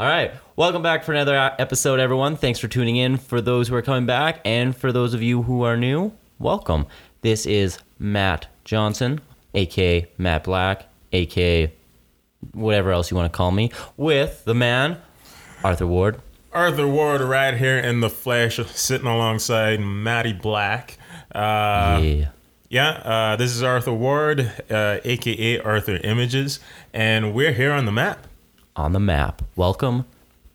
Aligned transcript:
All 0.00 0.06
right. 0.06 0.32
Welcome 0.56 0.80
back 0.80 1.04
for 1.04 1.12
another 1.12 1.36
uh, 1.36 1.54
episode, 1.58 2.00
everyone. 2.00 2.34
Thanks 2.34 2.58
for 2.58 2.68
tuning 2.68 2.96
in. 2.96 3.18
For 3.18 3.42
those 3.42 3.68
who 3.68 3.74
are 3.74 3.82
coming 3.82 4.06
back, 4.06 4.40
and 4.46 4.74
for 4.74 4.92
those 4.92 5.12
of 5.12 5.22
you 5.22 5.42
who 5.42 5.60
are 5.60 5.76
new, 5.76 6.12
welcome. 6.38 6.86
This 7.20 7.44
is 7.44 7.78
Matt 7.98 8.46
Johnson, 8.64 9.20
aka 9.52 10.08
Matt 10.16 10.44
Black, 10.44 10.86
aka 11.12 11.70
whatever 12.52 12.92
else 12.92 13.10
you 13.10 13.16
want 13.18 13.30
to 13.30 13.36
call 13.36 13.50
me, 13.50 13.72
with 13.98 14.42
the 14.46 14.54
man, 14.54 14.96
Arthur 15.62 15.86
Ward. 15.86 16.18
Arthur 16.50 16.88
Ward 16.88 17.20
right 17.20 17.52
here 17.52 17.76
in 17.76 18.00
the 18.00 18.08
flesh, 18.08 18.56
sitting 18.68 19.06
alongside 19.06 19.80
Matty 19.80 20.32
Black. 20.32 20.96
Uh, 21.34 22.00
yeah. 22.02 22.28
yeah, 22.70 22.88
uh, 22.88 23.36
this 23.36 23.54
is 23.54 23.62
Arthur 23.62 23.92
Ward, 23.92 24.50
uh, 24.70 24.96
aka 25.04 25.60
Arthur 25.60 25.96
Images, 26.02 26.58
and 26.94 27.34
we're 27.34 27.52
here 27.52 27.72
on 27.72 27.84
the 27.84 27.92
map. 27.92 28.28
On 28.80 28.92
the 28.94 28.98
map. 28.98 29.42
Welcome 29.56 30.06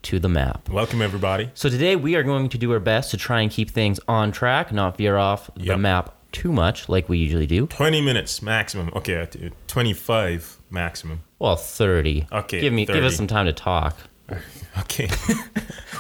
to 0.02 0.18
the 0.18 0.28
map. 0.28 0.68
Welcome, 0.68 1.00
everybody. 1.04 1.52
So 1.54 1.70
today 1.70 1.96
we 1.96 2.16
are 2.16 2.24
going 2.24 2.50
to 2.50 2.58
do 2.58 2.72
our 2.72 2.80
best 2.80 3.12
to 3.12 3.18
try 3.18 3.42
and 3.42 3.52
keep 3.52 3.70
things 3.70 4.00
on 4.08 4.32
track, 4.32 4.72
not 4.74 4.98
veer 4.98 5.16
off 5.16 5.52
the 5.56 5.66
Yep. 5.66 5.78
map 5.80 6.16
too 6.32 6.52
much 6.52 6.90
like 6.90 7.08
we 7.08 7.20
usually 7.20 7.46
do. 7.46 7.68
20 7.68 8.02
minutes 8.02 8.42
maximum. 8.42 8.90
Okay, 8.96 9.16
uh, 9.22 9.28
25 9.68 10.58
maximum. 10.72 11.20
Well, 11.38 11.56
30. 11.56 12.26
Okay, 12.32 12.62
Give 12.62 12.74
me 12.74 12.88
give 12.88 13.04
us 13.04 13.16
some 13.16 13.28
time 13.28 13.46
to 13.46 13.54
talk. 13.54 13.96
Okay. 14.80 15.08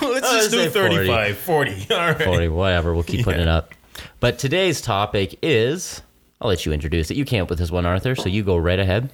well, 0.01 0.11
let's 0.11 0.27
Uh, 0.27 0.37
just 0.39 0.51
do 0.51 0.57
say 0.63 0.69
40. 0.69 0.95
35, 0.95 1.37
40. 1.37 1.87
All 1.91 1.97
right. 1.99 2.21
40, 2.23 2.47
whatever. 2.49 2.93
We'll 2.95 3.03
keep 3.03 3.23
putting 3.23 3.41
it 3.43 3.47
up. 3.47 3.71
But 4.19 4.37
today's 4.39 4.81
topic 4.81 5.37
is 5.43 6.01
I'll 6.41 6.49
let 6.49 6.65
you 6.65 6.73
introduce 6.73 7.09
it. 7.11 7.17
You 7.17 7.23
came 7.23 7.43
up 7.43 7.49
with 7.51 7.59
this 7.59 7.69
one, 7.71 7.85
Arthur, 7.85 8.15
so 8.15 8.27
you 8.29 8.43
go 8.43 8.57
right 8.57 8.79
ahead. 8.79 9.11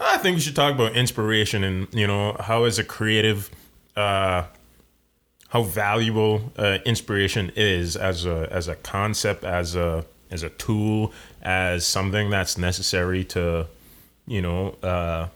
I 0.00 0.16
think 0.18 0.36
we 0.36 0.40
should 0.40 0.56
talk 0.56 0.74
about 0.74 0.94
inspiration 0.94 1.62
and 1.62 1.86
you 1.92 2.06
know 2.06 2.36
how 2.40 2.64
as 2.64 2.78
a 2.78 2.84
creative, 2.84 3.50
uh, 3.96 4.44
how 5.48 5.62
valuable 5.62 6.52
uh, 6.56 6.78
inspiration 6.84 7.52
is 7.54 7.96
as 7.96 8.24
a 8.24 8.48
as 8.50 8.66
a 8.68 8.76
concept, 8.76 9.44
as 9.44 9.76
a 9.76 10.04
as 10.30 10.42
a 10.42 10.48
tool, 10.50 11.12
as 11.42 11.86
something 11.86 12.30
that's 12.30 12.56
necessary 12.56 13.24
to, 13.24 13.66
you 14.26 14.40
know, 14.40 14.76
uh, 14.82 15.28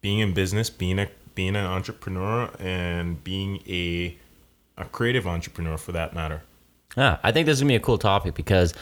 being 0.00 0.20
in 0.20 0.32
business, 0.32 0.70
being 0.70 0.98
a 0.98 1.08
being 1.34 1.56
an 1.56 1.64
entrepreneur, 1.64 2.50
and 2.58 3.22
being 3.24 3.62
a 3.66 4.16
a 4.76 4.84
creative 4.86 5.26
entrepreneur 5.26 5.76
for 5.76 5.92
that 5.92 6.14
matter. 6.14 6.42
Yeah, 6.96 7.18
I 7.22 7.32
think 7.32 7.46
this 7.46 7.56
is 7.56 7.62
gonna 7.62 7.70
be 7.70 7.76
a 7.76 7.80
cool 7.80 7.98
topic 7.98 8.34
because 8.34 8.74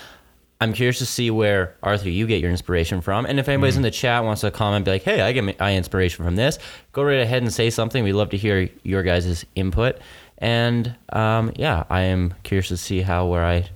I'm 0.61 0.73
curious 0.75 0.99
to 0.99 1.07
see 1.07 1.31
where 1.31 1.75
Arthur 1.83 2.11
you 2.11 2.27
get 2.27 2.41
your 2.41 2.51
inspiration 2.51 3.01
from, 3.01 3.25
and 3.25 3.39
if 3.41 3.49
anybody's 3.49 3.77
in 3.77 3.83
the 3.83 3.91
chat 3.91 4.25
wants 4.25 4.43
to 4.43 4.51
comment, 4.51 4.85
be 4.85 4.91
like, 4.91 5.03
"Hey, 5.03 5.21
I 5.23 5.33
get 5.33 5.45
my 5.45 5.57
I 5.59 5.75
inspiration 5.75 6.25
from 6.25 6.37
this." 6.37 6.59
Go 6.93 7.03
right 7.03 7.21
ahead 7.21 7.43
and 7.43 7.53
say 7.53 7.71
something. 7.71 8.05
We'd 8.05 8.13
love 8.13 8.31
to 8.31 8.37
hear 8.37 8.69
your 8.83 9.03
guys' 9.03 9.45
input, 9.55 9.97
and 10.39 10.95
um, 11.11 11.53
yeah, 11.57 11.85
I 11.89 12.03
am 12.03 12.35
curious 12.43 12.69
to 12.69 12.77
see 12.77 13.01
how 13.01 13.27
where 13.27 13.45
I 13.45 13.71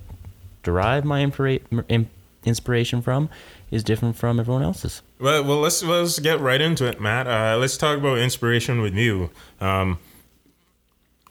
derive 0.63 1.05
my 1.05 1.25
impira- 1.25 2.07
inspiration 2.43 3.01
from 3.01 3.29
is 3.71 3.83
different 3.83 4.15
from 4.15 4.39
everyone 4.39 4.61
else's. 4.63 5.01
Well, 5.19 5.43
well, 5.43 5.59
let's 5.59 5.81
let's 5.83 6.19
get 6.19 6.39
right 6.39 6.61
into 6.61 6.85
it, 6.87 7.01
Matt. 7.01 7.27
Uh, 7.27 7.57
let's 7.59 7.77
talk 7.77 7.97
about 7.97 8.19
inspiration 8.19 8.81
with 8.81 8.93
you. 8.93 9.31
Um, 9.59 9.97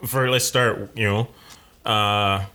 for 0.05 0.29
let's 0.29 0.45
start, 0.45 0.91
you 0.97 1.05
know, 1.05 1.29
uh, 1.85 2.39
w- 2.39 2.54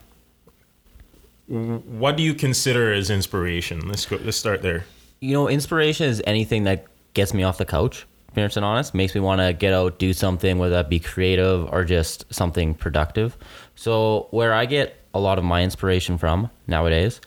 what 1.49 2.15
do 2.17 2.23
you 2.23 2.33
consider 2.33 2.93
as 2.93 3.09
inspiration? 3.09 3.87
Let's 3.87 4.05
go. 4.05 4.17
Let's 4.23 4.37
start 4.37 4.61
there. 4.61 4.85
you 5.21 5.33
know, 5.33 5.49
inspiration 5.49 6.07
is 6.07 6.21
anything 6.25 6.63
that 6.63 6.85
gets 7.13 7.33
me 7.33 7.43
off 7.43 7.57
the 7.57 7.65
couch. 7.65 8.05
Being 8.35 8.43
honest 8.43 8.57
and 8.57 8.65
honest, 8.65 8.93
makes 8.93 9.15
me 9.15 9.21
want 9.21 9.41
to 9.41 9.53
get 9.53 9.73
out, 9.73 9.97
do 9.97 10.13
something, 10.13 10.59
whether 10.59 10.75
that 10.75 10.87
be 10.89 10.99
creative 10.99 11.67
or 11.73 11.83
just 11.83 12.31
something 12.33 12.75
productive. 12.75 13.35
So 13.75 14.27
where 14.29 14.53
I 14.53 14.65
get 14.65 14.95
a 15.15 15.19
lot 15.19 15.39
of 15.39 15.43
my 15.43 15.63
inspiration 15.63 16.17
from 16.19 16.51
nowadays, 16.67 17.19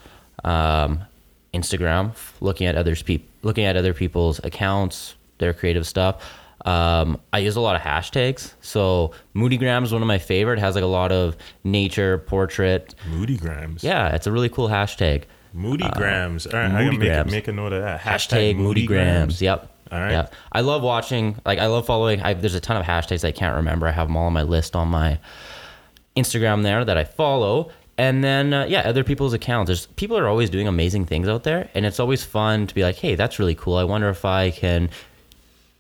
um, 0.45 1.01
Instagram, 1.53 2.13
looking 2.41 2.69
at 2.69 2.77
others 2.77 3.03
peop- 3.03 3.29
looking 3.43 3.65
at 3.65 3.77
other 3.77 3.93
people's 3.93 4.39
accounts, 4.45 5.17
their 5.39 5.53
creative 5.53 5.87
stuff. 5.87 6.23
Um, 6.65 7.21
I 7.33 7.39
use 7.39 7.57
a 7.57 7.61
lot 7.61 7.75
of 7.77 7.83
hashtags. 7.83 8.53
So 8.61 9.13
Moodygram 9.35 9.83
is 9.85 9.93
one 9.93 10.03
of 10.03 10.09
my 10.09 10.19
favorite. 10.19 10.59
It 10.59 10.63
has 10.63 10.75
like 10.75 10.85
a 10.85 10.87
lot 10.89 11.11
of 11.13 11.37
nature, 11.65 12.19
portrait. 12.19 12.95
Moody 13.11 13.37
Grams. 13.37 13.83
Yeah, 13.83 14.15
it's 14.15 14.27
a 14.27 14.33
really 14.33 14.49
cool 14.49 14.69
hashtag. 14.69 15.25
Moody 15.53 15.89
Grams. 15.91 16.47
All 16.47 16.53
right, 16.59 16.71
I 16.71 16.85
gotta 16.85 16.99
make, 16.99 17.11
a- 17.11 17.25
make 17.31 17.49
a 17.49 17.53
note 17.53 17.73
of 17.73 17.83
that. 17.83 18.01
hashtag 18.01 18.57
Moody 18.57 18.87
Grams. 18.87 19.43
Yep. 19.43 19.69
All 19.91 19.99
right. 20.01 20.13
Yeah. 20.13 20.29
I 20.53 20.63
love 20.63 20.83
watching. 20.83 21.37
Like 21.45 21.59
I 21.59 21.67
love 21.67 21.85
following. 21.85 22.23
I, 22.23 22.33
there's 22.33 22.55
a 22.55 22.61
ton 22.61 22.79
of 22.79 22.87
hashtags 22.87 23.25
I 23.27 23.33
can't 23.33 23.57
remember. 23.57 23.87
I 23.87 23.91
have 23.91 24.09
them 24.09 24.17
all 24.17 24.27
on 24.27 24.33
my 24.33 24.43
list 24.43 24.75
on 24.75 24.89
my 24.89 25.19
Instagram 26.17 26.63
there 26.63 26.85
that 26.85 26.97
I 26.97 27.05
follow. 27.05 27.71
And 27.99 28.25
then 28.25 28.55
uh, 28.55 28.65
yeah, 28.65 28.81
other 28.89 29.05
people's 29.05 29.35
accounts. 29.35 29.69
There's 29.69 29.87
people 29.87 30.17
are 30.17 30.27
always 30.27 30.49
doing 30.49 30.67
amazing 30.67 31.05
things 31.05 31.29
out 31.29 31.43
there, 31.45 31.69
and 31.75 31.85
it's 31.85 32.01
always 32.01 32.25
fun 32.25 32.67
to 32.67 32.75
be 32.75 32.83
like, 32.83 32.97
hey, 32.97 33.17
that's 33.17 33.39
really 33.39 33.55
cool. 33.55 33.77
I 33.77 33.85
wonder 33.85 34.09
if 34.09 34.25
I 34.25 34.51
can 34.51 34.89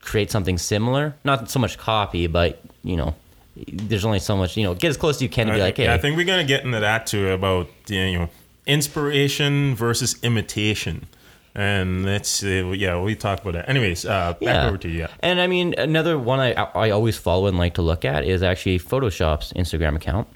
create 0.02 0.30
something 0.30 0.58
similar. 0.58 1.14
Not 1.24 1.48
so 1.50 1.58
much 1.58 1.78
copy, 1.78 2.26
but 2.26 2.60
you 2.84 2.96
know, 2.96 3.14
there's 3.56 4.04
only 4.04 4.18
so 4.18 4.36
much. 4.36 4.56
You 4.56 4.64
know, 4.64 4.74
get 4.74 4.88
as 4.90 4.96
close 4.98 5.16
as 5.16 5.22
you 5.22 5.28
can 5.30 5.46
to 5.46 5.54
be 5.54 5.60
I- 5.60 5.64
like, 5.64 5.76
hey, 5.78 5.84
yeah, 5.84 5.94
I 5.94 5.98
think 5.98 6.16
we're 6.16 6.26
gonna 6.26 6.44
get 6.44 6.64
into 6.64 6.80
that 6.80 7.06
too 7.06 7.28
about 7.30 7.68
you 7.88 8.18
know 8.18 8.28
inspiration 8.66 9.74
versus 9.74 10.16
imitation, 10.22 11.06
and 11.54 12.04
let's 12.04 12.42
uh, 12.42 12.72
yeah 12.74 13.00
we 13.00 13.14
talked 13.14 13.42
about 13.42 13.54
that. 13.54 13.68
Anyways, 13.68 14.04
uh, 14.04 14.34
back 14.40 14.66
over 14.66 14.78
to 14.78 14.88
you. 14.88 15.00
Yeah. 15.00 15.08
And 15.20 15.40
I 15.40 15.46
mean, 15.46 15.74
another 15.78 16.18
one 16.18 16.40
I 16.40 16.52
I 16.52 16.90
always 16.90 17.16
follow 17.16 17.46
and 17.46 17.58
like 17.58 17.74
to 17.74 17.82
look 17.82 18.04
at 18.04 18.24
is 18.24 18.42
actually 18.42 18.78
Photoshop's 18.78 19.52
Instagram 19.54 19.96
account. 19.96 20.28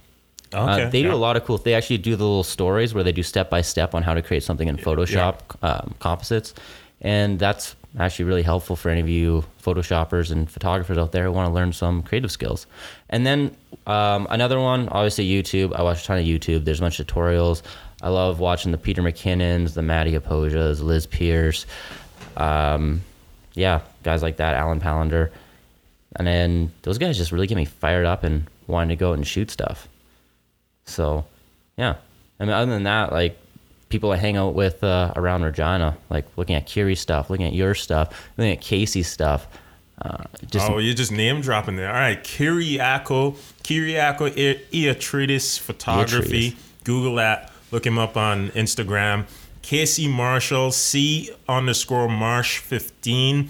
Okay. 0.54 0.84
Uh, 0.84 0.90
they 0.90 1.02
do 1.02 1.12
a 1.12 1.16
lot 1.16 1.36
of 1.36 1.44
cool. 1.44 1.58
They 1.58 1.74
actually 1.74 1.98
do 1.98 2.14
the 2.14 2.24
little 2.24 2.44
stories 2.44 2.94
where 2.94 3.02
they 3.02 3.12
do 3.12 3.22
step 3.24 3.50
by 3.50 3.62
step 3.62 3.94
on 3.94 4.02
how 4.04 4.14
to 4.14 4.22
create 4.22 4.44
something 4.44 4.68
in 4.68 4.76
Photoshop 4.76 5.40
um, 5.62 5.94
composites, 5.98 6.54
and 7.00 7.38
that's 7.38 7.74
actually 7.98 8.26
really 8.26 8.42
helpful 8.42 8.76
for 8.76 8.90
any 8.90 9.00
of 9.00 9.08
you 9.08 9.44
photoshoppers 9.62 10.30
and 10.30 10.50
photographers 10.50 10.98
out 10.98 11.12
there 11.12 11.24
who 11.24 11.32
want 11.32 11.48
to 11.48 11.52
learn 11.52 11.72
some 11.72 12.02
creative 12.02 12.30
skills. 12.30 12.66
And 13.08 13.26
then 13.26 13.56
um, 13.86 14.26
another 14.30 14.60
one, 14.60 14.88
obviously 14.88 15.28
YouTube. 15.28 15.74
I 15.74 15.82
watch 15.82 16.02
a 16.02 16.06
ton 16.06 16.18
of 16.18 16.24
YouTube. 16.24 16.64
There's 16.64 16.78
a 16.78 16.82
bunch 16.82 17.00
of 17.00 17.06
tutorials. 17.06 17.62
I 18.02 18.10
love 18.10 18.38
watching 18.38 18.72
the 18.72 18.78
Peter 18.78 19.02
McKinnons, 19.02 19.74
the 19.74 19.82
Matti 19.82 20.12
Haapojas, 20.12 20.82
Liz 20.82 21.06
Pierce, 21.06 21.66
um, 22.36 23.00
yeah, 23.54 23.80
guys 24.02 24.22
like 24.22 24.36
that, 24.36 24.56
Alen 24.62 24.80
Palander. 24.80 25.30
And 26.16 26.26
then 26.26 26.72
those 26.82 26.98
guys 26.98 27.16
just 27.16 27.32
really 27.32 27.46
get 27.46 27.56
me 27.56 27.64
fired 27.64 28.04
up 28.06 28.22
and 28.22 28.46
wanting 28.66 28.90
to 28.90 28.96
go 28.96 29.10
out 29.10 29.14
and 29.14 29.26
shoot 29.26 29.50
stuff. 29.50 29.88
So, 30.84 31.24
yeah. 31.76 31.96
I 32.38 32.44
mean, 32.44 32.52
other 32.52 32.70
than 32.70 32.82
that, 32.82 33.12
like 33.12 33.38
people 33.88 34.12
I 34.12 34.16
hang 34.16 34.36
out 34.36 34.54
with 34.54 34.82
uh, 34.82 35.12
around 35.16 35.42
Regina, 35.42 35.96
like 36.10 36.26
looking 36.36 36.56
at 36.56 36.66
Kiri 36.66 36.94
stuff, 36.94 37.30
looking 37.30 37.46
at 37.46 37.52
your 37.52 37.74
stuff, 37.74 38.28
looking 38.36 38.52
at 38.52 38.60
Casey's 38.60 39.08
stuff. 39.08 39.46
Uh, 40.00 40.24
just 40.50 40.70
oh, 40.70 40.78
you're 40.78 40.94
just 40.94 41.12
name 41.12 41.40
dropping 41.40 41.76
there. 41.76 41.88
All 41.88 41.94
right, 41.94 42.22
Kyriako, 42.22 43.36
Kyriako 43.62 44.30
I- 44.30 44.62
Iatrides 44.76 45.58
Photography. 45.58 46.56
Google 46.84 47.14
that. 47.16 47.52
Look 47.70 47.86
him 47.86 47.98
up 47.98 48.16
on 48.16 48.50
Instagram. 48.50 49.24
Casey 49.62 50.06
Marshall, 50.06 50.70
C 50.70 51.30
underscore 51.48 52.08
Marsh 52.08 52.58
15. 52.58 53.48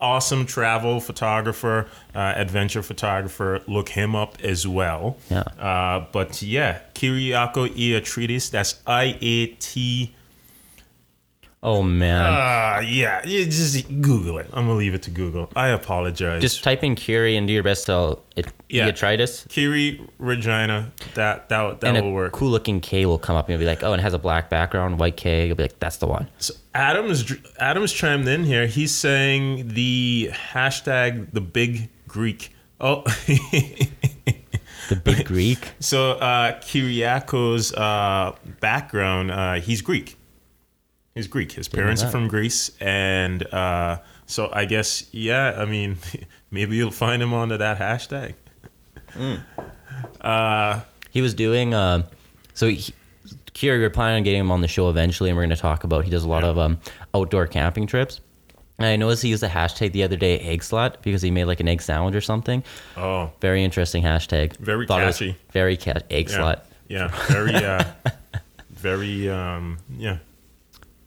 Awesome 0.00 0.44
travel 0.44 1.00
photographer, 1.00 1.88
uh, 2.14 2.18
adventure 2.18 2.82
photographer. 2.82 3.62
Look 3.66 3.88
him 3.90 4.14
up 4.14 4.36
as 4.42 4.66
well. 4.66 5.16
Yeah. 5.30 5.40
Uh, 5.58 6.04
but 6.12 6.42
yeah, 6.42 6.80
Kyriako 6.94 7.68
Iatrides. 7.74 8.50
That's 8.50 8.80
I 8.86 9.16
A 9.22 9.46
T. 9.46 10.14
oh 11.62 11.82
man, 11.82 12.26
Uh, 12.26 12.80
yeah, 12.80 13.24
you 13.24 13.46
just 13.46 13.88
Google 14.02 14.36
it. 14.38 14.50
I'm 14.52 14.66
gonna 14.66 14.74
leave 14.78 14.92
it 14.94 15.02
to 15.04 15.10
Google. 15.10 15.48
I 15.56 15.68
apologize. 15.68 16.42
just 16.42 16.62
type 16.62 16.82
in 16.84 16.94
Kiri 16.96 17.36
and 17.36 17.46
do 17.46 17.54
your 17.54 17.62
best 17.62 17.86
to 17.86 18.18
it, 18.36 18.46
Yeah. 18.74 18.90
Iatrides, 18.90 19.48
Kiri 19.48 20.00
Regina. 20.18 20.92
That 21.14 21.48
that 21.48 21.80
that 21.80 21.94
and 21.96 22.04
will 22.04 22.10
a 22.10 22.14
work. 22.14 22.32
cool 22.32 22.50
looking 22.50 22.80
K 22.80 23.06
will 23.06 23.18
come 23.18 23.36
up 23.36 23.46
and 23.46 23.52
you'll 23.52 23.60
be 23.60 23.66
like, 23.66 23.82
oh, 23.82 23.92
and 23.92 24.00
it 24.00 24.02
has 24.02 24.14
a 24.14 24.18
black 24.18 24.50
background, 24.50 24.98
white 24.98 25.16
K. 25.16 25.46
You'll 25.46 25.56
be 25.56 25.64
like, 25.64 25.78
that's 25.78 25.98
the 25.98 26.06
one. 26.06 26.28
So 26.38 26.54
Adam's 26.74 27.32
Adam's 27.58 27.92
chimed 27.92 28.26
in 28.26 28.44
here. 28.44 28.66
He's 28.66 28.94
saying 28.94 29.68
the 29.68 30.30
hashtag 30.32 31.32
the 31.32 31.40
big 31.40 31.88
Greek. 32.08 32.50
Oh, 32.80 33.04
The 34.88 34.96
big 34.96 35.26
Greek. 35.26 35.72
so 35.80 36.12
uh, 36.12 36.60
Kyriako's 36.60 37.72
uh, 37.72 38.36
background. 38.60 39.30
Uh, 39.30 39.54
he's 39.54 39.82
Greek. 39.82 40.16
He's 41.14 41.26
Greek. 41.26 41.52
His 41.52 41.68
parents 41.68 42.02
are 42.02 42.10
from 42.10 42.26
Greece, 42.26 42.72
and 42.80 43.46
uh, 43.54 43.98
so 44.26 44.50
I 44.52 44.64
guess 44.64 45.06
yeah. 45.12 45.54
I 45.56 45.64
mean, 45.64 45.98
maybe 46.50 46.76
you'll 46.76 46.90
find 46.90 47.22
him 47.22 47.32
under 47.32 47.56
that 47.56 47.78
hashtag. 47.78 48.34
He 51.10 51.20
was 51.22 51.34
doing. 51.34 51.74
Um, 51.74 52.04
so 52.54 52.68
he, 52.68 52.92
we're 53.62 53.90
planning 53.90 54.16
on 54.16 54.22
getting 54.24 54.40
him 54.40 54.50
on 54.50 54.60
the 54.60 54.68
show 54.68 54.90
eventually, 54.90 55.30
and 55.30 55.36
we're 55.36 55.42
going 55.44 55.50
to 55.50 55.56
talk 55.56 55.84
about. 55.84 56.04
He 56.04 56.10
does 56.10 56.24
a 56.24 56.28
lot 56.28 56.42
Yeah. 56.42 56.50
of 56.50 56.58
um, 56.58 56.80
outdoor 57.14 57.46
camping 57.46 57.86
trips, 57.86 58.20
And 58.78 58.86
I 58.86 58.96
noticed 58.96 59.22
he 59.22 59.28
used 59.28 59.42
a 59.44 59.48
hashtag 59.48 59.92
the 59.92 60.02
other 60.02 60.16
day, 60.16 60.38
egg 60.40 60.60
slut, 60.62 61.00
because 61.02 61.22
he 61.22 61.30
made 61.30 61.44
like 61.44 61.60
an 61.60 61.68
egg 61.68 61.80
sandwich 61.80 62.14
or 62.14 62.20
something. 62.20 62.64
Oh, 62.96 63.30
Very 63.40 63.62
interesting 63.62 64.02
hashtag. 64.02 64.56
Very 64.58 64.86
Thought 64.86 65.00
catchy. 65.02 65.36
Very 65.52 65.76
cat 65.76 66.04
egg 66.10 66.28
yeah, 66.30 66.36
slut. 66.36 66.60
yeah, 66.88 67.08
very, 67.28 67.54
uh, 67.54 67.84
very, 68.70 69.28
um, 69.30 69.78
yeah. 69.96 70.18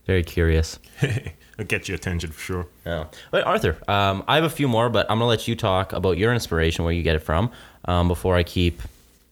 Very 0.05 0.23
curious. 0.23 0.79
It'll 1.57 1.67
get 1.67 1.87
your 1.87 1.95
attention 1.95 2.31
for 2.31 2.39
sure. 2.39 2.67
Yeah. 2.85 3.05
But 3.31 3.45
Arthur, 3.45 3.77
um, 3.87 4.23
I 4.27 4.35
have 4.35 4.43
a 4.43 4.49
few 4.49 4.67
more, 4.67 4.89
but 4.89 5.09
I'm 5.09 5.17
gonna 5.17 5.27
let 5.27 5.47
you 5.47 5.55
talk 5.55 5.91
about 5.91 6.17
your 6.17 6.33
inspiration, 6.33 6.85
where 6.85 6.93
you 6.93 7.01
get 7.01 7.15
it 7.15 7.23
from, 7.23 7.51
um, 7.85 8.07
before 8.07 8.35
I 8.35 8.43
keep. 8.43 8.81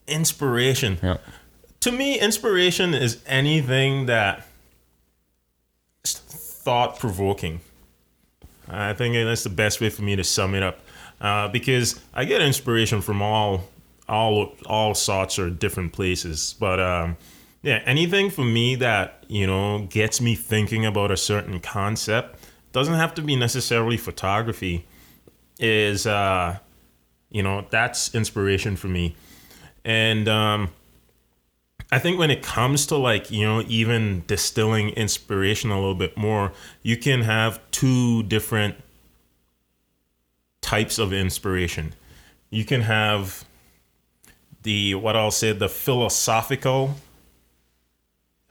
Inspiration. 0.08 0.98
Yeah. 1.04 1.18
To 1.82 1.92
me, 1.92 2.20
inspiration 2.20 2.96
is 2.96 3.22
anything 3.28 4.08
that 4.08 4.48
thought 6.04 6.98
provoking. 7.00 7.62
I 8.68 8.94
think 8.94 9.14
that's 9.14 9.44
the 9.44 9.50
best 9.50 9.80
way 9.80 9.90
for 9.90 10.02
me 10.02 10.16
to 10.16 10.24
sum 10.24 10.56
it 10.56 10.64
up, 10.64 10.80
uh, 11.22 11.48
because 11.50 12.00
I 12.16 12.26
get 12.26 12.42
inspiration 12.42 13.02
from 13.02 13.22
all, 13.22 13.66
all, 14.10 14.56
all 14.66 14.96
sorts 14.96 15.38
of 15.38 15.60
different 15.60 15.94
places. 15.94 16.56
But 16.60 16.80
um, 16.80 17.18
yeah, 17.66 17.82
anything 17.84 18.30
for 18.30 18.46
me 18.46 18.76
that 18.76 19.24
you 19.28 19.48
know 19.48 19.88
gets 19.90 20.22
me 20.22 20.36
thinking 20.36 20.86
about 20.86 21.10
a 21.10 21.18
certain 21.18 21.60
concept 21.60 22.40
doesn't 22.72 22.94
have 22.94 23.16
to 23.16 23.24
be 23.24 23.36
necessarily 23.36 23.98
photography. 23.98 24.86
Is 25.58 26.06
uh, 26.06 26.60
you 27.32 27.42
know 27.42 27.66
that's 27.72 28.14
inspiration 28.14 28.76
for 28.76 28.88
me, 28.88 29.16
and 29.84 30.28
um, 30.28 30.70
I 31.92 31.98
think 31.98 32.20
when 32.20 32.30
it 32.30 32.44
comes 32.44 32.86
to 32.88 32.98
like, 32.98 33.32
you 33.32 33.44
know, 33.44 33.64
even 33.68 34.24
distilling 34.28 34.90
inspiration 34.90 35.72
a 35.72 35.76
little 35.76 35.96
bit 35.96 36.16
more, 36.16 36.52
you 36.84 36.98
can 36.98 37.22
have 37.22 37.60
two 37.72 38.22
different 38.24 38.76
types 40.62 41.00
of 41.00 41.12
inspiration. 41.14 41.94
You 42.52 42.64
can 42.64 42.82
have 42.82 43.44
the 44.62 44.94
what 44.94 45.16
I'll 45.16 45.32
say 45.32 45.52
the 45.52 45.70
philosophical 45.70 46.96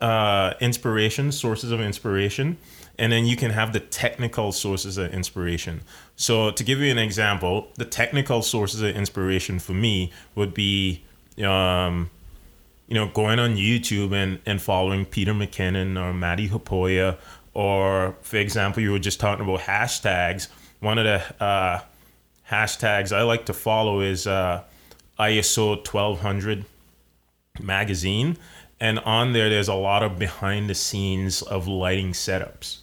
uh, 0.00 0.54
inspiration, 0.60 1.32
sources 1.32 1.70
of 1.70 1.80
inspiration, 1.80 2.58
and 2.98 3.12
then 3.12 3.26
you 3.26 3.36
can 3.36 3.50
have 3.50 3.72
the 3.72 3.80
technical 3.80 4.52
sources 4.52 4.98
of 4.98 5.12
inspiration. 5.12 5.82
So, 6.16 6.50
to 6.50 6.64
give 6.64 6.78
you 6.78 6.90
an 6.90 6.98
example, 6.98 7.68
the 7.76 7.84
technical 7.84 8.42
sources 8.42 8.82
of 8.82 8.94
inspiration 8.94 9.58
for 9.58 9.72
me 9.72 10.12
would 10.34 10.54
be, 10.54 11.02
um, 11.42 12.10
you 12.86 12.94
know, 12.94 13.08
going 13.08 13.38
on 13.38 13.56
YouTube 13.56 14.12
and, 14.12 14.38
and 14.46 14.60
following 14.60 15.04
Peter 15.04 15.32
McKinnon 15.32 16.00
or 16.00 16.12
Matti 16.12 16.48
Haapoja, 16.48 17.16
or 17.52 18.16
for 18.22 18.36
example, 18.36 18.82
you 18.82 18.92
were 18.92 18.98
just 18.98 19.20
talking 19.20 19.44
about 19.44 19.60
hashtags. 19.60 20.48
One 20.80 20.98
of 20.98 21.04
the 21.04 21.44
uh, 21.44 21.80
hashtags 22.50 23.16
I 23.16 23.22
like 23.22 23.46
to 23.46 23.54
follow 23.54 24.00
is 24.00 24.26
uh, 24.26 24.62
ISO 25.18 25.76
1200 25.76 26.64
magazine. 27.60 28.36
And 28.80 28.98
on 29.00 29.32
there, 29.32 29.48
there's 29.48 29.68
a 29.68 29.74
lot 29.74 30.02
of 30.02 30.18
behind 30.18 30.68
the 30.68 30.74
scenes 30.74 31.42
of 31.42 31.66
lighting 31.68 32.12
setups. 32.12 32.78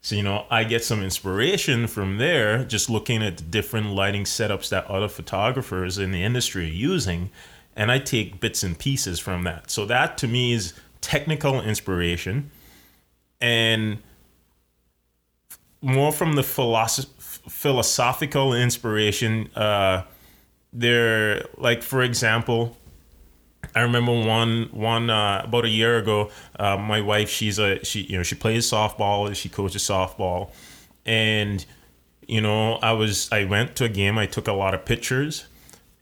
So, 0.00 0.16
you 0.16 0.22
know, 0.22 0.46
I 0.50 0.64
get 0.64 0.84
some 0.84 1.02
inspiration 1.02 1.86
from 1.86 2.18
there 2.18 2.64
just 2.64 2.90
looking 2.90 3.22
at 3.22 3.38
the 3.38 3.42
different 3.42 3.94
lighting 3.94 4.24
setups 4.24 4.68
that 4.68 4.86
other 4.86 5.08
photographers 5.08 5.96
in 5.96 6.12
the 6.12 6.22
industry 6.22 6.66
are 6.66 6.68
using. 6.68 7.30
And 7.76 7.90
I 7.90 7.98
take 7.98 8.40
bits 8.40 8.62
and 8.62 8.78
pieces 8.78 9.18
from 9.18 9.44
that. 9.44 9.70
So, 9.70 9.86
that 9.86 10.18
to 10.18 10.28
me 10.28 10.52
is 10.52 10.74
technical 11.00 11.60
inspiration. 11.60 12.50
And 13.40 13.98
more 15.80 16.12
from 16.12 16.34
the 16.34 16.42
philosoph- 16.42 17.50
philosophical 17.50 18.54
inspiration, 18.54 19.50
uh, 19.54 20.02
there, 20.72 21.46
like, 21.56 21.82
for 21.82 22.02
example, 22.02 22.76
I 23.74 23.80
remember 23.80 24.12
one 24.12 24.68
one 24.72 25.10
uh, 25.10 25.42
about 25.44 25.64
a 25.64 25.68
year 25.68 25.98
ago. 25.98 26.30
Uh, 26.58 26.76
my 26.76 27.00
wife, 27.00 27.28
she's 27.28 27.58
a 27.58 27.84
she 27.84 28.02
you 28.02 28.16
know 28.16 28.22
she 28.22 28.36
plays 28.36 28.70
softball. 28.70 29.34
She 29.34 29.48
coaches 29.48 29.82
softball, 29.82 30.50
and 31.04 31.64
you 32.26 32.40
know 32.40 32.74
I 32.74 32.92
was 32.92 33.28
I 33.32 33.44
went 33.44 33.74
to 33.76 33.84
a 33.84 33.88
game. 33.88 34.16
I 34.16 34.26
took 34.26 34.46
a 34.46 34.52
lot 34.52 34.74
of 34.74 34.84
pictures, 34.84 35.46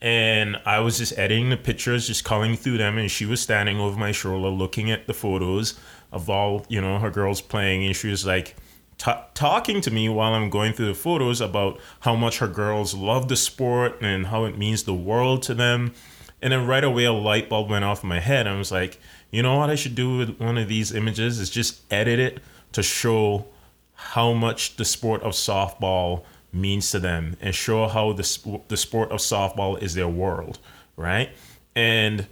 and 0.02 0.58
I 0.66 0.80
was 0.80 0.98
just 0.98 1.18
editing 1.18 1.48
the 1.48 1.56
pictures, 1.56 2.06
just 2.06 2.24
culling 2.24 2.56
through 2.56 2.78
them. 2.78 2.98
And 2.98 3.10
she 3.10 3.24
was 3.24 3.40
standing 3.40 3.78
over 3.80 3.98
my 3.98 4.12
shoulder, 4.12 4.48
looking 4.48 4.90
at 4.90 5.06
the 5.06 5.14
photos 5.14 5.78
of 6.10 6.28
all 6.28 6.66
you 6.68 6.80
know 6.80 6.98
her 6.98 7.10
girls 7.10 7.40
playing, 7.40 7.84
and 7.84 7.96
she 7.96 8.08
was 8.08 8.26
like. 8.26 8.56
ta 8.98 9.24
talking 9.34 9.80
to 9.80 9.90
me 9.90 10.08
while 10.10 10.34
I'm 10.34 10.50
going 10.50 10.74
through 10.74 10.88
the 10.88 11.00
photos 11.08 11.40
about 11.40 11.80
how 12.00 12.14
much 12.14 12.38
her 12.38 12.46
girls 12.46 12.94
love 12.94 13.26
the 13.28 13.36
sport 13.36 13.96
and 14.02 14.26
how 14.26 14.44
it 14.44 14.58
means 14.58 14.82
the 14.84 14.94
world 14.94 15.42
to 15.44 15.54
them 15.54 15.94
and 16.42 16.52
then 16.52 16.66
right 16.66 16.82
away, 16.82 17.04
a 17.04 17.12
light 17.12 17.48
bulb 17.48 17.70
went 17.70 17.84
off 17.84 18.02
in 18.02 18.08
my 18.08 18.20
head. 18.20 18.48
I 18.48 18.56
was 18.56 18.72
like, 18.72 18.98
you 19.30 19.42
know 19.42 19.56
what 19.56 19.70
I 19.70 19.76
should 19.76 19.94
do 19.94 20.18
with 20.18 20.38
one 20.38 20.58
of 20.58 20.68
these 20.68 20.92
images 20.92 21.38
is 21.38 21.48
just 21.48 21.80
edit 21.90 22.18
it 22.18 22.40
to 22.72 22.82
show 22.82 23.46
how 23.94 24.32
much 24.32 24.76
the 24.76 24.84
sport 24.84 25.22
of 25.22 25.32
softball 25.32 26.24
means 26.52 26.90
to 26.90 26.98
them 26.98 27.36
and 27.40 27.54
show 27.54 27.86
how 27.86 28.12
the, 28.12 28.60
the 28.68 28.76
sport 28.76 29.10
of 29.12 29.20
softball 29.20 29.80
is 29.80 29.94
their 29.94 30.08
world, 30.08 30.58
right? 30.96 31.30
And 31.76 32.26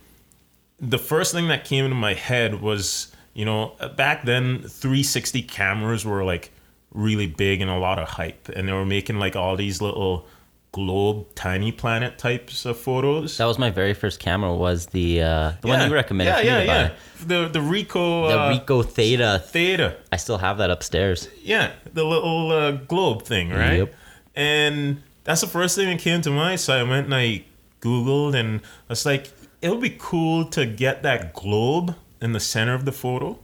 the 0.80 0.98
first 0.98 1.32
thing 1.32 1.48
that 1.48 1.64
came 1.64 1.84
into 1.84 1.96
my 1.96 2.14
head 2.14 2.60
was, 2.60 3.14
you 3.32 3.44
know, 3.44 3.76
back 3.96 4.24
then 4.24 4.58
360 4.58 5.42
cameras 5.42 6.04
were 6.04 6.24
like 6.24 6.50
really 6.92 7.28
big 7.28 7.60
and 7.60 7.70
a 7.70 7.78
lot 7.78 7.98
of 7.98 8.08
hype. 8.08 8.48
And 8.48 8.66
they 8.66 8.72
were 8.72 8.84
making 8.84 9.18
like 9.18 9.36
all 9.36 9.56
these 9.56 9.80
little 9.80 10.26
globe 10.72 11.26
tiny 11.34 11.72
planet 11.72 12.16
types 12.18 12.64
of 12.64 12.78
photos. 12.78 13.38
That 13.38 13.46
was 13.46 13.58
my 13.58 13.70
very 13.70 13.94
first 13.94 14.20
camera. 14.20 14.54
Was 14.54 14.86
the 14.86 15.22
uh, 15.22 15.52
the 15.60 15.68
one 15.68 15.88
you 15.88 15.94
recommended 15.94 16.44
Yeah, 16.44 16.58
yeah, 16.58 16.62
yeah. 16.62 16.88
buy. 16.88 16.94
The 17.26 17.48
the 17.48 17.58
Ricoh 17.58 18.28
The 18.28 18.38
uh, 18.38 18.58
Ricoh 18.58 18.84
Theta. 18.86 19.42
Theta. 19.46 19.96
I 20.12 20.16
still 20.16 20.38
have 20.38 20.58
that 20.58 20.70
upstairs. 20.70 21.28
Yeah, 21.42 21.72
the 21.92 22.04
little 22.04 22.50
uh, 22.52 22.70
globe 22.72 23.22
thing, 23.24 23.50
right? 23.50 23.78
Yep. 23.78 23.94
And 24.36 25.02
that's 25.24 25.40
the 25.40 25.46
first 25.48 25.76
thing 25.76 25.88
that 25.88 25.98
came 25.98 26.20
to 26.22 26.30
mind. 26.30 26.60
So 26.60 26.74
I 26.74 26.82
went 26.82 27.06
and 27.06 27.14
I 27.14 27.44
googled, 27.80 28.34
and 28.34 28.60
I 28.60 28.90
was 28.90 29.04
like, 29.04 29.30
it 29.60 29.70
would 29.70 29.80
be 29.80 29.96
cool 29.98 30.44
to 30.46 30.66
get 30.66 31.02
that 31.02 31.34
globe 31.34 31.96
in 32.22 32.32
the 32.32 32.40
center 32.40 32.74
of 32.74 32.84
the 32.84 32.92
photo 32.92 33.38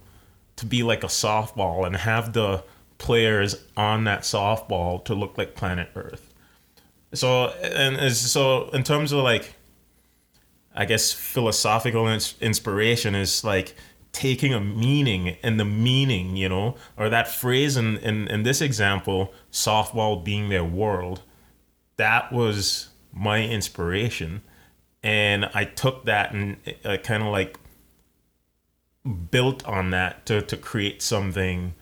to 0.56 0.66
be 0.66 0.82
like 0.82 1.02
a 1.02 1.08
softball 1.08 1.86
and 1.86 1.96
have 1.96 2.32
the 2.32 2.62
players 2.98 3.62
on 3.76 4.04
that 4.04 4.20
softball 4.22 5.04
to 5.04 5.14
look 5.14 5.36
like 5.36 5.54
planet 5.54 5.88
Earth. 5.94 6.25
So 7.14 7.48
and 7.48 8.12
so 8.12 8.68
in 8.70 8.82
terms 8.82 9.12
of 9.12 9.22
like 9.22 9.54
I 10.74 10.84
guess 10.84 11.12
philosophical 11.12 12.06
inspiration 12.08 13.14
is 13.14 13.42
like 13.42 13.74
taking 14.16 14.54
a 14.54 14.60
meaning 14.60 15.36
and 15.42 15.60
the 15.60 15.64
meaning, 15.64 16.36
you 16.36 16.48
know, 16.48 16.74
or 16.96 17.10
that 17.10 17.28
phrase 17.28 17.76
in, 17.76 17.98
in, 17.98 18.26
in 18.28 18.44
this 18.44 18.62
example, 18.62 19.32
softball 19.52 20.24
being 20.24 20.48
their 20.48 20.64
world, 20.64 21.22
that 21.96 22.32
was 22.32 22.88
my 23.12 23.42
inspiration. 23.42 24.42
And 25.02 25.50
I 25.52 25.64
took 25.64 26.06
that 26.06 26.32
and 26.32 26.56
uh, 26.82 26.96
kind 26.96 27.22
of 27.22 27.28
like 27.28 27.58
built 29.30 29.62
on 29.66 29.90
that 29.90 30.24
to, 30.26 30.40
to 30.40 30.56
create 30.56 31.02
something 31.02 31.74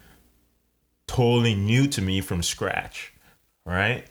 totally 1.06 1.54
new 1.54 1.86
to 1.86 2.02
me 2.02 2.20
from 2.20 2.42
scratch, 2.42 3.12
right? 3.64 4.06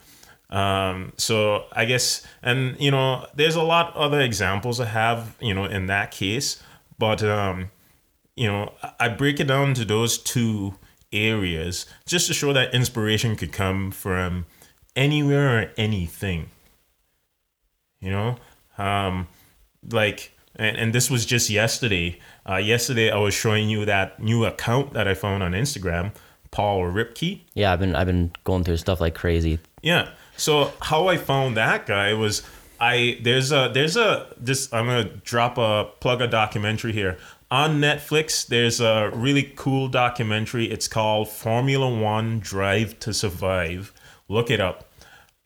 Um, 0.53 1.13
so 1.17 1.65
I 1.72 1.86
guess, 1.86 2.25
and 2.43 2.79
you 2.79 2.91
know, 2.91 3.25
there's 3.33 3.55
a 3.55 3.63
lot 3.63 3.95
other 3.95 4.22
examples 4.22 4.79
I 4.79 4.86
have, 4.86 5.36
you 5.41 5.53
know, 5.53 5.65
in 5.65 5.88
that 5.88 6.12
case, 6.12 6.62
but 7.00 7.24
um, 7.24 7.72
you 8.36 8.48
know, 8.48 8.72
I- 9.00 9.10
break 9.10 9.39
it 9.39 9.45
down 9.48 9.74
to 9.74 9.83
those 9.83 10.17
two 10.19 10.75
areas 11.12 11.88
just 12.05 12.27
to 12.27 12.33
show 12.36 12.53
that 12.53 12.74
inspiration 12.74 13.36
could 13.36 13.51
come 13.51 13.89
from 13.91 14.45
anywhere 14.95 15.57
or 15.60 15.72
anything. 15.75 16.50
You 18.00 18.12
know, 18.12 18.36
um, 18.77 19.27
like, 19.89 20.33
and, 20.55 20.77
and 20.77 20.93
this 20.93 21.10
was 21.10 21.25
just 21.25 21.50
yesterday. 21.50 22.19
Uh, 22.48 22.57
yesterday 22.57 23.10
I 23.10 23.17
was 23.17 23.33
showing 23.33 23.69
you 23.69 23.86
that 23.86 24.19
new 24.22 24.45
account 24.45 24.93
that 24.93 25.07
I 25.07 25.15
found 25.15 25.41
on 25.41 25.53
Instagram, 25.53 26.12
Paul 26.51 26.81
Ripke. 26.81 27.41
Yeah, 27.55 27.74
I've 27.74 27.79
been 27.79 27.95
I've 27.95 28.05
been 28.07 28.31
going 28.43 28.63
through 28.63 28.77
stuff 28.77 29.01
like 29.01 29.15
crazy. 29.15 29.57
Yeah. 29.81 30.10
So 30.37 30.73
how 30.81 31.07
I 31.07 31.17
found 31.17 31.57
that 31.57 31.85
guy 31.85 32.13
was 32.13 32.43
I 32.79 33.19
there's 33.21 33.51
a 33.51 33.71
there's 33.73 33.95
a 33.95 34.33
this 34.37 34.71
I'm 34.73 34.87
gonna 34.87 35.05
drop 35.05 35.57
a 35.57 35.89
plug 35.99 36.21
a 36.21 36.27
documentary 36.27 36.91
here 36.91 37.17
on 37.49 37.79
Netflix. 37.79 38.45
There's 38.45 38.81
a 38.81 39.11
really 39.13 39.53
cool 39.55 39.87
documentary. 39.87 40.71
It's 40.71 40.87
called 40.87 41.29
Formula 41.29 41.87
One 41.87 42.39
Drive 42.39 42.99
to 43.01 43.13
Survive. 43.13 43.93
Look 44.27 44.49
it 44.49 44.59
up. 44.59 44.89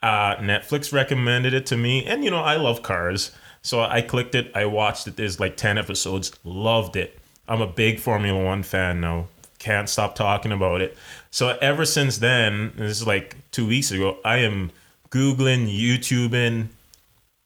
Uh, 0.02 0.38
Netflix 0.38 0.94
recommended 0.94 1.54
it 1.54 1.66
to 1.66 1.78
me, 1.78 2.06
and 2.06 2.24
you 2.24 2.32
know 2.32 2.42
I 2.42 2.56
love 2.56 2.82
cars, 2.82 3.32
so 3.62 3.82
I 3.82 4.02
clicked 4.02 4.36
it. 4.36 4.52
I 4.56 4.66
watched 4.66 5.08
it. 5.08 5.18
There's 5.18 5.40
like 5.40 5.58
ten 5.58 5.78
episodes. 5.78 6.32
Loved 6.44 6.96
it. 6.96 7.20
I'm 7.48 7.62
a 7.62 7.68
big 7.68 8.00
Formula 8.00 8.42
One 8.42 8.64
fan 8.64 9.02
now. 9.02 9.28
Can't 9.60 9.90
stop 9.90 10.16
talking 10.16 10.52
about 10.52 10.82
it. 10.82 10.98
So 11.32 11.58
ever 11.62 11.86
since 11.86 12.18
then, 12.18 12.74
this 12.76 13.02
is 13.02 13.08
like 13.08 13.36
two 13.52 13.68
weeks 13.68 13.92
ago, 13.92 14.18
I 14.24 14.38
am 14.38 14.72
Googling, 15.10 15.68
YouTubing, 15.68 16.68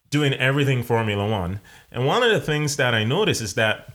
doing 0.10 0.34
everything 0.34 0.84
Formula 0.84 1.28
One. 1.28 1.60
And 1.92 2.06
one 2.06 2.24
of 2.24 2.32
the 2.32 2.42
things 2.42 2.76
that 2.78 2.94
I 2.94 3.04
notice 3.04 3.42
is 3.42 3.54
that 3.56 3.94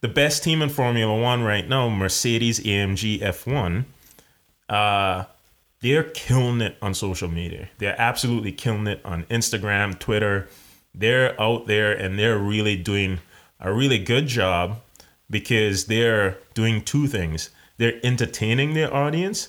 the 0.00 0.08
best 0.08 0.42
team 0.42 0.62
in 0.62 0.68
Formula 0.68 1.20
One 1.20 1.42
right 1.42 1.68
now, 1.68 1.88
Mercedes 1.88 2.60
AMG 2.60 3.20
F1, 3.20 3.84
uh, 4.68 5.24
they're 5.80 6.04
killing 6.04 6.60
it 6.60 6.76
on 6.80 6.94
social 6.94 7.28
media. 7.28 7.68
They're 7.78 8.00
absolutely 8.00 8.52
killing 8.52 8.86
it 8.86 9.00
on 9.04 9.24
Instagram, 9.24 9.98
Twitter. 9.98 10.48
They're 10.94 11.40
out 11.40 11.66
there 11.66 11.92
and 11.92 12.18
they're 12.18 12.38
really 12.38 12.76
doing 12.76 13.20
a 13.58 13.72
really 13.72 13.98
good 13.98 14.26
job 14.26 14.80
because 15.30 15.86
they're 15.86 16.38
doing 16.54 16.82
two 16.82 17.06
things. 17.06 17.50
They're 17.76 18.00
entertaining 18.04 18.74
their 18.74 18.92
audience 18.92 19.48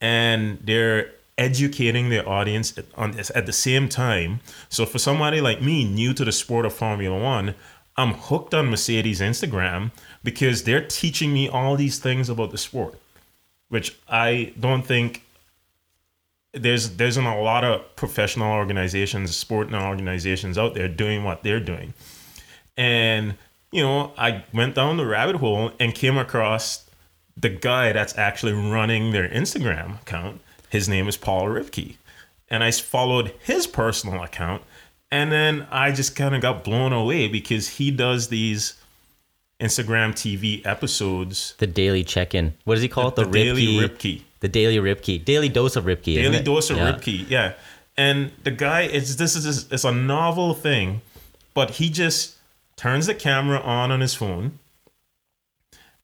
and 0.00 0.58
they're 0.62 1.10
educating 1.38 2.10
their 2.10 2.28
audience 2.28 2.78
on 2.94 3.18
at 3.34 3.46
the 3.46 3.52
same 3.52 3.88
time. 3.88 4.40
So 4.68 4.84
for 4.84 4.98
somebody 4.98 5.40
like 5.40 5.62
me, 5.62 5.84
new 5.84 6.12
to 6.14 6.24
the 6.24 6.32
sport 6.32 6.66
of 6.66 6.72
Formula 6.74 7.18
One, 7.18 7.54
I'm 7.96 8.14
hooked 8.14 8.54
on 8.54 8.70
Mercedes 8.70 9.20
Instagram 9.20 9.90
because 10.22 10.64
they're 10.64 10.86
teaching 10.86 11.32
me 11.32 11.48
all 11.48 11.76
these 11.76 11.98
things 11.98 12.28
about 12.28 12.50
the 12.50 12.58
sport, 12.58 12.98
which 13.68 13.96
I 14.08 14.52
don't 14.58 14.86
think 14.86 15.24
there's 16.52 16.96
there's 16.96 17.16
a 17.16 17.22
lot 17.22 17.64
of 17.64 17.96
professional 17.96 18.52
organizations, 18.52 19.34
sporting 19.34 19.74
organizations 19.74 20.58
out 20.58 20.74
there 20.74 20.88
doing 20.88 21.24
what 21.24 21.42
they're 21.42 21.60
doing. 21.60 21.94
And 22.76 23.34
you 23.72 23.82
know, 23.82 24.12
I 24.16 24.44
went 24.52 24.74
down 24.74 24.96
the 24.98 25.06
rabbit 25.06 25.36
hole 25.36 25.72
and 25.80 25.94
came 25.94 26.16
across 26.18 26.84
the 27.36 27.48
guy 27.48 27.92
that's 27.92 28.16
actually 28.18 28.52
running 28.52 29.10
their 29.12 29.28
Instagram 29.28 30.00
account. 30.02 30.40
His 30.68 30.88
name 30.88 31.08
is 31.08 31.16
Paul 31.16 31.46
Ripke. 31.46 31.96
And 32.48 32.62
I 32.62 32.70
followed 32.70 33.32
his 33.42 33.66
personal 33.66 34.22
account. 34.22 34.62
And 35.10 35.32
then 35.32 35.66
I 35.70 35.92
just 35.92 36.14
kind 36.16 36.34
of 36.34 36.42
got 36.42 36.64
blown 36.64 36.92
away 36.92 37.28
because 37.28 37.68
he 37.68 37.90
does 37.90 38.28
these 38.28 38.74
Instagram 39.60 40.12
TV 40.12 40.64
episodes. 40.66 41.54
The 41.58 41.66
daily 41.66 42.04
check-in. 42.04 42.54
What 42.64 42.74
does 42.74 42.82
he 42.82 42.88
call 42.88 43.10
The, 43.10 43.22
it? 43.22 43.24
The, 43.26 43.30
the 43.30 43.44
daily 43.44 43.66
Ripke. 43.66 43.88
Ripke. 43.98 44.22
The 44.40 44.48
daily 44.48 44.76
Ripke. 44.76 45.24
Daily 45.24 45.48
dose 45.48 45.76
of 45.76 45.84
Ripke. 45.84 46.16
isn't 46.18 46.32
Daily 46.32 46.44
dose 46.44 46.70
of 46.70 46.76
Yeah. 46.76 46.92
Ripke, 46.92 47.30
yeah. 47.30 47.52
And 47.96 48.32
the 48.42 48.50
guy, 48.50 48.82
it's 48.82 49.16
this 49.16 49.36
is 49.36 49.70
it's 49.70 49.84
a 49.84 49.92
novel 49.92 50.54
thing, 50.54 51.02
but 51.54 51.70
he 51.72 51.90
just 51.90 52.31
turns 52.82 53.06
the 53.06 53.14
camera 53.14 53.60
on 53.60 53.90
on 53.92 54.00
his 54.00 54.14
phone, 54.14 54.58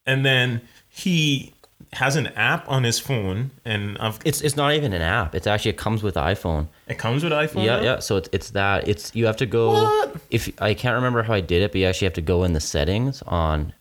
and 0.07 0.25
then 0.25 0.61
he 0.89 1.53
has 1.95 2.17
an 2.17 2.27
app 2.29 2.69
on 2.69 2.85
his 2.85 2.99
phone, 2.99 3.51
and 3.65 3.97
I've, 3.99 4.19
It's 4.25 4.41
it's 4.43 4.57
not 4.57 4.75
even 4.75 4.93
an 4.93 5.03
app. 5.03 5.35
It's 5.35 5.47
actually 5.47 5.71
it 5.71 5.79
comes 5.79 6.03
with 6.03 6.15
iPhone. 6.15 6.69
it 6.87 6.99
comes 6.99 7.25
with 7.25 7.33
iPhone. 7.33 7.65
Yeah, 7.65 7.77
now? 7.77 7.83
yeah. 7.83 7.99
So 7.99 8.17
it's 8.17 8.29
it's 8.33 8.51
that. 8.51 8.87
It's 8.89 9.15
you 9.15 9.27
have 9.27 9.37
to 9.39 9.47
go. 9.47 9.73
What? 9.73 10.17
If 10.31 10.51
I 10.61 10.75
can't 10.75 10.95
remember 10.95 11.23
how 11.23 11.35
I 11.35 11.41
did 11.41 11.63
it, 11.63 11.73
but 11.73 11.81
you 11.81 11.87
actually 11.87 12.07
have 12.07 12.15
to 12.15 12.23
go 12.23 12.45
in 12.45 12.53
the 12.53 12.61
settings 12.61 13.23
on, 13.23 13.73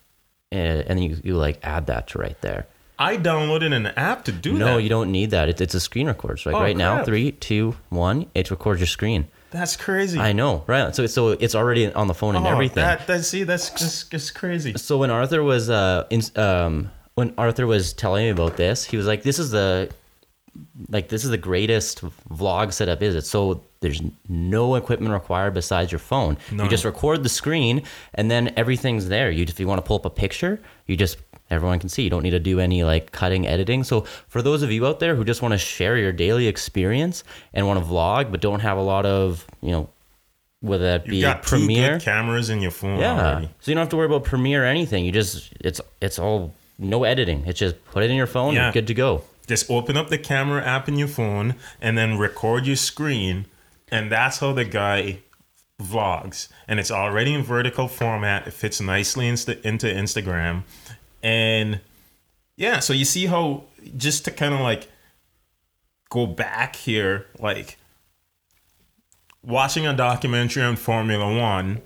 uh, 0.52 0.56
and 0.56 0.88
then 0.98 1.04
you 1.04 1.18
you 1.24 1.36
like 1.36 1.60
add 1.64 1.88
that 1.88 2.08
to 2.10 2.20
right 2.20 2.40
there. 2.42 2.66
I 3.00 3.18
downloaded 3.18 3.74
an 3.76 3.86
app 3.96 4.26
to 4.26 4.32
do 4.32 4.54
No, 4.54 4.58
that. 4.58 4.72
No, 4.72 4.78
you 4.80 4.90
don't 4.90 5.12
need 5.12 5.30
that. 5.32 5.50
It's 5.50 5.62
it's 5.62 5.76
a 5.76 5.80
screen 5.80 6.08
record. 6.08 6.40
So 6.40 6.50
like 6.50 6.58
Oh, 6.60 6.64
right 6.64 6.78
now, 6.78 7.04
three, 7.04 7.32
two, 7.34 7.76
one, 7.90 8.26
it 8.34 8.50
records 8.50 8.80
your 8.80 8.88
screen. 8.88 9.28
That's 9.52 9.76
crazy. 9.76 10.20
I 10.20 10.34
know, 10.34 10.64
right? 10.68 10.96
So 10.96 11.06
so 11.06 11.30
it's 11.30 11.56
already 11.56 11.92
on 11.94 12.08
the 12.08 12.14
phone 12.14 12.36
and 12.36 12.46
oh, 12.46 12.50
everything. 12.50 12.84
That, 12.84 13.08
that 13.08 13.24
see, 13.24 13.44
that's 13.44 13.70
just 13.72 14.12
just 14.12 14.36
crazy. 14.36 14.74
So 14.78 14.98
when 14.98 15.10
Arthur 15.10 15.44
was 15.44 15.70
uh 15.70 16.06
in, 16.10 16.22
um 16.36 16.92
when 17.16 17.34
Arthur 17.38 17.66
was 17.66 17.94
telling 17.94 18.26
me 18.26 18.30
about 18.30 18.58
this, 18.58 18.84
he 18.84 18.98
was 18.98 19.08
like, 19.08 19.24
"This 19.24 19.40
is 19.40 19.52
the 19.52 19.90
like 20.90 21.10
this 21.10 21.24
is 21.24 21.30
the 21.30 21.38
greatest 21.38 22.02
vlog 22.30 22.74
setup 22.74 23.02
is 23.02 23.16
it 23.16 23.26
so 23.26 23.64
there's 23.80 24.02
no 24.28 24.76
equipment 24.76 25.14
required 25.14 25.54
besides 25.54 25.92
your 25.92 26.00
phone 26.00 26.38
you 26.52 26.68
just 26.68 26.86
record 26.86 27.24
the 27.24 27.30
screen 27.30 27.84
and 28.16 28.30
then 28.32 28.54
everything's 28.58 29.08
there 29.08 29.30
you 29.30 29.44
if 29.44 29.60
you 29.60 29.68
want 29.68 29.78
to 29.78 29.88
pull 29.88 29.98
up 29.98 30.06
a 30.06 30.10
picture 30.10 30.60
you 30.86 30.96
just 30.96 31.18
everyone 31.50 31.80
can 31.80 31.90
see 31.90 32.04
you 32.04 32.10
don't 32.10 32.24
need 32.24 32.32
to 32.32 32.40
do 32.40 32.60
any 32.60 32.84
like 32.84 33.12
cutting 33.12 33.48
editing 33.48 33.84
so 33.84 34.02
for 34.28 34.42
those 34.42 34.62
of 34.64 34.72
you 34.72 34.86
out 34.86 35.00
there 35.00 35.16
who 35.16 35.24
just 35.24 35.42
want 35.42 35.52
to 35.52 35.58
share 35.58 35.98
your 35.98 36.12
daily 36.12 36.48
experience 36.48 37.24
and 37.54 37.68
want 37.68 37.80
to 37.80 37.86
vlog 37.86 38.32
but 38.32 38.42
don't 38.42 38.60
have 38.60 38.78
a 38.78 38.82
lot 38.82 39.06
of 39.06 39.46
you 39.62 39.72
know 39.72 39.90
whether 40.62 40.86
that 40.86 41.06
be 41.06 41.18
You 41.18 41.22
got 41.24 41.44
two 41.44 41.50
premiere 41.50 42.00
cameras 42.00 42.50
in 42.50 42.62
your 42.62 42.72
phone 42.72 43.00
yeah. 43.00 43.32
already. 43.32 43.50
So 43.60 43.72
you 43.72 43.76
don't 43.76 43.84
have 43.84 43.90
to 43.90 43.98
worry 43.98 44.08
about 44.08 44.24
Premiere 44.24 44.64
or 44.64 44.66
anything. 44.66 45.06
You 45.06 45.12
just 45.12 45.54
it's 45.60 45.80
it's 46.02 46.20
all 46.20 46.54
no 46.80 47.04
editing. 47.04 47.44
It's 47.46 47.60
just 47.60 47.84
put 47.86 48.04
it 48.04 48.10
in 48.10 48.16
your 48.16 48.28
phone. 48.28 48.54
Yeah. 48.54 48.66
You're 48.66 48.74
good 48.74 48.88
to 48.88 48.94
go. 48.94 49.24
Just 49.48 49.70
open 49.70 49.96
up 49.96 50.10
the 50.10 50.18
camera 50.18 50.64
app 50.64 50.88
in 50.88 50.98
your 50.98 51.08
phone 51.08 51.56
and 51.80 51.98
then 51.98 52.18
record 52.18 52.66
your 52.66 52.76
screen, 52.76 53.46
and 53.90 54.12
that's 54.12 54.40
how 54.40 54.52
the 54.52 54.66
guy 54.66 55.20
vlogs. 55.82 56.50
And 56.68 56.80
it's 56.80 56.92
already 56.92 57.34
in 57.34 57.44
vertical 57.44 57.88
format. 57.88 58.48
It 58.48 58.54
fits 58.54 58.82
nicely 58.82 59.26
insta- 59.30 59.62
into 59.62 59.88
Instagram, 59.88 60.64
and 61.24 61.80
yeah. 62.56 62.80
So 62.80 62.94
you 62.94 63.06
see 63.06 63.26
how 63.26 63.64
just 63.96 64.26
to 64.26 64.32
kind 64.32 64.54
of 64.54 64.62
like 64.62 64.90
go 66.10 66.26
back 66.26 66.76
here, 66.76 67.28
like 67.40 67.78
watching 69.44 69.88
a 69.88 69.96
documentary 69.96 70.64
on 70.64 70.76
Formula 70.76 71.40
One 71.40 71.82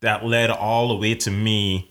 that 0.00 0.24
led 0.24 0.50
all 0.50 0.88
the 0.88 0.96
way 0.96 1.14
to 1.14 1.30
me 1.30 1.90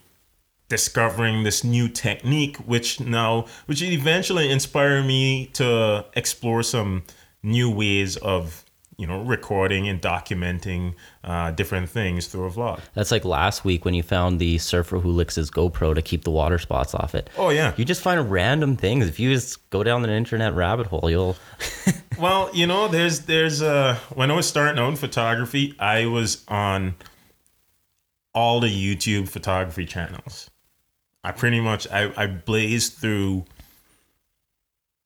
discovering 0.69 1.43
this 1.43 1.65
new 1.65 1.89
technique 1.89 2.55
which 2.59 2.97
now 3.01 3.45
which 3.65 3.81
eventually 3.81 4.49
inspired 4.49 5.03
me 5.03 5.47
to 5.47 6.05
explore 6.13 6.63
some 6.63 7.03
new 7.43 7.69
ways 7.69 8.15
of 8.17 8.63
you 8.97 9.07
know 9.07 9.21
recording 9.23 9.87
and 9.87 10.01
documenting 10.01 10.93
uh, 11.23 11.49
different 11.51 11.89
things 11.89 12.27
through 12.27 12.45
a 12.45 12.51
vlog 12.51 12.79
That's 12.93 13.11
like 13.11 13.25
last 13.25 13.63
week 13.65 13.85
when 13.85 13.93
you 13.93 14.03
found 14.03 14.39
the 14.39 14.57
surfer 14.57 14.99
who 14.99 15.09
licks 15.11 15.35
his 15.35 15.49
GoPro 15.49 15.95
to 15.95 16.01
keep 16.01 16.23
the 16.23 16.31
water 16.31 16.57
spots 16.59 16.93
off 16.93 17.15
it. 17.15 17.29
oh 17.37 17.49
yeah 17.49 17.73
You 17.77 17.85
just 17.85 18.01
find 18.01 18.29
random 18.29 18.75
things. 18.75 19.07
If 19.07 19.19
you 19.19 19.33
just 19.33 19.69
go 19.69 19.83
down 19.83 20.01
the 20.01 20.11
internet 20.11 20.53
rabbit 20.53 20.87
hole, 20.87 21.09
you'll 21.09 21.37
well 22.19 22.49
you 22.53 22.67
know 22.67 22.87
there's 22.87 23.21
there's 23.21 23.61
uh 23.61 23.97
when 24.13 24.29
i 24.29 24.35
was 24.35 24.45
starting 24.47 24.77
out 24.77 24.89
in 24.89 24.95
photography 24.95 25.73
i 25.79 26.05
was 26.05 26.43
on 26.47 26.93
all 28.35 28.59
the 28.59 28.67
youtube 28.67 29.27
photography 29.27 29.85
channels 29.85 30.49
i 31.23 31.31
pretty 31.31 31.59
much 31.59 31.87
i, 31.89 32.11
I 32.21 32.27
blazed 32.27 32.93
through 32.95 33.45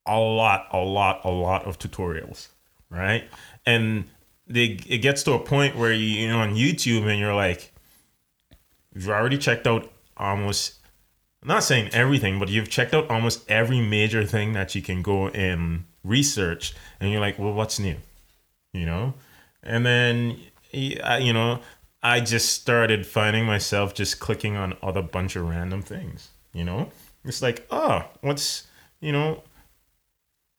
a 0.06 0.18
lot 0.20 0.68
a 0.72 0.78
lot 0.80 1.22
a 1.24 1.30
lot 1.30 1.66
of 1.66 1.80
tutorials 1.80 2.50
right 2.90 3.28
and 3.66 4.06
they 4.48 4.78
it 4.88 5.00
gets 5.00 5.24
to 5.24 5.34
a 5.34 5.40
point 5.40 5.76
where 5.76 5.92
you, 5.92 6.06
you 6.06 6.28
know 6.28 6.40
on 6.40 6.56
youtube 6.56 7.08
and 7.08 7.20
you're 7.20 7.34
like 7.34 7.74
you've 8.94 9.10
already 9.10 9.38
checked 9.38 9.66
out 9.68 9.92
almost 10.18 10.76
I'm 11.46 11.50
not 11.50 11.64
saying 11.64 11.92
everything, 11.94 12.40
but 12.40 12.50
you've 12.50 12.72
checked 12.72 12.96
out 12.96 13.08
almost 13.08 13.48
every 13.48 13.80
major 13.80 14.26
thing 14.26 14.54
that 14.54 14.74
you 14.74 14.82
can 14.82 15.04
go 15.04 15.28
and 15.28 15.86
research, 16.04 16.74
and 17.00 17.12
you're 17.12 17.22
like, 17.22 17.38
well, 17.38 17.54
what's 17.54 17.78
new, 17.78 17.98
you 18.74 18.88
know? 18.88 19.14
And 19.62 19.86
then, 19.86 20.40
you 20.72 21.34
know, 21.34 21.62
I 22.02 22.20
just 22.20 22.60
started 22.60 23.06
finding 23.06 23.46
myself 23.46 23.94
just 23.94 24.20
clicking 24.20 24.56
on 24.56 24.76
other 24.82 25.04
bunch 25.04 25.36
of 25.36 25.48
random 25.48 25.84
things, 25.84 26.30
you 26.52 26.64
know? 26.64 26.90
It's 27.24 27.44
like, 27.44 27.68
oh, 27.70 28.06
what's, 28.22 28.66
you 29.00 29.12
know, 29.12 29.44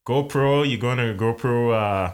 GoPro, 0.06 0.68
you 0.68 0.78
go 0.78 0.90
on 0.90 1.00
a 1.00 1.14
GoPro 1.14 1.72
uh, 1.75 2.12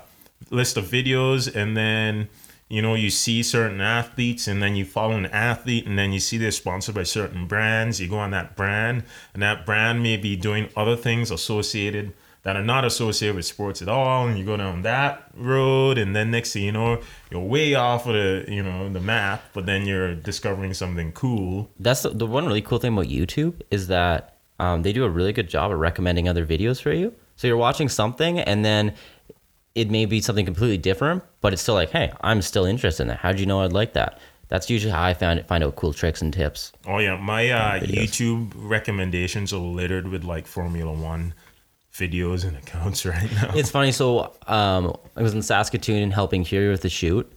list 0.50 0.76
of 0.76 0.84
videos, 0.84 1.54
and 1.54 1.76
then 1.76 2.28
you 2.68 2.82
know 2.82 2.94
you 2.94 3.10
see 3.10 3.42
certain 3.42 3.80
athletes, 3.80 4.48
and 4.48 4.62
then 4.62 4.76
you 4.76 4.84
follow 4.84 5.16
an 5.16 5.26
athlete, 5.26 5.86
and 5.86 5.98
then 5.98 6.12
you 6.12 6.20
see 6.20 6.38
they're 6.38 6.50
sponsored 6.50 6.94
by 6.94 7.02
certain 7.02 7.46
brands. 7.46 8.00
You 8.00 8.08
go 8.08 8.18
on 8.18 8.30
that 8.30 8.56
brand, 8.56 9.04
and 9.34 9.42
that 9.42 9.66
brand 9.66 10.02
may 10.02 10.16
be 10.16 10.36
doing 10.36 10.68
other 10.76 10.96
things 10.96 11.30
associated 11.30 12.12
that 12.42 12.56
are 12.56 12.64
not 12.64 12.84
associated 12.84 13.36
with 13.36 13.44
sports 13.44 13.80
at 13.82 13.88
all, 13.88 14.26
and 14.26 14.38
you 14.38 14.44
go 14.44 14.56
down 14.56 14.82
that 14.82 15.30
road, 15.36 15.96
and 15.96 16.14
then 16.14 16.30
next 16.30 16.52
thing 16.52 16.64
you 16.64 16.72
know, 16.72 17.00
you're 17.30 17.40
way 17.40 17.74
off 17.74 18.06
of 18.06 18.14
the 18.14 18.44
you 18.48 18.62
know 18.62 18.88
the 18.92 19.00
map, 19.00 19.44
but 19.52 19.66
then 19.66 19.86
you're 19.86 20.14
discovering 20.14 20.74
something 20.74 21.12
cool. 21.12 21.70
that's 21.78 22.02
the, 22.02 22.10
the 22.10 22.26
one 22.26 22.46
really 22.46 22.62
cool 22.62 22.78
thing 22.78 22.92
about 22.92 23.06
YouTube 23.06 23.60
is 23.70 23.86
that 23.86 24.36
um, 24.58 24.82
they 24.82 24.92
do 24.92 25.04
a 25.04 25.10
really 25.10 25.32
good 25.32 25.48
job 25.48 25.72
of 25.72 25.78
recommending 25.78 26.28
other 26.28 26.46
videos 26.46 26.80
for 26.80 26.92
you. 26.92 27.14
So 27.36 27.48
you're 27.48 27.56
watching 27.56 27.88
something 27.88 28.38
and 28.38 28.64
then 28.64 28.94
it 29.74 29.90
may 29.90 30.04
be 30.06 30.20
something 30.20 30.44
completely 30.44 30.78
different, 30.78 31.22
but 31.40 31.52
it's 31.52 31.62
still 31.62 31.74
like, 31.74 31.90
hey, 31.90 32.12
I'm 32.20 32.42
still 32.42 32.64
interested 32.64 33.04
in 33.04 33.08
that. 33.08 33.18
How'd 33.18 33.40
you 33.40 33.46
know 33.46 33.62
I'd 33.62 33.72
like 33.72 33.94
that? 33.94 34.18
That's 34.48 34.68
usually 34.68 34.92
how 34.92 35.02
I 35.02 35.14
found 35.14 35.38
it, 35.38 35.46
find 35.46 35.64
out 35.64 35.76
cool 35.76 35.94
tricks 35.94 36.20
and 36.20 36.30
tips. 36.32 36.72
Oh 36.86 36.98
yeah, 36.98 37.16
my 37.16 37.48
uh. 37.48 37.80
YouTube 37.80 38.52
recommendations 38.54 39.52
are 39.52 39.56
littered 39.58 40.08
with 40.08 40.24
like 40.24 40.46
Formula 40.46 40.92
One 40.92 41.32
videos 41.94 42.46
and 42.46 42.56
accounts 42.56 43.06
right 43.06 43.32
now. 43.32 43.52
It's 43.54 43.70
funny. 43.70 43.92
So 43.92 44.34
um, 44.46 44.94
I 45.16 45.22
was 45.22 45.32
in 45.32 45.40
Saskatoon 45.40 46.02
and 46.02 46.12
helping 46.12 46.44
Kiri 46.44 46.68
with 46.68 46.82
the 46.82 46.90
shoot, 46.90 47.30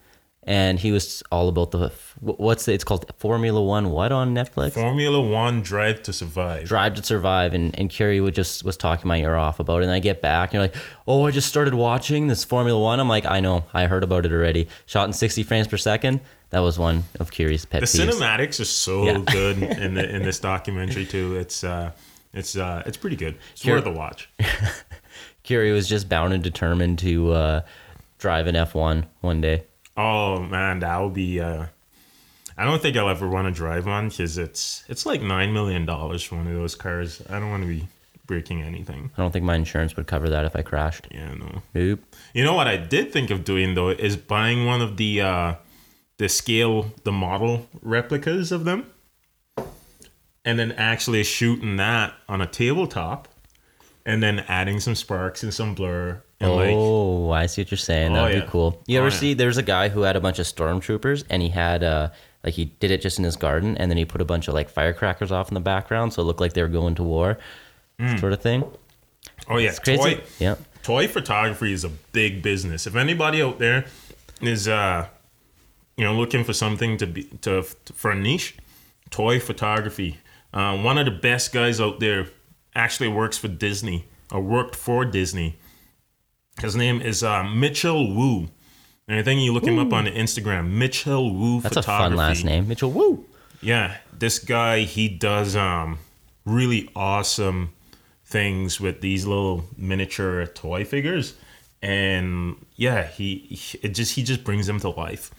and 0.47 0.79
he 0.79 0.91
was 0.91 1.23
all 1.31 1.49
about 1.49 1.71
the 1.71 1.91
what's 2.19 2.65
the, 2.65 2.73
it's 2.73 2.83
called 2.83 3.11
Formula 3.17 3.61
One 3.61 3.89
what 3.89 4.11
on 4.11 4.33
Netflix. 4.35 4.73
Formula 4.73 5.19
One 5.19 5.61
Drive 5.61 6.03
to 6.03 6.13
Survive. 6.13 6.67
Drive 6.67 6.95
to 6.95 7.03
Survive, 7.03 7.53
and, 7.53 7.77
and 7.79 7.89
Carrie 7.89 8.21
would 8.21 8.35
just 8.35 8.63
was 8.63 8.77
talking 8.77 9.07
my 9.07 9.17
ear 9.17 9.35
off 9.35 9.59
about 9.59 9.81
it. 9.81 9.85
And 9.85 9.91
I 9.91 9.99
get 9.99 10.21
back, 10.21 10.49
and 10.49 10.53
you're 10.53 10.63
like, 10.63 10.75
"Oh, 11.07 11.25
I 11.25 11.31
just 11.31 11.47
started 11.49 11.73
watching 11.73 12.27
this 12.27 12.43
Formula 12.43 12.79
One." 12.79 12.99
I'm 12.99 13.09
like, 13.09 13.25
"I 13.25 13.39
know, 13.39 13.65
I 13.73 13.87
heard 13.87 14.03
about 14.03 14.25
it 14.25 14.31
already." 14.31 14.67
Shot 14.85 15.05
in 15.07 15.13
60 15.13 15.43
frames 15.43 15.67
per 15.67 15.77
second. 15.77 16.21
That 16.51 16.59
was 16.59 16.77
one 16.79 17.03
of 17.19 17.31
Kiri's 17.31 17.65
pet 17.65 17.81
the 17.81 17.87
peeves. 17.87 18.09
cinematics 18.11 18.59
are 18.59 18.65
so 18.65 19.03
Yeah. 19.05 19.17
good 19.31 19.61
in 19.61 19.95
the 19.95 20.07
in 20.15 20.23
this 20.23 20.39
documentary 20.51 21.05
too. 21.05 21.35
It's 21.35 21.63
uh, 21.63 21.91
it's 22.33 22.55
uh, 22.55 22.83
it's 22.85 22.97
pretty 22.97 23.15
good. 23.15 23.37
It's 23.53 23.65
worth 23.65 23.85
a 23.85 23.91
watch. 23.91 24.29
Kiri 25.43 25.71
was 25.71 25.87
just 25.87 26.07
bound 26.09 26.33
and 26.33 26.43
determined 26.43 26.99
to 26.99 27.31
uh, 27.31 27.61
drive 28.19 28.47
an 28.47 28.55
F1 28.55 29.05
one 29.21 29.41
day. 29.41 29.63
Oh 29.97 30.41
man, 30.41 30.79
that 30.79 30.97
would 31.01 31.13
be. 31.13 31.39
Uh, 31.39 31.67
I 32.57 32.63
don't 32.63 32.81
think 32.81 32.95
I'll 32.95 33.09
ever 33.09 33.27
want 33.27 33.47
to 33.47 33.51
drive 33.51 33.85
one 33.85 34.09
because 34.09 34.37
it's 34.37 34.83
it's 34.87 35.05
like 35.05 35.21
nine 35.21 35.53
million 35.53 35.85
dollars 35.85 36.23
for 36.23 36.35
one 36.35 36.47
of 36.47 36.53
those 36.53 36.75
cars. 36.75 37.21
I 37.29 37.39
don't 37.39 37.49
want 37.49 37.63
to 37.63 37.69
be 37.69 37.87
breaking 38.25 38.61
anything. 38.61 39.11
I 39.17 39.21
don't 39.21 39.31
think 39.31 39.45
my 39.45 39.55
insurance 39.55 39.95
would 39.95 40.07
cover 40.07 40.29
that 40.29 40.45
if 40.45 40.55
I 40.55 40.61
crashed. 40.61 41.07
Yeah, 41.11 41.33
no. 41.33 41.61
Nope. 41.73 41.99
You 42.33 42.43
know 42.43 42.53
what 42.53 42.67
I 42.67 42.77
did 42.77 43.11
think 43.11 43.29
of 43.29 43.43
doing 43.43 43.75
though 43.75 43.89
is 43.89 44.17
buying 44.17 44.65
one 44.65 44.81
of 44.81 44.97
the 44.97 45.21
uh, 45.21 45.55
the 46.17 46.29
scale, 46.29 46.93
the 47.03 47.11
model 47.11 47.67
replicas 47.81 48.51
of 48.51 48.63
them, 48.65 48.89
and 50.43 50.57
then 50.57 50.71
actually 50.73 51.23
shooting 51.23 51.75
that 51.77 52.13
on 52.29 52.41
a 52.41 52.47
tabletop, 52.47 53.27
and 54.05 54.23
then 54.23 54.39
adding 54.47 54.79
some 54.79 54.95
sparks 54.95 55.43
and 55.43 55.53
some 55.53 55.75
blur 55.75 56.21
and 56.39 56.51
like 56.55 56.71
oh, 56.75 57.31
I 57.31 57.45
see 57.45 57.61
what 57.61 57.71
you're 57.71 57.77
saying. 57.77 58.11
Oh, 58.11 58.15
That'd 58.23 58.37
yeah. 58.37 58.43
be 58.45 58.49
cool. 58.51 58.81
You 58.87 58.97
ever 58.99 59.07
Oh, 59.07 59.09
yeah. 59.09 59.17
see? 59.17 59.33
There's 59.33 59.57
a 59.57 59.63
guy 59.63 59.89
who 59.89 60.01
had 60.01 60.15
a 60.15 60.19
bunch 60.21 60.39
of 60.39 60.45
stormtroopers, 60.45 61.23
and 61.29 61.41
he 61.41 61.49
had 61.49 61.83
uh, 61.83 62.09
like 62.43 62.53
he 62.53 62.65
did 62.65 62.91
it 62.91 63.01
just 63.01 63.17
in 63.17 63.23
his 63.23 63.35
garden, 63.35 63.77
and 63.77 63.89
then 63.89 63.97
he 63.97 64.05
put 64.05 64.21
a 64.21 64.25
bunch 64.25 64.47
of 64.47 64.53
like 64.53 64.69
firecrackers 64.69 65.31
off 65.31 65.47
in 65.49 65.53
the 65.53 65.59
background, 65.61 66.13
so 66.13 66.21
it 66.21 66.25
looked 66.25 66.41
like 66.41 66.53
they 66.53 66.61
were 66.61 66.67
going 66.67 66.95
to 66.95 67.03
war, 67.03 67.37
Hmm. 67.99 68.17
sort 68.17 68.33
of 68.33 68.41
thing. 68.41 68.63
oh 69.49 69.57
yeah, 69.57 69.69
It's 69.69 69.79
crazy. 69.79 70.15
toy 70.15 70.21
Yeah. 70.39 70.55
toy 70.83 71.07
photography 71.07 71.71
is 71.71 71.83
a 71.85 71.89
big 72.11 72.41
business. 72.41 72.85
If 72.85 72.95
anybody 72.95 73.41
out 73.41 73.57
there 73.59 73.85
is 74.41 74.67
uh 74.67 75.07
you 75.97 76.03
know 76.03 76.13
looking 76.13 76.43
for 76.43 76.51
something 76.53 76.97
to 76.97 77.07
be 77.07 77.23
to 77.41 77.63
for 77.63 78.11
a 78.11 78.15
niche, 78.15 78.55
toy 79.09 79.39
photography. 79.39 80.17
Uh, 80.53 80.77
one 80.77 80.97
of 80.97 81.05
the 81.05 81.11
best 81.11 81.51
guys 81.53 81.79
out 81.81 81.99
there 81.99 82.27
actually 82.75 83.09
works 83.09 83.37
for 83.37 83.47
Disney 83.49 84.05
or 84.31 84.41
worked 84.41 84.75
for 84.75 85.03
Disney. 85.05 85.57
His 86.61 86.75
name 86.75 87.01
is 87.01 87.23
uh, 87.23 87.43
Mitchel 87.43 88.15
Wu. 88.15 88.49
And 89.07 89.19
I 89.19 89.23
think 89.23 89.41
you 89.41 89.53
look 89.53 89.65
him 89.65 89.77
up 89.77 89.93
on 89.93 90.05
Instagram, 90.05 90.77
Mitchel 90.77 91.33
Wu 91.37 91.61
That's 91.61 91.77
a 91.77 91.83
fun 91.83 92.15
last 92.15 92.43
name, 92.43 92.65
Mitchel. 92.65 92.91
Wu. 92.91 93.25
Yeah, 93.61 93.97
this 94.17 94.39
guy 94.39 94.81
he 94.81 95.07
does 95.07 95.55
um 95.55 95.99
really 96.45 96.89
awesome 96.95 97.73
things 98.25 98.79
with 98.79 99.01
these 99.01 99.25
little 99.25 99.65
miniature 99.77 100.45
toy 100.47 100.85
figures, 100.85 101.35
and 101.81 102.55
yeah, 102.75 103.05
he, 103.05 103.37
he 103.37 103.79
it 103.83 103.89
just 103.89 104.15
he 104.15 104.23
just 104.23 104.43
brings 104.43 104.65
them 104.65 104.79
to 104.79 104.89
life. 104.89 105.31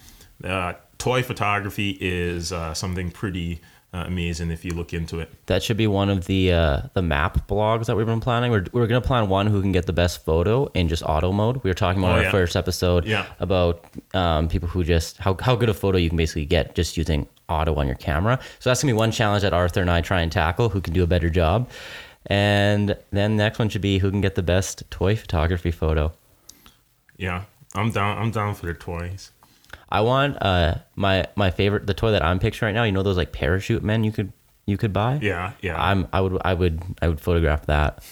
Uh, 0.44 0.74
toy 0.98 1.22
photography 1.22 1.96
is 2.00 2.52
uh, 2.52 2.72
something 2.72 3.10
pretty 3.10 3.60
uh, 3.96 4.04
amazing 4.06 4.50
if 4.50 4.64
you 4.64 4.72
look 4.74 4.92
into 4.92 5.20
it. 5.20 5.30
That 5.46 5.62
should 5.62 5.76
be 5.76 5.86
one 5.86 6.10
of 6.10 6.26
the 6.26 6.52
uh, 6.52 6.80
the 6.94 7.02
map 7.02 7.48
blogs 7.48 7.86
that 7.86 7.96
we've 7.96 8.06
been 8.06 8.20
planning. 8.20 8.50
We're, 8.50 8.64
we're 8.72 8.86
gonna 8.86 9.00
plan 9.00 9.28
one 9.28 9.46
who 9.46 9.60
can 9.62 9.72
get 9.72 9.86
the 9.86 9.92
best 9.92 10.24
photo 10.24 10.66
in 10.74 10.88
just 10.88 11.02
auto 11.02 11.32
mode. 11.32 11.62
We 11.64 11.70
were 11.70 11.74
talking 11.74 12.02
about 12.02 12.12
Oh, 12.12 12.16
our 12.18 12.22
yeah. 12.24 12.30
first 12.30 12.56
episode 12.56 13.04
Yeah. 13.06 13.26
about 13.40 13.84
um, 14.14 14.48
people 14.48 14.68
who 14.68 14.84
just 14.84 15.16
how 15.18 15.36
how 15.40 15.56
good 15.56 15.68
a 15.68 15.74
photo 15.74 15.98
you 15.98 16.08
can 16.10 16.16
basically 16.16 16.44
get 16.46 16.74
just 16.74 16.96
using 16.96 17.26
auto 17.48 17.74
on 17.76 17.86
your 17.86 17.96
camera. 17.96 18.38
So 18.58 18.70
that's 18.70 18.82
gonna 18.82 18.92
be 18.92 18.98
one 18.98 19.12
challenge 19.12 19.42
that 19.42 19.52
Arthur 19.52 19.80
and 19.80 19.90
I 19.90 20.00
try 20.02 20.20
and 20.20 20.30
tackle. 20.30 20.68
Who 20.68 20.80
can 20.80 20.92
do 20.92 21.02
a 21.02 21.06
better 21.06 21.30
job? 21.30 21.68
And 22.26 22.96
then 23.12 23.36
the 23.36 23.42
next 23.44 23.58
one 23.58 23.68
should 23.68 23.82
be 23.82 23.98
who 23.98 24.10
can 24.10 24.20
get 24.20 24.34
the 24.34 24.42
best 24.42 24.82
toy 24.90 25.14
photography 25.16 25.70
photo. 25.70 26.12
Yeah, 27.16 27.44
I'm 27.74 27.90
down. 27.92 28.18
I'm 28.18 28.30
down 28.30 28.54
for 28.54 28.66
the 28.66 28.74
toys. 28.74 29.30
I 29.96 30.00
want 30.02 30.36
uh 30.42 30.74
my 30.94 31.26
my 31.36 31.50
favorite 31.50 31.86
the 31.86 31.94
toy 31.94 32.10
that 32.12 32.22
I'm 32.24 32.38
picturing 32.38 32.74
right 32.74 32.80
now. 32.80 32.84
You 32.84 32.92
know 32.92 33.02
those 33.02 33.16
like 33.16 33.32
parachute 33.32 33.82
men 33.82 34.04
you 34.04 34.12
could 34.12 34.32
you 34.66 34.76
could 34.76 34.92
buy. 34.92 35.18
Yeah, 35.22 35.52
yeah. 35.62 35.80
I'm 35.82 36.06
I 36.12 36.20
would 36.20 36.40
I 36.44 36.54
would 36.54 36.82
I 37.00 37.08
would 37.08 37.20
photograph 37.20 37.66
that. 37.66 38.04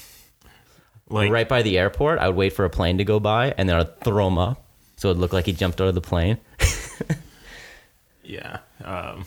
like 1.09 1.31
right 1.31 1.49
by 1.49 1.63
the 1.63 1.79
airport. 1.79 2.19
I 2.21 2.29
would 2.29 2.37
wait 2.37 2.53
for 2.53 2.65
a 2.65 2.71
plane 2.71 2.99
to 2.99 3.05
go 3.05 3.21
by, 3.21 3.53
and 3.59 3.69
then 3.69 3.77
I'd 3.77 4.01
throw 4.01 4.27
him 4.29 4.39
up, 4.39 4.65
so 4.97 5.11
it'd 5.11 5.21
look 5.21 5.33
like 5.33 5.47
he 5.47 5.53
jumped 5.53 5.81
out 5.81 5.89
of 5.89 5.95
the 5.95 6.01
plane. 6.01 6.39
yeah. 8.23 8.59
Um, 8.83 9.27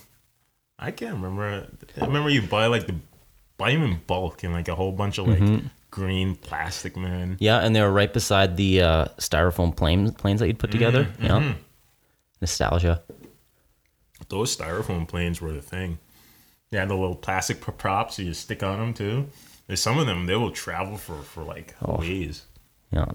I 0.79 0.91
can't 0.91 1.15
remember. 1.15 1.67
I 2.01 2.05
remember 2.05 2.29
you 2.29 2.41
buy 2.41 2.67
like 2.67 2.87
the 2.87 2.95
buy 3.57 3.71
them 3.71 3.83
in 3.83 3.99
bulk 4.07 4.43
and 4.43 4.53
like 4.53 4.67
a 4.67 4.75
whole 4.75 4.91
bunch 4.91 5.17
of 5.17 5.27
like 5.27 5.39
Mm-hmm. 5.39 5.67
green 5.91 6.35
plastic 6.35 6.95
man. 6.95 7.37
Yeah, 7.39 7.59
and 7.59 7.75
they 7.75 7.81
were 7.81 7.91
right 7.91 8.11
beside 8.11 8.57
the 8.57 8.81
uh, 8.81 9.05
styrofoam 9.17 9.75
planes 9.75 10.11
planes 10.11 10.39
that 10.39 10.47
you'd 10.47 10.59
put 10.59 10.71
together. 10.71 11.05
Mm-hmm, 11.05 11.25
Yeah, 11.25 11.53
nostalgia. 12.41 13.03
Those 14.29 14.55
styrofoam 14.55 15.07
planes 15.07 15.39
were 15.41 15.53
the 15.53 15.61
thing. 15.61 15.99
They 16.69 16.77
had 16.77 16.89
the 16.89 16.95
little 16.95 17.15
plastic 17.15 17.61
props 17.61 18.19
you 18.19 18.33
stick 18.33 18.61
on 18.63 18.79
them 18.79 18.93
too. 18.93 19.29
There's 19.67 19.81
some 19.81 19.97
of 19.99 20.05
them 20.07 20.25
they 20.25 20.35
will 20.35 20.51
travel 20.51 20.97
for 20.97 21.17
for 21.21 21.43
like 21.43 21.75
Oh. 21.81 21.97
ways. 21.99 22.43
Yeah, 22.91 23.05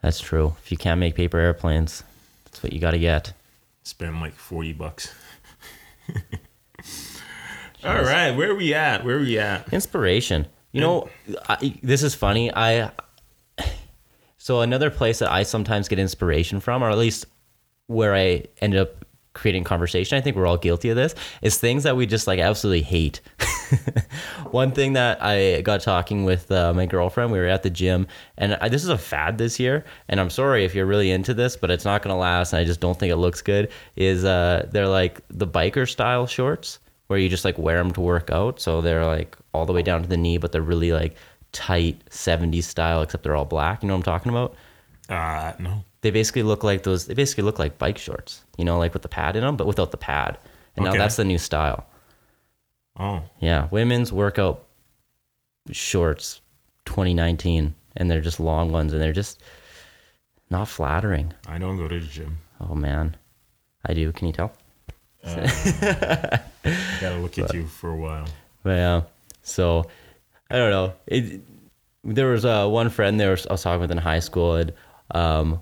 that's 0.00 0.20
true. 0.20 0.56
If 0.64 0.70
you 0.70 0.76
can't 0.76 1.00
make 1.00 1.14
paper 1.14 1.38
airplanes, 1.38 2.02
that's 2.44 2.62
what 2.62 2.72
you 2.72 2.78
got 2.80 2.92
to 2.92 2.98
get. 2.98 3.32
Spend 3.84 4.20
like 4.20 4.34
forty 4.34 4.72
bucks. 4.72 5.12
All 7.84 7.94
right, 8.02 8.30
where 8.30 8.50
are 8.50 8.54
we 8.54 8.74
at? 8.74 9.04
Where 9.04 9.16
are 9.16 9.20
we 9.20 9.38
at? 9.38 9.72
Inspiration. 9.72 10.46
You 10.70 10.80
know, 10.80 11.08
I, 11.48 11.78
this 11.82 12.02
is 12.04 12.14
funny. 12.14 12.52
I 12.54 12.92
so 14.38 14.60
another 14.60 14.88
place 14.90 15.18
that 15.18 15.30
I 15.32 15.42
sometimes 15.42 15.88
get 15.88 15.98
inspiration 15.98 16.60
from, 16.60 16.82
or 16.84 16.90
at 16.90 16.98
least 16.98 17.26
where 17.86 18.14
I 18.14 18.44
ended 18.60 18.80
up 18.80 19.04
creating 19.34 19.64
conversation. 19.64 20.18
I 20.18 20.20
think 20.20 20.36
we're 20.36 20.46
all 20.46 20.58
guilty 20.58 20.90
of 20.90 20.96
this. 20.96 21.14
Is 21.40 21.58
things 21.58 21.84
that 21.84 21.96
we 21.96 22.06
just 22.06 22.26
like 22.26 22.38
absolutely 22.38 22.82
hate. 22.82 23.20
One 24.50 24.72
thing 24.72 24.92
that 24.92 25.22
I 25.22 25.62
got 25.62 25.80
talking 25.80 26.24
with 26.24 26.50
uh, 26.50 26.74
my 26.74 26.86
girlfriend, 26.86 27.32
we 27.32 27.38
were 27.38 27.46
at 27.46 27.62
the 27.62 27.70
gym, 27.70 28.06
and 28.36 28.54
I, 28.60 28.68
this 28.68 28.82
is 28.82 28.90
a 28.90 28.98
fad 28.98 29.38
this 29.38 29.58
year. 29.58 29.84
And 30.08 30.20
I'm 30.20 30.30
sorry 30.30 30.64
if 30.64 30.74
you're 30.74 30.86
really 30.86 31.10
into 31.10 31.32
this, 31.34 31.56
but 31.56 31.70
it's 31.70 31.84
not 31.84 32.02
gonna 32.02 32.18
last, 32.18 32.52
and 32.52 32.60
I 32.60 32.64
just 32.64 32.80
don't 32.80 32.98
think 32.98 33.10
it 33.10 33.16
looks 33.16 33.40
good. 33.40 33.70
Is 33.96 34.24
uh, 34.24 34.68
they're 34.70 34.88
like 34.88 35.20
the 35.28 35.46
biker 35.46 35.88
style 35.88 36.26
shorts 36.26 36.78
where 37.06 37.18
you 37.18 37.28
just 37.28 37.44
like 37.44 37.58
wear 37.58 37.78
them 37.78 37.92
to 37.92 38.00
work 38.00 38.30
out. 38.30 38.60
So 38.60 38.80
they're 38.80 39.06
like 39.06 39.36
all 39.54 39.66
the 39.66 39.72
way 39.72 39.82
down 39.82 40.02
to 40.02 40.08
the 40.08 40.16
knee, 40.16 40.38
but 40.38 40.52
they're 40.52 40.62
really 40.62 40.92
like 40.92 41.16
tight 41.52 42.02
70s 42.10 42.64
style, 42.64 43.02
except 43.02 43.22
they're 43.22 43.36
all 43.36 43.44
black. 43.44 43.82
You 43.82 43.88
know 43.88 43.94
what 43.94 43.98
I'm 43.98 44.02
talking 44.02 44.30
about? 44.30 44.54
Uh 45.08 45.52
no. 45.58 45.84
They 46.02 46.10
basically 46.10 46.42
look 46.42 46.62
like 46.64 46.82
those. 46.82 47.06
They 47.06 47.14
basically 47.14 47.44
look 47.44 47.58
like 47.58 47.78
bike 47.78 47.98
shorts. 47.98 48.42
You 48.58 48.64
know, 48.64 48.78
like 48.78 48.92
with 48.92 49.02
the 49.02 49.08
pad 49.08 49.36
in 49.36 49.42
them, 49.42 49.56
but 49.56 49.66
without 49.66 49.90
the 49.90 49.96
pad. 49.96 50.38
And 50.76 50.84
now 50.84 50.92
that's 50.98 51.16
the 51.16 51.24
new 51.24 51.38
style. 51.38 51.86
Oh, 52.98 53.22
Yeah, 53.40 53.68
women's 53.70 54.12
workout 54.12 54.66
shorts, 55.70 56.40
2019, 56.84 57.74
and 57.96 58.10
they're 58.10 58.20
just 58.20 58.38
long 58.40 58.70
ones, 58.72 58.92
and 58.92 59.00
they're 59.00 59.12
just 59.12 59.40
not 60.50 60.68
flattering. 60.68 61.32
I 61.46 61.58
don't 61.58 61.76
go 61.78 61.88
to 61.88 61.98
the 62.00 62.06
gym. 62.06 62.38
Oh 62.60 62.74
man, 62.74 63.16
I 63.86 63.94
do. 63.94 64.12
Can 64.12 64.26
you 64.26 64.32
tell? 64.32 64.52
Gotta 65.24 67.18
look 67.20 67.38
at 67.38 67.54
you 67.54 67.66
for 67.66 67.90
a 67.90 67.96
while. 67.96 68.26
But 68.62 68.70
yeah, 68.70 69.02
so 69.42 69.86
I 70.50 70.56
don't 70.56 70.70
know. 70.70 70.94
It, 71.06 71.40
there 72.04 72.28
was 72.30 72.44
uh, 72.44 72.66
one 72.68 72.90
friend 72.90 73.18
there 73.18 73.30
I 73.30 73.52
was 73.52 73.62
talking 73.62 73.80
with 73.80 73.90
in 73.90 73.98
high 73.98 74.18
school, 74.20 74.56
and 74.56 74.72
um, 75.12 75.60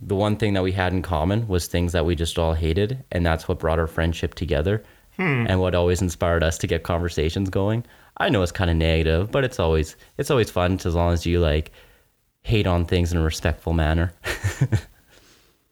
the 0.00 0.14
one 0.14 0.36
thing 0.36 0.54
that 0.54 0.62
we 0.62 0.72
had 0.72 0.92
in 0.92 1.02
common 1.02 1.46
was 1.48 1.66
things 1.66 1.92
that 1.92 2.04
we 2.04 2.14
just 2.14 2.38
all 2.38 2.54
hated, 2.54 3.04
and 3.12 3.24
that's 3.24 3.46
what 3.48 3.58
brought 3.58 3.78
our 3.78 3.86
friendship 3.86 4.34
together, 4.34 4.82
and 5.18 5.60
what 5.60 5.74
always 5.74 6.02
inspired 6.02 6.42
us 6.42 6.58
to 6.58 6.66
get 6.66 6.82
conversations 6.82 7.50
going. 7.50 7.84
I 8.16 8.28
know 8.28 8.42
it's 8.42 8.52
kind 8.52 8.70
of 8.70 8.76
negative, 8.76 9.30
but 9.30 9.44
it's 9.44 9.60
always 9.60 9.96
it's 10.18 10.30
always 10.30 10.50
fun 10.50 10.80
as 10.84 10.94
long 10.94 11.12
as 11.12 11.24
you 11.26 11.40
like 11.40 11.72
hate 12.42 12.66
on 12.66 12.84
things 12.84 13.12
in 13.12 13.18
a 13.18 13.22
respectful 13.22 13.72
manner. 13.72 14.12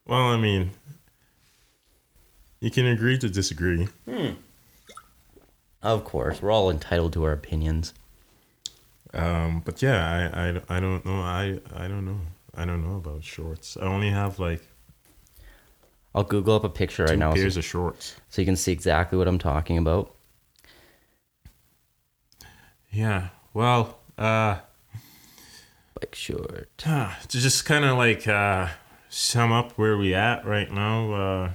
Well, 0.06 0.20
I 0.20 0.36
mean, 0.36 0.72
you 2.60 2.70
can 2.70 2.86
agree 2.86 3.18
to 3.18 3.28
disagree. 3.28 3.88
of 5.82 6.04
course, 6.04 6.42
we're 6.42 6.50
all 6.50 6.70
entitled 6.70 7.12
to 7.14 7.24
our 7.24 7.32
opinions. 7.32 7.94
Um, 9.14 9.62
but 9.64 9.80
yeah, 9.80 10.30
I, 10.34 10.48
I, 10.48 10.76
I 10.76 10.80
don't 10.80 11.04
know. 11.04 11.20
I, 11.20 11.60
I 11.74 11.86
don't 11.86 12.04
know. 12.04 12.20
I 12.54 12.64
don't 12.64 12.86
know 12.86 12.96
about 12.96 13.24
shorts. 13.24 13.76
I 13.76 13.86
only 13.86 14.10
have 14.10 14.38
like 14.38 14.62
I'll 16.14 16.24
Google 16.24 16.54
up 16.54 16.64
a 16.64 16.68
picture 16.68 17.04
right 17.04 17.18
now 17.18 17.30
so, 17.30 17.36
pairs 17.36 17.56
of 17.56 17.64
shorts. 17.64 18.16
so 18.28 18.42
you 18.42 18.46
can 18.46 18.56
see 18.56 18.72
exactly 18.72 19.16
what 19.16 19.26
I'm 19.26 19.38
talking 19.38 19.78
about. 19.78 20.14
Yeah. 22.90 23.28
Well, 23.54 23.98
uh, 24.18 24.58
Like 26.00 26.14
short. 26.14 26.68
to 26.78 27.16
just 27.28 27.64
kind 27.64 27.84
of 27.84 27.96
like 27.96 28.28
uh, 28.28 28.68
sum 29.08 29.52
up 29.52 29.72
where 29.72 29.96
we 29.96 30.14
at 30.14 30.44
right 30.44 30.70
now, 30.70 31.12
uh, 31.12 31.50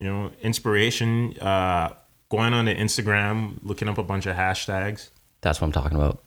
you 0.00 0.08
know, 0.08 0.30
inspiration. 0.42 1.38
Uh, 1.38 1.94
going 2.30 2.52
on 2.52 2.66
to 2.66 2.74
Instagram, 2.74 3.58
looking 3.62 3.88
up 3.88 3.98
a 3.98 4.02
bunch 4.02 4.26
of 4.26 4.36
hashtags. 4.36 5.10
That's 5.40 5.60
what 5.60 5.66
I'm 5.66 5.72
talking 5.72 5.96
about. 5.96 6.22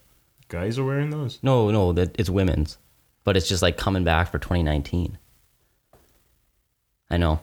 Guys 0.47 0.79
are 0.79 0.85
wearing 0.85 1.09
those. 1.09 1.39
No, 1.43 1.69
no, 1.71 1.93
that 1.93 2.17
it's 2.19 2.29
women's, 2.29 2.77
but 3.23 3.37
it's 3.37 3.47
just 3.47 3.61
like 3.61 3.77
coming 3.77 4.03
back 4.03 4.31
for 4.31 4.39
2019. 4.39 5.17
I 7.09 7.17
know, 7.17 7.39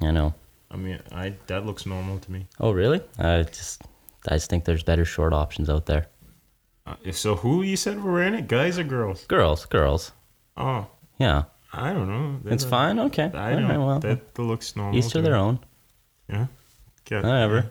I 0.00 0.10
know. 0.10 0.34
I 0.70 0.76
mean, 0.76 1.00
I 1.12 1.34
that 1.46 1.64
looks 1.64 1.86
normal 1.86 2.18
to 2.18 2.30
me. 2.32 2.46
Oh, 2.60 2.72
really? 2.72 3.00
I 3.18 3.42
just, 3.44 3.82
I 4.28 4.34
just 4.34 4.50
think 4.50 4.64
there's 4.64 4.82
better 4.82 5.04
short 5.04 5.32
options 5.32 5.70
out 5.70 5.86
there. 5.86 6.06
Uh, 6.86 6.94
so 7.12 7.36
who 7.36 7.62
you 7.62 7.76
said 7.76 8.02
were 8.02 8.22
in 8.22 8.34
it? 8.34 8.48
Guys 8.48 8.78
or 8.78 8.84
girls? 8.84 9.24
Girls, 9.26 9.64
girls. 9.66 10.12
Oh, 10.56 10.86
Yeah, 11.18 11.44
I 11.72 11.92
don't 11.92 12.08
know. 12.08 12.40
That- 12.44 12.52
it's 12.52 12.64
fine. 12.64 12.98
Okay, 12.98 13.30
I 13.32 13.52
All 13.54 13.60
don't. 13.60 13.68
right, 13.68 13.78
well, 13.78 13.98
that, 14.00 14.34
that 14.34 14.42
looks 14.42 14.76
normal. 14.76 14.98
each 14.98 15.08
to 15.12 15.18
me. 15.18 15.22
their 15.24 15.36
own. 15.36 15.58
Yeah. 16.28 16.46
Yeah. 17.10 17.22
Whatever. 17.22 17.70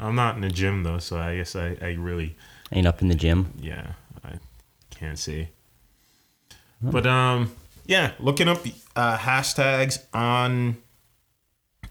I'm 0.00 0.16
not 0.16 0.34
in 0.34 0.40
the 0.40 0.48
gym 0.48 0.82
though, 0.82 0.98
so 0.98 1.16
I 1.18 1.36
guess 1.36 1.54
I, 1.54 1.76
I 1.80 1.92
really 1.92 2.36
Ain't 2.72 2.86
up 2.88 3.02
in 3.02 3.08
the 3.08 3.14
gym. 3.14 3.52
yeah, 3.60 3.92
I 4.24 4.32
can't 4.90 5.18
say. 5.18 5.50
But 6.82 7.06
um 7.06 7.52
yeah, 7.86 8.12
looking 8.20 8.48
up 8.48 8.58
uh, 8.94 9.18
hashtags 9.18 9.98
on 10.14 10.76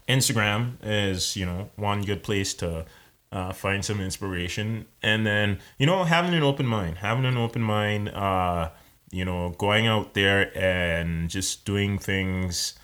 Instagram 0.08 0.76
is, 0.82 1.36
you 1.36 1.46
know, 1.46 1.70
one 1.76 2.02
good 2.02 2.22
place 2.22 2.54
to 2.54 2.86
uh, 3.30 3.52
find 3.52 3.84
some 3.84 4.00
inspiration. 4.00 4.86
And 5.02 5.26
then, 5.26 5.58
you 5.78 5.86
know, 5.86 6.04
having 6.04 6.34
an 6.34 6.42
open 6.42 6.66
mind, 6.66 6.98
having 6.98 7.24
an 7.24 7.36
open 7.36 7.62
mind, 7.62 8.08
uh, 8.10 8.70
you 9.10 9.24
know, 9.24 9.50
going 9.58 9.86
out 9.86 10.14
there 10.14 10.56
and 10.56 11.28
just 11.28 11.64
doing 11.64 11.98
things, 11.98 12.74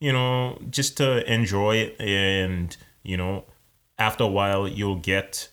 you 0.00 0.12
know, 0.12 0.58
just 0.70 0.96
to 0.98 1.30
enjoy 1.30 1.76
it. 1.76 2.00
And, 2.00 2.76
you 3.02 3.16
know, 3.16 3.44
after 3.98 4.24
a 4.24 4.28
while, 4.28 4.68
you'll 4.68 4.96
get, 4.96 5.48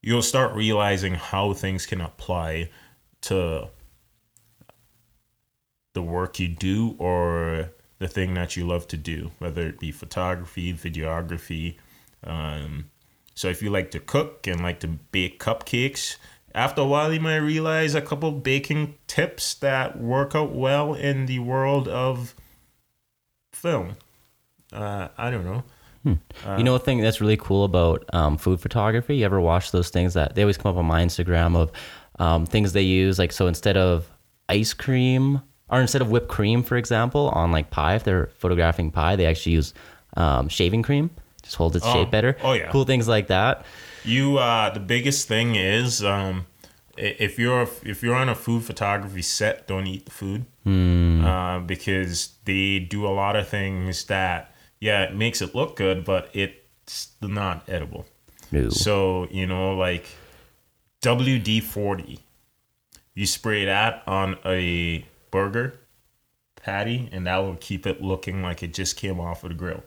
you'll 0.00 0.22
start 0.22 0.54
realizing 0.54 1.14
how 1.14 1.52
things 1.52 1.84
can 1.86 2.00
apply 2.00 2.70
to 3.22 3.68
the 5.94 6.02
work 6.02 6.38
you 6.38 6.48
do 6.48 6.96
or 6.98 7.70
the 7.98 8.08
thing 8.08 8.34
that 8.34 8.56
you 8.56 8.66
love 8.66 8.88
to 8.88 8.96
do, 8.96 9.30
whether 9.38 9.62
it 9.62 9.78
be 9.78 9.92
photography, 9.92 10.72
videography. 10.72 11.76
Um, 12.24 12.90
so 13.34 13.48
if 13.48 13.62
you 13.62 13.70
like 13.70 13.90
to 13.92 14.00
cook 14.00 14.46
and 14.46 14.60
like 14.60 14.80
to 14.80 14.88
bake 14.88 15.38
cupcakes, 15.38 16.16
after 16.54 16.82
a 16.82 16.84
while 16.84 17.12
you 17.12 17.20
might 17.20 17.36
realize 17.36 17.94
a 17.94 18.02
couple 18.02 18.30
baking 18.32 18.94
tips 19.06 19.54
that 19.54 19.98
work 19.98 20.34
out 20.34 20.52
well 20.52 20.94
in 20.94 21.26
the 21.26 21.38
world 21.38 21.88
of 21.88 22.34
film. 23.52 23.96
Uh, 24.72 25.08
I 25.16 25.30
don't 25.30 25.44
know. 25.44 25.62
you 26.58 26.64
know, 26.64 26.74
a 26.74 26.80
thing 26.80 27.00
that's 27.00 27.20
really 27.20 27.36
cool 27.36 27.64
about 27.64 28.04
um, 28.12 28.36
food 28.36 28.60
photography. 28.60 29.18
You 29.18 29.24
ever 29.24 29.40
watch 29.40 29.70
those 29.70 29.90
things 29.90 30.14
that 30.14 30.34
they 30.34 30.42
always 30.42 30.58
come 30.58 30.72
up 30.72 30.76
on 30.76 30.86
my 30.86 31.04
Instagram 31.04 31.56
of 31.56 31.70
um, 32.18 32.44
things 32.44 32.72
they 32.72 32.82
use? 32.82 33.18
Like, 33.18 33.30
so 33.30 33.46
instead 33.46 33.76
of 33.76 34.10
ice 34.48 34.74
cream 34.74 35.40
or 35.72 35.80
instead 35.80 36.02
of 36.02 36.10
whipped 36.10 36.28
cream, 36.28 36.62
for 36.62 36.76
example, 36.76 37.30
on 37.30 37.50
like 37.50 37.70
pie, 37.70 37.96
if 37.96 38.04
they're 38.04 38.26
photographing 38.38 38.90
pie, 38.92 39.16
they 39.16 39.26
actually 39.26 39.52
use 39.52 39.74
um, 40.16 40.48
shaving 40.48 40.82
cream. 40.82 41.10
Just 41.42 41.56
holds 41.56 41.74
its 41.74 41.84
Oh. 41.86 41.92
shape 41.94 42.10
better. 42.12 42.36
Oh, 42.42 42.52
yeah. 42.52 42.70
cool 42.70 42.84
things 42.84 43.08
like 43.08 43.26
that. 43.26 43.64
You 44.04 44.38
uh 44.38 44.70
the 44.70 44.80
biggest 44.80 45.26
thing 45.28 45.54
is 45.56 46.04
um 46.04 46.46
if 46.96 47.38
you're 47.38 47.68
if 47.84 48.02
you're 48.02 48.14
on 48.14 48.28
a 48.28 48.34
food 48.34 48.62
photography 48.64 49.22
set, 49.22 49.66
don't 49.66 49.86
eat 49.86 50.04
the 50.04 50.10
food. 50.12 50.44
Uh, 50.66 51.58
because 51.60 52.34
they 52.44 52.78
do 52.78 53.04
a 53.06 53.10
lot 53.10 53.34
of 53.34 53.48
things 53.48 54.04
that 54.04 54.54
yeah, 54.80 55.02
it 55.04 55.14
makes 55.16 55.40
it 55.42 55.54
look 55.54 55.74
good, 55.76 56.04
but 56.04 56.28
it's 56.32 57.12
not 57.22 57.64
edible. 57.68 58.04
No. 58.52 58.68
So, 58.68 59.26
you 59.30 59.46
know, 59.46 59.74
like 59.76 60.06
WD 61.02 61.62
forty. 61.62 62.20
You 63.14 63.26
spray 63.26 63.64
that 63.66 64.02
on 64.06 64.36
a 64.44 65.04
burger 65.32 65.80
patty 66.54 67.08
and 67.10 67.26
that 67.26 67.38
will 67.38 67.56
keep 67.56 67.86
it 67.86 68.00
looking 68.00 68.40
like 68.40 68.62
it 68.62 68.72
just 68.72 68.96
came 68.96 69.18
off 69.18 69.42
of 69.42 69.48
the 69.48 69.56
grill. 69.56 69.82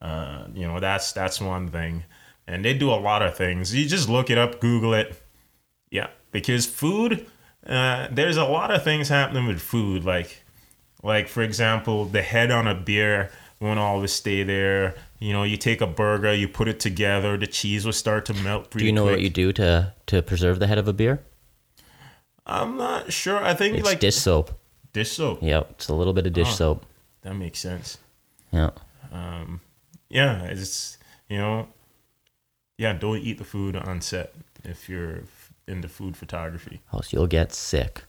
Uh, 0.00 0.44
you 0.54 0.66
know, 0.66 0.78
that's 0.78 1.12
that's 1.12 1.40
one 1.40 1.68
thing. 1.68 2.04
And 2.46 2.64
they 2.64 2.72
do 2.72 2.90
a 2.90 2.94
lot 2.96 3.22
of 3.22 3.36
things. 3.36 3.74
You 3.74 3.86
just 3.88 4.08
look 4.08 4.30
it 4.30 4.38
up, 4.38 4.60
Google 4.60 4.94
it. 4.94 5.20
Yeah, 5.90 6.08
because 6.30 6.66
food, 6.66 7.26
uh, 7.66 8.08
there's 8.10 8.36
a 8.36 8.44
lot 8.44 8.70
of 8.70 8.84
things 8.84 9.08
happening 9.08 9.46
with 9.46 9.60
food. 9.60 10.04
Like, 10.04 10.44
like 11.02 11.28
for 11.28 11.42
example, 11.42 12.04
the 12.04 12.22
head 12.22 12.50
on 12.50 12.66
a 12.68 12.74
beer 12.74 13.30
won't 13.60 13.78
always 13.78 14.12
stay 14.12 14.44
there. 14.44 14.94
You 15.18 15.32
know, 15.32 15.42
you 15.42 15.56
take 15.56 15.80
a 15.80 15.86
burger, 15.86 16.32
you 16.32 16.48
put 16.48 16.68
it 16.68 16.78
together, 16.78 17.36
the 17.36 17.48
cheese 17.48 17.84
will 17.84 17.92
start 17.92 18.24
to 18.26 18.34
melt. 18.34 18.70
Pretty 18.70 18.84
do 18.84 18.86
you 18.86 18.92
know 18.92 19.02
quick. 19.02 19.16
what 19.16 19.22
you 19.22 19.30
do 19.30 19.52
to 19.54 19.92
to 20.06 20.22
preserve 20.22 20.60
the 20.60 20.68
head 20.68 20.78
of 20.78 20.86
a 20.86 20.92
beer? 20.92 21.20
I'm 22.48 22.76
not 22.76 23.12
sure. 23.12 23.36
I 23.44 23.54
think 23.54 23.76
It's 23.76 23.86
like 23.86 24.00
dish 24.00 24.16
soap. 24.16 24.50
dish 24.92 25.12
soap. 25.12 25.42
Yep, 25.42 25.70
it's 25.72 25.88
a 25.88 25.94
little 25.94 26.12
bit 26.14 26.26
of 26.26 26.32
dish 26.32 26.48
Oh. 26.50 26.54
soap. 26.54 26.86
That 27.22 27.34
makes 27.34 27.58
sense. 27.58 27.98
Yeah. 28.52 28.70
Um, 29.12 29.60
Yeah, 30.08 30.44
it's 30.44 30.96
you 31.28 31.36
know, 31.38 31.68
yeah. 32.78 32.92
Don't 32.94 33.18
eat 33.18 33.38
the 33.38 33.44
food 33.44 33.76
on 33.76 34.00
set 34.00 34.32
if 34.64 34.88
you're 34.88 35.20
into 35.66 35.88
food 35.88 36.16
photography. 36.16 36.80
Else 36.94 37.12
you'll 37.12 37.26
get 37.26 37.52
sick. 37.52 38.04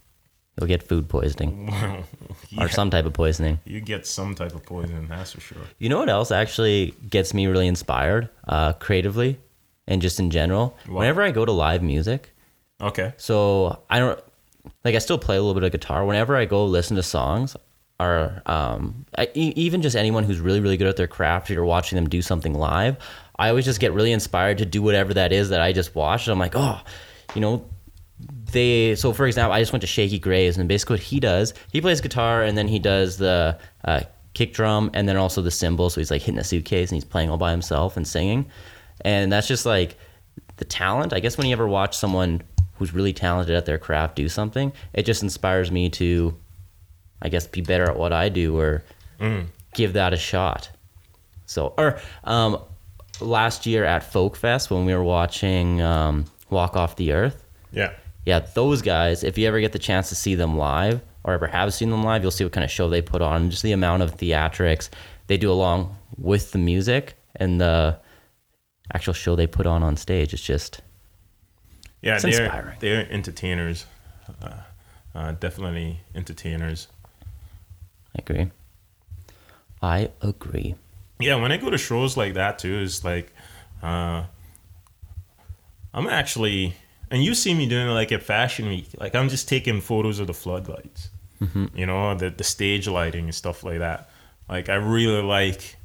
You'll 0.58 0.68
get 0.68 0.84
food 0.84 1.08
poisoning 1.10 1.68
Well, 1.72 2.04
yeah, 2.50 2.64
or 2.64 2.70
some 2.70 2.90
type 2.90 3.06
of 3.06 3.14
poisoning. 3.14 3.60
you 3.66 3.80
get 3.82 4.06
some 4.06 4.36
type 4.36 4.54
of 4.56 4.64
poison, 4.66 5.08
that's 5.08 5.32
for 5.34 5.42
sure. 5.42 5.58
You 5.78 5.88
know 5.90 6.00
what 6.00 6.10
else 6.10 6.32
actually 6.32 6.94
gets 7.10 7.34
me 7.34 7.48
really 7.48 7.68
inspired 7.68 8.30
uh, 8.48 8.74
creatively 8.74 9.40
and 9.88 10.02
just 10.02 10.20
in 10.20 10.32
general? 10.32 10.78
What? 10.88 11.00
Whenever 11.00 11.22
I 11.22 11.32
go 11.32 11.46
to 11.46 11.52
live 11.52 11.82
music, 11.82 12.32
Okay. 12.82 13.14
so 13.18 13.82
I 13.90 14.00
don't 14.00 14.20
like 14.84 14.96
I 14.96 15.00
still 15.00 15.18
play 15.18 15.36
a 15.38 15.42
little 15.42 15.54
bit 15.54 15.64
of 15.64 15.72
guitar. 15.72 16.06
Whenever 16.06 16.36
I 16.36 16.46
go 16.46 16.66
listen 16.66 16.96
to 16.96 17.04
songs, 17.04 17.56
or 18.00 18.42
um, 18.46 19.06
I, 19.18 19.30
even 19.34 19.82
just 19.82 19.96
anyone 19.96 20.24
who's 20.24 20.40
really 20.40 20.60
really 20.60 20.78
good 20.78 20.88
at 20.88 20.98
their 20.98 21.08
craft, 21.08 21.50
or 21.50 21.54
you're 21.54 21.66
watching 21.66 21.96
them 21.96 22.08
do 22.08 22.22
something 22.22 22.54
live, 22.54 22.98
I 23.38 23.50
always 23.50 23.66
just 23.66 23.80
get 23.80 23.94
really 23.94 24.12
inspired 24.12 24.58
to 24.60 24.66
do 24.66 24.82
whatever 24.82 25.14
that 25.16 25.32
is 25.32 25.50
that 25.50 25.62
I 25.62 25.74
just 25.74 25.96
watched. 25.96 26.28
I'm 26.28 26.40
like, 26.40 26.56
oh, 26.56 26.80
you 27.36 27.42
know, 27.42 27.66
they 28.52 28.96
so 28.96 29.14
for 29.14 29.28
example 29.28 29.54
i 29.54 29.60
just 29.60 29.72
went 29.72 29.82
to 29.82 29.88
Shakey 29.88 30.20
Graves 30.20 30.58
and 30.58 30.68
basically 30.68 30.96
what 30.96 31.02
he 31.02 31.20
does 31.20 31.54
he 31.72 31.82
plays 31.82 32.02
guitar 32.02 32.44
and 32.44 32.58
then 32.58 32.68
he 32.68 32.80
does 32.80 33.18
the 33.18 33.58
uh, 33.86 34.02
kick 34.34 34.54
drum 34.54 34.90
and 34.94 35.08
then 35.08 35.16
also 35.16 35.42
the 35.42 35.52
cymbal 35.52 35.90
so 35.90 36.02
he's 36.02 36.12
like 36.12 36.22
hitting 36.22 36.40
a 36.40 36.44
suitcase 36.44 36.90
and 36.90 36.96
he's 36.98 37.06
playing 37.06 37.30
all 37.30 37.38
by 37.38 37.52
himself 37.52 37.96
and 37.96 38.08
singing 38.08 38.46
and 39.02 39.32
that's 39.32 39.48
just 39.48 39.66
like 39.66 39.98
the 40.58 40.66
talent 40.66 41.14
i 41.14 41.20
guess 41.20 41.38
when 41.38 41.48
you 41.48 41.54
ever 41.54 41.68
watch 41.68 41.96
someone 41.96 42.42
who's 42.80 42.94
really 42.94 43.14
talented 43.14 43.56
at 43.56 43.66
their 43.68 43.78
craft 43.78 44.16
do 44.16 44.28
something 44.28 44.72
it 44.94 45.04
just 45.04 45.22
inspires 45.22 45.72
me 45.72 45.90
to 45.90 46.36
i 47.22 47.30
guess 47.30 47.46
be 47.46 47.62
better 47.62 47.84
at 47.90 47.96
what 47.98 48.12
i 48.12 48.28
do 48.30 48.58
or 48.58 48.82
give 49.76 49.94
that 49.94 50.14
a 50.14 50.18
shot 50.18 50.70
so 51.46 51.74
or 51.78 52.00
um, 52.24 52.58
last 53.22 53.66
year 53.66 53.84
at 53.86 54.02
folk 54.02 54.36
fest 54.36 54.72
when 54.72 54.86
we 54.86 54.94
were 54.96 55.04
watching 55.04 55.82
um, 55.82 56.26
walk 56.50 56.76
off 56.78 56.96
the 56.96 57.12
earth 57.12 57.44
Yeah. 57.72 57.92
yeah, 58.26 58.40
those 58.56 58.82
guys, 58.82 59.24
if 59.24 59.38
you 59.38 59.46
ever 59.48 59.60
get 59.60 59.72
the 59.74 59.80
chance 59.80 60.10
to 60.10 60.16
see 60.16 60.36
them 60.36 60.58
live 60.58 61.02
or 61.24 61.34
ever 61.34 61.48
have 61.48 61.74
seen 61.74 61.90
them 61.92 62.04
live, 62.04 62.22
you'll 62.24 62.32
see 62.32 62.44
what 62.46 62.54
kind 62.54 62.64
of 62.64 62.72
show 62.72 62.88
they 62.90 63.02
put 63.02 63.22
on. 63.22 63.50
Just 63.52 63.62
the 63.64 63.74
amount 63.74 64.02
of 64.04 64.16
theatrics 64.18 64.90
they 65.28 65.38
do 65.38 65.52
along 65.52 65.96
with 66.18 66.52
the 66.54 66.58
music 66.58 67.16
and 67.36 67.60
the 67.60 67.98
actual 68.94 69.14
show 69.14 69.36
they 69.36 69.46
put 69.48 69.66
on 69.68 69.84
on 69.84 69.98
stage. 69.98 70.34
It's 70.34 70.42
just, 70.42 70.82
Yeah, 72.02 72.16
It's 72.16 72.24
they're 72.24 72.44
inspiring. 72.46 72.78
they're 72.80 73.12
entertainers. 73.12 73.86
Uh, 74.42 74.52
uh, 75.16 75.32
definitely 75.34 76.00
entertainers. 76.16 76.88
I 78.16 78.20
agree. 78.20 78.52
I 79.82 80.10
agree. 80.22 80.76
Yeah, 81.20 81.36
when 81.36 81.52
I 81.52 81.58
go 81.58 81.70
to 81.70 81.78
shows 81.78 82.16
like 82.16 82.34
that 82.36 82.60
too, 82.60 82.80
it's 82.80 83.04
like 83.04 83.34
uh, 83.84 84.24
I'm 85.94 86.08
actually, 86.08 86.76
and 87.12 87.24
you 87.24 87.34
see 87.34 87.54
me 87.54 87.68
doing 87.68 87.88
like 87.88 88.12
at 88.12 88.24
Fashion 88.24 88.68
Week. 88.68 88.88
Like 88.98 89.16
I'm 89.16 89.30
just 89.30 89.50
taking 89.50 89.82
photos 89.82 90.20
of 90.20 90.28
the 90.28 90.34
floodlights, 90.34 91.10
you 91.74 91.86
know, 91.86 92.16
the 92.16 92.30
the 92.30 92.44
stage 92.44 92.88
lighting 92.88 93.26
and 93.26 93.36
stuff 93.36 93.64
like 93.64 93.80
that. 93.80 94.10
Like 94.48 94.70
I 94.70 94.76
really 94.76 95.22
like, 95.22 95.76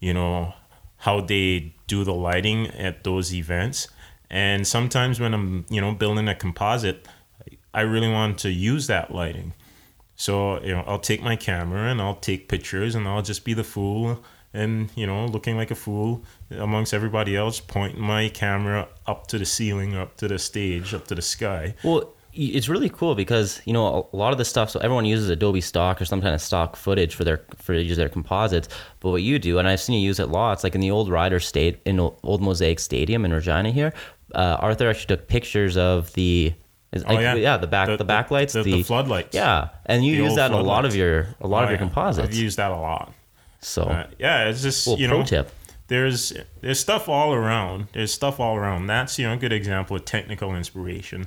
you 0.00 0.14
know, 0.14 0.54
how 0.98 1.20
they 1.20 1.74
do 1.86 2.04
the 2.04 2.14
lighting 2.14 2.68
at 2.68 3.04
those 3.04 3.34
events. 3.34 3.88
And 4.30 4.66
sometimes 4.66 5.20
when 5.20 5.34
I'm, 5.34 5.66
you 5.68 5.80
know, 5.80 5.92
building 5.92 6.28
a 6.28 6.34
composite, 6.34 7.06
I 7.72 7.82
really 7.82 8.08
want 8.08 8.38
to 8.38 8.50
use 8.50 8.86
that 8.86 9.12
lighting. 9.12 9.54
So, 10.16 10.62
you 10.62 10.72
know, 10.72 10.84
I'll 10.86 10.98
take 11.00 11.22
my 11.22 11.36
camera 11.36 11.90
and 11.90 12.00
I'll 12.00 12.14
take 12.14 12.48
pictures 12.48 12.94
and 12.94 13.06
I'll 13.06 13.22
just 13.22 13.44
be 13.44 13.52
the 13.54 13.64
fool 13.64 14.24
and, 14.52 14.90
you 14.94 15.06
know, 15.06 15.26
looking 15.26 15.56
like 15.56 15.72
a 15.72 15.74
fool 15.74 16.22
amongst 16.50 16.94
everybody 16.94 17.36
else, 17.36 17.58
pointing 17.58 18.00
my 18.00 18.28
camera 18.28 18.88
up 19.06 19.26
to 19.28 19.38
the 19.38 19.44
ceiling, 19.44 19.96
up 19.96 20.16
to 20.18 20.28
the 20.28 20.38
stage, 20.38 20.94
up 20.94 21.08
to 21.08 21.16
the 21.16 21.22
sky. 21.22 21.74
Well, 21.82 22.14
it's 22.36 22.68
really 22.68 22.88
cool 22.88 23.14
because 23.14 23.60
you 23.64 23.72
know 23.72 24.08
a 24.12 24.16
lot 24.16 24.32
of 24.32 24.38
the 24.38 24.44
stuff. 24.44 24.70
So 24.70 24.80
everyone 24.80 25.04
uses 25.04 25.28
Adobe 25.30 25.60
Stock 25.60 26.00
or 26.00 26.04
some 26.04 26.20
kind 26.20 26.34
of 26.34 26.40
stock 26.40 26.76
footage 26.76 27.14
for 27.14 27.24
their 27.24 27.42
for 27.56 27.74
use 27.74 27.96
their 27.96 28.08
composites. 28.08 28.68
But 29.00 29.10
what 29.10 29.22
you 29.22 29.38
do, 29.38 29.58
and 29.58 29.68
I've 29.68 29.80
seen 29.80 29.98
you 30.00 30.06
use 30.06 30.18
it 30.20 30.28
lots, 30.28 30.64
like 30.64 30.74
in 30.74 30.80
the 30.80 30.90
old 30.90 31.08
Rider 31.10 31.40
State 31.40 31.80
in 31.84 31.98
Old 32.00 32.40
Mosaic 32.42 32.78
Stadium 32.80 33.24
in 33.24 33.32
Regina 33.32 33.70
here. 33.70 33.92
Uh, 34.34 34.56
Arthur 34.60 34.88
actually 34.90 35.16
took 35.16 35.28
pictures 35.28 35.76
of 35.76 36.12
the. 36.14 36.52
Is, 36.92 37.02
Oh, 37.08 37.14
like, 37.14 37.22
yeah. 37.22 37.34
yeah, 37.34 37.56
the 37.56 37.66
back, 37.66 37.88
The- 37.88 37.96
the, 37.96 38.04
the- 38.04 38.12
backlights, 38.12 38.52
the- 38.52 38.62
the 38.62 38.82
floodlights. 38.84 39.34
Yeah, 39.34 39.70
and 39.86 40.04
you 40.04 40.14
use 40.14 40.36
that 40.36 40.52
in 40.52 40.56
a 40.56 40.62
lot 40.62 40.84
of 40.84 40.94
your 40.94 41.26
a 41.40 41.46
lot 41.48 41.62
Oh, 41.62 41.64
of 41.64 41.70
your 41.70 41.78
yeah. 41.80 41.86
composites. 41.86 42.28
I've 42.28 42.34
used 42.34 42.56
that 42.56 42.70
a 42.70 42.76
lot. 42.76 43.12
so, 43.60 43.82
Uh, 43.82 44.06
yeah, 44.18 44.48
it's 44.48 44.62
just 44.62 44.86
little 44.86 45.00
you 45.00 45.08
pro 45.08 45.18
know, 45.18 45.24
tip. 45.24 45.50
there's 45.88 46.32
there's 46.60 46.78
stuff 46.78 47.08
all 47.08 47.32
around. 47.34 47.88
There's 47.92 48.12
stuff 48.12 48.38
all 48.38 48.56
around. 48.56 48.86
That's 48.86 49.18
you 49.18 49.26
know 49.26 49.32
a 49.34 49.36
good 49.36 49.52
example 49.52 49.96
of 49.96 50.04
technical 50.04 50.54
inspiration. 50.54 51.26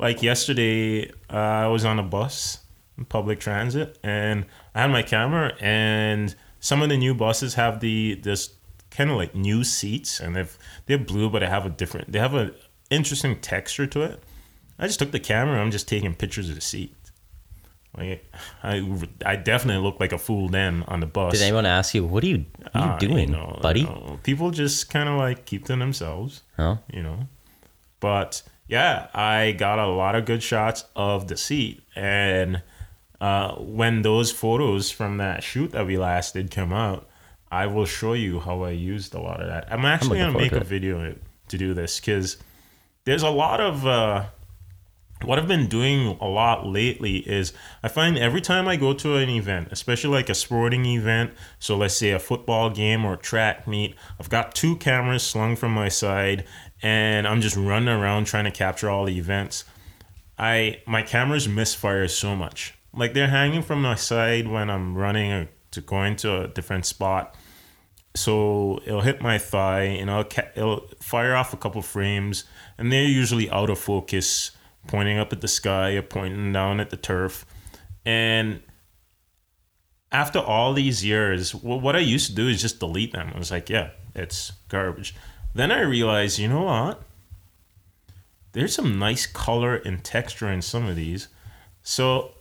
Like 0.00 0.22
yesterday, 0.22 1.10
uh, 1.30 1.36
I 1.36 1.66
was 1.68 1.84
on 1.84 1.98
a 1.98 2.02
bus, 2.02 2.60
public 3.08 3.38
transit, 3.40 3.98
and 4.02 4.46
I 4.74 4.80
had 4.82 4.90
my 4.90 5.02
camera. 5.02 5.52
And 5.60 6.34
some 6.58 6.80
of 6.82 6.88
the 6.88 6.96
new 6.96 7.14
buses 7.14 7.54
have 7.54 7.80
the 7.80 8.14
this 8.14 8.54
kind 8.90 9.10
of 9.10 9.16
like 9.16 9.34
new 9.34 9.62
seats, 9.62 10.18
and 10.20 10.34
they've 10.34 10.58
they're 10.86 10.98
blue, 10.98 11.28
but 11.30 11.40
they 11.40 11.46
have 11.46 11.66
a 11.66 11.70
different. 11.70 12.10
They 12.12 12.18
have 12.18 12.34
a 12.34 12.52
interesting 12.90 13.40
texture 13.40 13.86
to 13.88 14.02
it. 14.02 14.22
I 14.78 14.86
just 14.86 14.98
took 14.98 15.10
the 15.12 15.20
camera. 15.20 15.60
I'm 15.60 15.70
just 15.70 15.86
taking 15.86 16.14
pictures 16.14 16.48
of 16.48 16.54
the 16.54 16.60
seat. 16.62 16.94
Like 17.96 18.24
I, 18.62 18.82
I 19.26 19.36
definitely 19.36 19.82
look 19.82 20.00
like 20.00 20.12
a 20.12 20.18
fool 20.18 20.48
then 20.48 20.84
on 20.88 21.00
the 21.00 21.06
bus. 21.06 21.32
Did 21.34 21.42
anyone 21.42 21.66
ask 21.66 21.94
you 21.94 22.06
what 22.06 22.22
are 22.24 22.28
you, 22.28 22.46
what 22.58 22.70
are 22.76 22.86
you 22.86 22.92
Ah, 22.92 22.98
doing, 22.98 23.32
know, 23.32 23.58
buddy? 23.60 23.80
you 23.80 23.86
know, 23.86 24.18
people 24.22 24.50
just 24.52 24.88
kind 24.88 25.08
of 25.08 25.18
like 25.18 25.44
keep 25.44 25.64
to 25.66 25.76
themselves, 25.76 26.42
Huh? 26.56 26.76
you 26.92 27.02
know. 27.02 27.26
But 27.98 28.42
yeah, 28.70 29.08
I 29.12 29.50
got 29.50 29.80
a 29.80 29.88
lot 29.88 30.14
of 30.14 30.24
good 30.26 30.44
shots 30.44 30.84
of 30.94 31.26
the 31.26 31.36
seat, 31.36 31.82
and 31.96 32.62
uh, 33.20 33.56
when 33.56 34.02
those 34.02 34.30
photos 34.30 34.92
from 34.92 35.16
that 35.16 35.42
shoot 35.42 35.72
that 35.72 35.86
we 35.86 35.98
last 35.98 36.34
did 36.34 36.52
come 36.52 36.72
out, 36.72 37.08
I 37.50 37.66
will 37.66 37.84
show 37.84 38.12
you 38.12 38.38
how 38.38 38.62
I 38.62 38.70
used 38.70 39.12
a 39.12 39.20
lot 39.20 39.40
of 39.40 39.48
that. 39.48 39.66
I'm 39.72 39.84
actually 39.84 40.20
gonna 40.20 40.38
make 40.38 40.52
a 40.52 40.58
it. 40.58 40.66
video 40.66 41.16
to 41.48 41.58
do 41.58 41.74
this 41.74 41.98
because 41.98 42.36
there's 43.04 43.24
a 43.24 43.30
lot 43.30 43.60
of. 43.60 43.84
Uh, 43.84 44.26
what 45.24 45.38
I've 45.38 45.48
been 45.48 45.66
doing 45.66 46.16
a 46.20 46.26
lot 46.26 46.66
lately 46.66 47.18
is 47.18 47.52
I 47.82 47.88
find 47.88 48.16
every 48.18 48.40
time 48.40 48.68
I 48.68 48.76
go 48.76 48.92
to 48.94 49.16
an 49.16 49.28
event, 49.28 49.68
especially 49.70 50.10
like 50.10 50.28
a 50.28 50.34
sporting 50.34 50.84
event, 50.86 51.32
so 51.58 51.76
let's 51.76 51.96
say 51.96 52.10
a 52.10 52.18
football 52.18 52.70
game 52.70 53.04
or 53.04 53.14
a 53.14 53.18
track 53.18 53.66
meet, 53.66 53.94
I've 54.18 54.30
got 54.30 54.54
two 54.54 54.76
cameras 54.76 55.22
slung 55.22 55.56
from 55.56 55.72
my 55.72 55.88
side 55.88 56.44
and 56.82 57.26
I'm 57.26 57.40
just 57.40 57.56
running 57.56 57.88
around 57.88 58.24
trying 58.26 58.44
to 58.44 58.50
capture 58.50 58.88
all 58.88 59.04
the 59.04 59.18
events. 59.18 59.64
I 60.38 60.80
my 60.86 61.02
cameras 61.02 61.46
misfire 61.46 62.08
so 62.08 62.34
much. 62.34 62.74
Like 62.94 63.12
they're 63.12 63.28
hanging 63.28 63.62
from 63.62 63.82
my 63.82 63.94
side 63.94 64.48
when 64.48 64.70
I'm 64.70 64.96
running 64.96 65.32
or 65.32 65.48
to 65.72 65.80
going 65.80 66.16
to 66.16 66.42
a 66.42 66.48
different 66.48 66.86
spot. 66.86 67.34
So 68.16 68.80
it'll 68.86 69.02
hit 69.02 69.20
my 69.20 69.38
thigh 69.38 69.82
and 69.82 70.10
I'll 70.10 70.24
ca- 70.24 70.48
it'll 70.56 70.88
fire 71.00 71.36
off 71.36 71.52
a 71.52 71.56
couple 71.56 71.82
frames 71.82 72.44
and 72.76 72.90
they're 72.90 73.04
usually 73.04 73.48
out 73.50 73.70
of 73.70 73.78
focus, 73.78 74.50
pointing 74.86 75.18
up 75.18 75.32
at 75.32 75.40
the 75.40 75.48
sky 75.48 75.90
or 75.90 76.02
pointing 76.02 76.52
down 76.52 76.80
at 76.80 76.90
the 76.90 76.96
turf. 76.96 77.46
And 78.04 78.60
after 80.12 80.38
all 80.38 80.72
these 80.72 81.04
years, 81.04 81.54
what 81.54 81.94
I 81.94 82.00
used 82.00 82.26
to 82.28 82.34
do 82.34 82.48
is 82.48 82.60
just 82.60 82.80
delete 82.80 83.12
them. 83.12 83.30
I 83.34 83.38
was 83.38 83.50
like, 83.50 83.70
yeah, 83.70 83.90
it's 84.14 84.52
garbage. 84.68 85.14
Then 85.54 85.70
I 85.70 85.80
realized, 85.80 86.38
you 86.38 86.48
know 86.48 86.62
what? 86.62 87.02
There's 88.52 88.74
some 88.74 88.98
nice 88.98 89.26
color 89.26 89.76
and 89.76 90.02
texture 90.02 90.50
in 90.50 90.62
some 90.62 90.86
of 90.86 90.96
these. 90.96 91.28
So 91.82 92.32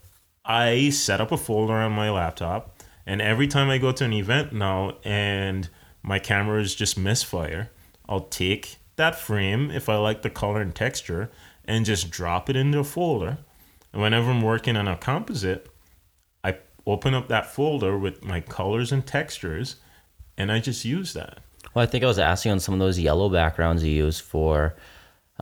I 0.43 0.89
set 0.89 1.21
up 1.21 1.32
a 1.32 1.38
folder 1.38 1.75
on 1.75 1.91
my 1.91 2.10
laptop, 2.10 2.82
and 3.06 3.21
every 3.21 3.47
time 3.47 3.69
I 3.69 3.78
go 3.78 3.91
to 3.91 4.06
an 4.06 4.13
event 4.13 4.52
now 4.52 4.97
and 5.04 5.69
my 6.02 6.17
cameras 6.17 6.73
just 6.73 6.97
misfire, 6.97 7.69
I'll 8.08 8.21
take 8.21 8.78
that 8.95 9.19
frame 9.19 9.69
if 9.69 9.88
I 9.88 9.97
like 9.97 10.23
the 10.23 10.30
color 10.30 10.62
and 10.62 10.73
texture 10.73 11.30
and 11.70 11.86
just 11.86 12.10
drop 12.10 12.50
it 12.50 12.56
into 12.56 12.80
a 12.80 12.84
folder. 12.84 13.38
And 13.94 14.02
whenever 14.02 14.32
I'm 14.32 14.42
working 14.42 14.76
on 14.76 14.88
a 14.88 14.98
composite, 14.98 15.70
I 16.44 16.58
open 16.86 17.14
up 17.14 17.28
that 17.28 17.54
folder 17.54 17.98
with 17.98 18.24
my 18.24 18.42
colors 18.42 18.92
and 18.92 19.06
textures 19.06 19.76
and 20.36 20.52
I 20.52 20.60
just 20.60 20.84
use 20.84 21.14
that. 21.14 21.40
Well, 21.74 21.84
I 21.84 21.86
think 21.86 22.04
I 22.04 22.08
was 22.08 22.18
asking 22.18 22.54
on 22.54 22.60
some 22.60 22.74
of 22.74 22.80
those 22.80 22.98
yellow 22.98 23.30
backgrounds 23.30 23.84
you 23.84 23.92
use 23.92 24.20
for. 24.20 24.76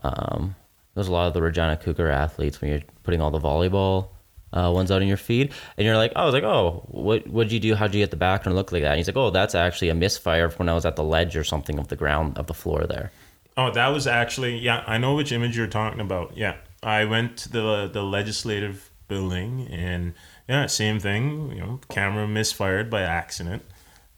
Um, 0.04 0.56
there's 0.96 1.08
a 1.08 1.12
lot 1.12 1.28
of 1.28 1.34
the 1.34 1.42
Regina 1.42 1.78
Cougar 1.78 2.10
athletes 2.10 2.60
when 2.60 2.72
you're 2.72 2.82
putting 3.04 3.22
all 3.22 3.32
the 3.32 3.40
volleyball 3.40 4.10
uh, 4.52 4.72
ones 4.74 4.92
out 4.92 5.02
in 5.02 5.08
your 5.08 5.18
feed, 5.18 5.54
and 5.78 5.86
you're 5.86 5.96
like, 5.96 6.12
oh, 6.16 6.24
I 6.24 6.26
was 6.26 6.34
like, 6.34 6.44
oh, 6.44 6.84
what 6.88 7.28
what'd 7.28 7.52
you 7.52 7.60
do? 7.60 7.76
How'd 7.76 7.94
you 7.94 8.02
get 8.02 8.12
the 8.12 8.18
background 8.18 8.56
look 8.56 8.72
like 8.72 8.82
that? 8.82 8.92
And 8.92 8.98
he's 8.98 9.08
like, 9.08 9.18
oh, 9.18 9.30
that's 9.30 9.56
actually 9.56 9.90
a 9.90 9.96
misfire 9.96 10.50
from 10.50 10.66
when 10.66 10.70
I 10.70 10.74
was 10.74 10.86
at 10.86 10.96
the 10.96 11.04
ledge 11.04 11.38
or 11.38 11.44
something 11.44 11.80
of 11.80 11.88
the 11.88 11.96
ground 11.96 12.38
of 12.38 12.48
the 12.48 12.54
floor 12.54 12.86
there. 12.86 13.12
Oh, 13.58 13.72
that 13.72 13.88
was 13.88 14.08
actually 14.08 14.58
yeah. 14.58 14.84
I 14.86 14.98
know 14.98 15.16
which 15.16 15.32
image 15.32 15.58
you're 15.58 15.68
talking 15.68 16.00
about. 16.00 16.38
Yeah, 16.38 16.56
I 16.84 17.06
went 17.06 17.38
to 17.38 17.50
the 17.50 17.90
the 17.92 18.04
legislative 18.04 18.92
building, 19.08 19.68
and 19.72 20.14
yeah, 20.48 20.68
same 20.68 21.00
thing. 21.00 21.52
You 21.52 21.62
know, 21.62 21.80
camera 21.90 22.28
misfired 22.28 22.90
by 22.90 23.02
accident, 23.02 23.64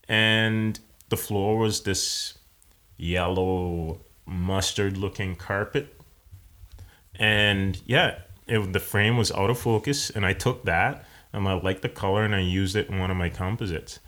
and 0.08 0.80
the 1.10 1.18
floor 1.18 1.58
was 1.58 1.84
this 1.84 2.38
yellow 2.98 4.02
mustard 4.26 4.98
looking 4.98 5.36
carpet, 5.36 6.00
and 7.16 7.82
yeah, 7.86 8.20
it, 8.48 8.74
the 8.74 8.80
frame 8.80 9.18
was 9.18 9.32
out 9.32 9.50
of 9.50 9.58
focus, 9.58 10.10
and 10.10 10.26
I 10.26 10.34
took 10.34 10.66
that 10.66 11.06
and 11.34 11.48
I 11.48 11.54
liked 11.54 11.82
the 11.82 11.90
color, 11.90 12.24
and 12.24 12.36
I 12.36 12.40
used 12.40 12.76
it 12.76 12.90
in 12.90 13.00
one 13.00 13.12
of 13.12 13.18
my 13.18 13.30
composites. 13.30 14.00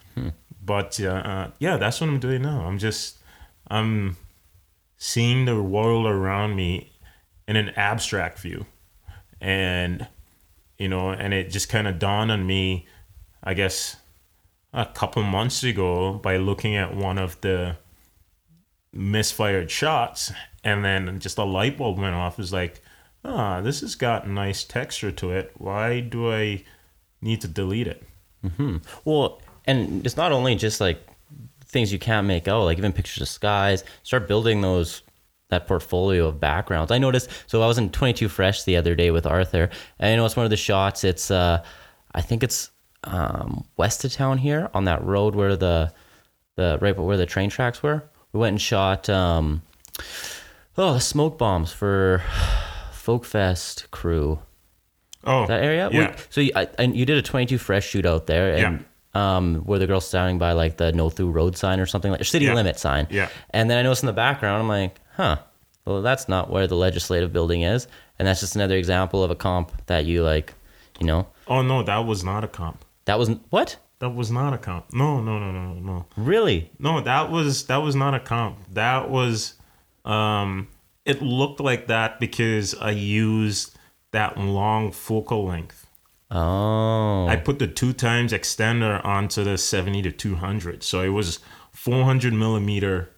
But 0.64 1.00
uh, 1.00 1.08
uh, 1.08 1.52
yeah, 1.60 1.78
that's 1.78 2.02
what 2.02 2.10
I'm 2.10 2.20
doing 2.20 2.42
now. 2.42 2.66
I'm 2.66 2.78
just 2.78 3.18
I'm 3.70 4.18
seeing 5.04 5.46
the 5.46 5.60
world 5.62 6.06
around 6.06 6.56
me 6.56 6.92
in 7.48 7.56
an 7.56 7.70
abstract 7.70 8.38
view. 8.38 8.68
And 9.40 10.08
you 10.78 10.88
know 10.88 11.10
and 11.10 11.34
it 11.34 11.50
just 11.50 11.70
kind 11.70 11.88
of 11.88 12.00
dawned 12.00 12.32
on 12.32 12.46
me 12.48 12.88
i 13.44 13.54
guess 13.54 13.98
a 14.74 14.84
couple 14.84 15.22
months 15.22 15.64
ago 15.64 16.14
by 16.14 16.38
looking 16.38 16.76
at 16.76 16.96
one 16.96 17.20
of 17.20 17.40
the 17.42 17.76
misfired 18.94 19.70
shots 19.72 20.32
and 20.64 20.84
then 20.84 21.20
just 21.20 21.38
a 21.38 21.44
light 21.44 21.78
bulb 21.78 21.98
went 21.98 22.16
off. 22.16 22.38
Was 22.38 22.54
like 22.54 22.82
ah 23.24 23.62
this 23.62 23.82
has 23.82 23.96
got 23.96 24.28
nice 24.28 24.64
texture 24.64 25.12
to 25.12 25.32
it. 25.32 25.52
Why 25.58 26.00
do 26.00 26.32
i 26.32 26.64
need 27.22 27.42
to 27.42 27.48
delete 27.48 27.88
it? 27.88 28.04
Well, 29.06 29.42
and 29.66 30.06
it's 30.06 30.18
not 30.18 30.32
only 30.32 30.56
just 30.56 30.82
like 30.82 31.06
things 31.72 31.92
you 31.92 32.00
can't 32.00 32.28
make 32.28 32.48
out, 32.48 32.64
like 32.64 32.78
even 32.78 32.92
pictures 32.94 33.22
of 33.22 33.28
skies. 33.30 33.84
Start 34.04 34.28
building 34.28 34.62
those 34.62 35.02
that 35.50 35.68
portfolio 35.68 36.28
of 36.28 36.40
backgrounds. 36.40 36.92
I 36.92 36.98
noticed. 36.98 37.30
So 37.48 37.62
I 37.62 37.68
was 37.68 37.78
in 37.78 37.90
22 37.90 38.30
Fresh 38.30 38.64
the 38.64 38.78
other 38.78 38.96
day 38.96 39.12
with 39.12 39.26
Arthur, 39.26 39.70
and 40.00 40.22
I 40.22 40.26
it's 40.26 40.36
one 40.36 40.46
of 40.46 40.50
the 40.50 40.58
shots. 40.58 41.04
It's 41.04 41.30
uh, 41.32 41.64
I 42.14 42.22
think 42.22 42.44
it's 42.44 42.72
um, 43.04 43.66
west 43.78 44.06
of 44.06 44.14
town 44.14 44.38
here 44.38 44.70
on 44.74 44.86
that 44.86 45.04
road 45.04 45.36
where 45.36 45.56
the 45.56 45.92
the 46.56 46.78
right 46.82 46.98
where 46.98 47.18
the 47.18 47.26
train 47.26 47.50
tracks 47.50 47.82
were. 47.84 48.04
We 48.34 48.40
went 48.40 48.54
and 48.54 48.62
shot 48.62 49.10
um, 49.10 49.62
oh 50.78 50.98
smoke 51.00 51.38
bombs 51.38 51.72
for 51.72 52.22
Folk 52.94 53.26
Fest 53.26 53.90
crew 53.92 54.40
oh 55.26 55.48
that 55.48 55.64
area. 55.64 55.90
We- 55.90 55.98
yeah 55.98 56.16
so 56.30 56.42
you, 56.42 56.52
I, 56.56 56.68
and 56.78 56.96
you 56.96 57.06
did 57.06 57.18
a 57.18 57.22
22 57.22 57.58
fresh 57.58 57.88
shoot 57.88 58.06
out 58.06 58.28
there, 58.28 58.54
and 58.56 58.86
um, 59.14 59.56
where 59.66 59.80
the 59.80 59.88
girl's 59.88 60.08
standing 60.08 60.38
by 60.38 60.54
like 60.54 60.78
the 60.78 60.92
no 60.94 61.10
through 61.10 61.32
road 61.32 61.58
sign 61.58 61.80
or 61.80 61.86
something 61.86 62.12
like 62.12 62.22
a 62.22 62.26
city 62.26 62.46
Yeah. 62.46 62.54
limit 62.54 62.80
sign. 62.80 63.08
Yeah. 63.10 63.30
And 63.52 63.70
then 63.70 63.78
I 63.78 63.82
notice 63.82 64.02
in 64.04 64.08
the 64.08 64.14
background, 64.14 64.62
I'm 64.62 64.68
like, 64.70 65.00
huh. 65.16 65.38
Well, 65.86 66.02
that's 66.04 66.30
not 66.30 66.50
where 66.52 66.68
the 66.68 66.76
legislative 66.76 67.34
building 67.34 67.64
is, 67.64 67.88
and 68.20 68.28
that's 68.28 68.40
just 68.40 68.56
another 68.56 68.76
example 68.76 69.24
of 69.24 69.32
a 69.32 69.36
comp 69.36 69.72
that 69.88 70.06
you 70.06 70.22
like, 70.24 70.54
you 71.00 71.08
know. 71.08 71.28
oh 71.48 71.62
no 71.64 71.82
that 71.84 72.06
was 72.06 72.24
not 72.24 72.44
a 72.44 72.48
comp 72.48 72.86
That 73.06 73.18
was 73.18 73.30
what 73.50 73.78
that 74.00 74.10
was 74.12 74.30
not 74.32 74.54
a 74.54 74.58
comp 74.60 74.94
no 74.94 75.20
no 75.22 75.40
no 75.40 75.52
no 75.52 75.74
no 75.74 76.06
really? 76.16 76.70
No, 76.80 77.02
that 77.02 77.32
was 77.32 77.66
that 77.66 77.78
was 77.78 77.96
not 77.96 78.14
a 78.14 78.20
comp. 78.20 78.58
That 78.74 79.10
was 79.10 79.56
um 80.06 80.68
it 81.06 81.22
looked 81.22 81.60
like 81.60 81.88
that 81.88 82.20
because 82.20 82.76
I 82.76 82.92
used 82.92 83.76
that 84.12 84.38
long 84.38 84.92
focal 84.92 85.46
length. 85.46 85.81
Oh, 86.34 87.28
I 87.28 87.36
put 87.36 87.60
the 87.60 87.68
two 87.68 87.92
times 87.92 88.32
extender 88.32 89.04
onto 89.04 89.44
the 89.44 89.58
70 89.58 90.02
to 90.04 90.12
200. 90.12 90.82
So 90.82 91.02
it 91.02 91.10
was 91.10 91.40
400 91.74 92.34
millimeter 92.34 93.10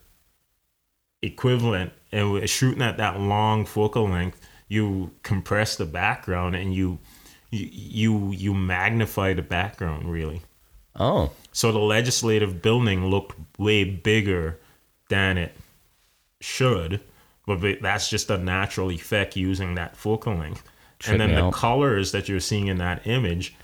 equivalent. 1.21 1.93
And 2.11 2.49
shooting 2.49 2.81
at 2.81 2.97
that 2.97 3.19
long 3.19 3.65
focal 3.65 4.09
length, 4.09 4.39
you 4.67 5.11
compress 5.21 5.75
the 5.75 5.85
background 5.85 6.55
and 6.55 6.73
you 6.73 6.99
you 7.51 7.69
you, 7.71 8.31
you 8.31 8.53
magnify 8.53 9.33
the 9.33 9.41
background 9.43 10.11
really. 10.11 10.41
oh, 10.99 11.31
So 11.51 11.71
the 11.71 11.79
legislative 11.79 12.61
building 12.61 13.07
looked 13.07 13.35
way 13.59 13.83
bigger 13.83 14.59
than 15.09 15.37
it 15.37 15.55
should, 16.41 17.01
but 17.45 17.61
that's 17.81 18.09
just 18.09 18.31
a 18.31 18.37
natural 18.37 18.91
effect 18.91 19.35
using 19.35 19.75
that 19.75 19.95
focal 19.95 20.33
length. 20.35 20.63
And 21.11 21.19
then 21.21 21.35
the 21.35 21.43
out. 21.45 21.53
colors 21.53 22.11
that 22.11 22.27
you're 22.29 22.39
seeing 22.39 22.67
in 22.67 22.77
that 22.77 23.05
image. 23.07 23.55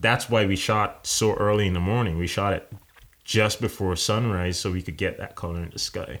That's 0.00 0.30
why 0.30 0.46
we 0.46 0.56
shot 0.56 1.06
so 1.06 1.34
early 1.34 1.66
in 1.66 1.72
the 1.72 1.80
morning. 1.80 2.18
We 2.18 2.26
shot 2.26 2.52
it 2.52 2.70
just 3.24 3.60
before 3.60 3.96
sunrise 3.96 4.58
so 4.58 4.70
we 4.70 4.82
could 4.82 4.96
get 4.96 5.18
that 5.18 5.34
color 5.34 5.62
in 5.62 5.70
the 5.70 5.78
sky. 5.78 6.20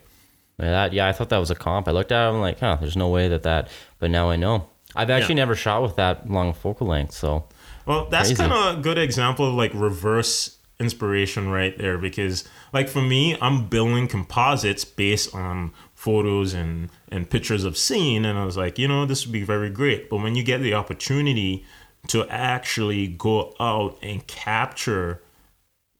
Yeah, 0.58 0.70
that, 0.70 0.92
yeah, 0.92 1.06
I 1.06 1.12
thought 1.12 1.28
that 1.28 1.38
was 1.38 1.50
a 1.50 1.54
comp. 1.54 1.86
I 1.86 1.92
looked 1.92 2.10
at 2.10 2.26
it, 2.26 2.30
I'm 2.32 2.40
like, 2.40 2.58
huh, 2.58 2.78
there's 2.80 2.96
no 2.96 3.08
way 3.08 3.28
that 3.28 3.44
that. 3.44 3.68
But 4.00 4.10
now 4.10 4.28
I 4.28 4.36
know. 4.36 4.68
I've 4.96 5.10
actually 5.10 5.34
Yeah. 5.36 5.42
never 5.42 5.54
shot 5.54 5.82
with 5.82 5.96
that 5.96 6.28
long 6.28 6.52
focal 6.52 6.86
length, 6.88 7.12
so 7.14 7.44
Well, 7.86 8.06
that's 8.10 8.32
kind 8.36 8.52
of 8.52 8.78
a 8.78 8.82
good 8.82 8.98
example 8.98 9.46
of 9.46 9.54
like 9.54 9.70
reverse 9.74 10.56
inspiration 10.80 11.48
right 11.48 11.76
there 11.78 11.96
because 11.98 12.48
like 12.72 12.88
for 12.88 13.00
me, 13.02 13.36
I'm 13.40 13.66
building 13.68 14.08
composites 14.08 14.84
based 14.84 15.34
on 15.34 15.72
photos 16.08 16.54
and 16.54 16.88
and 17.10 17.28
pictures 17.28 17.64
of 17.64 17.76
scene 17.76 18.24
and 18.24 18.38
I 18.38 18.44
was 18.44 18.56
like, 18.56 18.78
you 18.78 18.88
know, 18.88 19.04
this 19.04 19.26
would 19.26 19.32
be 19.32 19.44
very 19.44 19.70
great. 19.70 20.08
But 20.08 20.18
when 20.22 20.34
you 20.34 20.42
get 20.42 20.62
the 20.62 20.74
opportunity 20.74 21.64
to 22.06 22.26
actually 22.30 23.06
go 23.08 23.54
out 23.60 23.98
and 24.02 24.26
capture 24.26 25.20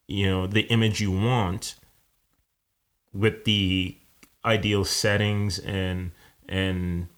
you 0.06 0.26
know 0.26 0.46
the 0.46 0.62
image 0.62 1.00
you 1.00 1.12
want 1.12 1.74
with 3.12 3.44
the 3.44 3.96
ideal 4.44 4.84
settings 4.84 5.58
and 5.58 6.10
and 6.48 7.08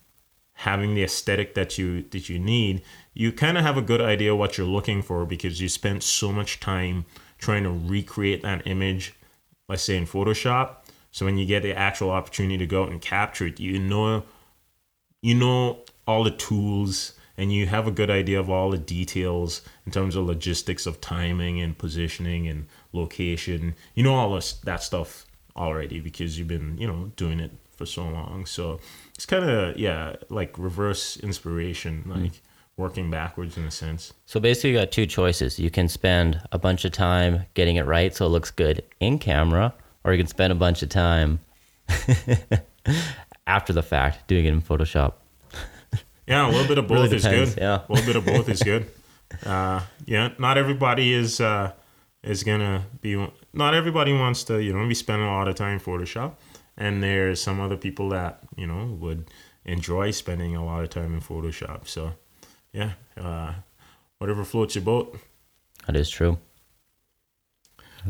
having 0.54 0.94
the 0.94 1.04
aesthetic 1.04 1.54
that 1.54 1.78
you 1.78 2.02
that 2.10 2.28
you 2.28 2.38
need 2.38 2.82
you 3.14 3.30
kind 3.30 3.56
of 3.56 3.64
have 3.64 3.76
a 3.76 3.82
good 3.82 4.00
idea 4.00 4.34
what 4.34 4.58
you're 4.58 4.66
looking 4.66 5.00
for 5.02 5.24
because 5.24 5.60
you 5.60 5.68
spent 5.68 6.02
so 6.02 6.32
much 6.32 6.58
time 6.58 7.04
trying 7.38 7.62
to 7.62 7.70
recreate 7.70 8.42
that 8.42 8.66
image 8.66 9.14
let's 9.68 9.84
say 9.84 9.96
in 9.96 10.04
photoshop 10.04 10.76
so 11.10 11.24
when 11.26 11.36
you 11.36 11.46
get 11.46 11.62
the 11.62 11.76
actual 11.76 12.10
opportunity 12.10 12.58
to 12.58 12.66
go 12.66 12.84
out 12.84 12.90
and 12.90 13.00
capture 13.00 13.46
it 13.46 13.60
you 13.60 13.78
know 13.78 14.22
you 15.22 15.34
know 15.34 15.78
all 16.06 16.24
the 16.24 16.30
tools 16.30 17.14
and 17.40 17.50
you 17.50 17.66
have 17.66 17.86
a 17.86 17.90
good 17.90 18.10
idea 18.10 18.38
of 18.38 18.50
all 18.50 18.70
the 18.70 18.76
details 18.76 19.62
in 19.86 19.92
terms 19.92 20.14
of 20.14 20.26
logistics 20.26 20.84
of 20.84 21.00
timing 21.00 21.58
and 21.58 21.78
positioning 21.78 22.46
and 22.46 22.66
location. 22.92 23.74
You 23.94 24.02
know 24.02 24.14
all 24.14 24.34
this, 24.34 24.52
that 24.52 24.82
stuff 24.82 25.24
already 25.56 26.00
because 26.00 26.38
you've 26.38 26.48
been 26.48 26.76
you 26.76 26.86
know 26.86 27.12
doing 27.16 27.40
it 27.40 27.50
for 27.70 27.86
so 27.86 28.02
long. 28.02 28.44
So 28.44 28.78
it's 29.14 29.24
kind 29.24 29.48
of 29.48 29.78
yeah 29.78 30.16
like 30.28 30.58
reverse 30.58 31.16
inspiration 31.16 32.02
hmm. 32.02 32.24
like 32.24 32.32
working 32.76 33.10
backwards 33.10 33.56
in 33.56 33.64
a 33.64 33.70
sense. 33.70 34.12
So 34.26 34.38
basically, 34.38 34.72
you 34.72 34.78
got 34.78 34.92
two 34.92 35.06
choices. 35.06 35.58
You 35.58 35.70
can 35.70 35.88
spend 35.88 36.42
a 36.52 36.58
bunch 36.58 36.84
of 36.84 36.92
time 36.92 37.46
getting 37.54 37.76
it 37.76 37.86
right 37.86 38.14
so 38.14 38.26
it 38.26 38.30
looks 38.30 38.50
good 38.50 38.82
in 39.00 39.18
camera, 39.18 39.72
or 40.04 40.12
you 40.12 40.18
can 40.18 40.26
spend 40.26 40.52
a 40.52 40.56
bunch 40.56 40.82
of 40.82 40.88
time 40.88 41.40
after 43.46 43.72
the 43.72 43.82
fact 43.82 44.26
doing 44.28 44.44
it 44.44 44.52
in 44.52 44.62
Photoshop. 44.62 45.14
Yeah, 46.26 46.46
a 46.46 46.50
little 46.50 46.68
bit 46.68 46.78
of 46.78 46.86
both 46.88 47.12
Really 47.12 47.16
is 47.16 47.24
good. 47.24 47.54
yeah. 47.58 47.80
a 47.88 47.92
little 47.92 48.06
bit 48.06 48.16
of 48.16 48.24
both 48.24 48.48
is 48.48 48.62
good. 48.62 48.86
Uh, 49.46 49.80
yeah, 50.06 50.30
not 50.40 50.58
everybody 50.58 51.12
is 51.14 51.40
uh, 51.40 51.70
is 52.24 52.42
gonna 52.42 52.84
be. 53.00 53.14
Not 53.52 53.74
everybody 53.74 54.12
wants 54.12 54.42
to, 54.44 54.60
you 54.60 54.72
know, 54.72 54.84
be 54.88 54.94
spending 54.94 55.28
a 55.28 55.30
lot 55.30 55.46
of 55.46 55.54
time 55.54 55.74
in 55.74 55.78
Photoshop, 55.78 56.32
and 56.76 57.00
there's 57.00 57.40
some 57.40 57.60
other 57.60 57.76
people 57.76 58.08
that 58.08 58.40
you 58.56 58.66
know 58.66 58.86
would 59.00 59.30
enjoy 59.64 60.10
spending 60.10 60.56
a 60.56 60.64
lot 60.64 60.82
of 60.82 60.90
time 60.90 61.14
in 61.14 61.20
Photoshop. 61.20 61.86
So, 61.86 62.14
yeah, 62.72 62.94
uh, 63.16 63.52
whatever 64.18 64.42
floats 64.42 64.74
your 64.74 64.82
boat. 64.82 65.16
That 65.86 65.94
is 65.94 66.10
true. 66.10 66.38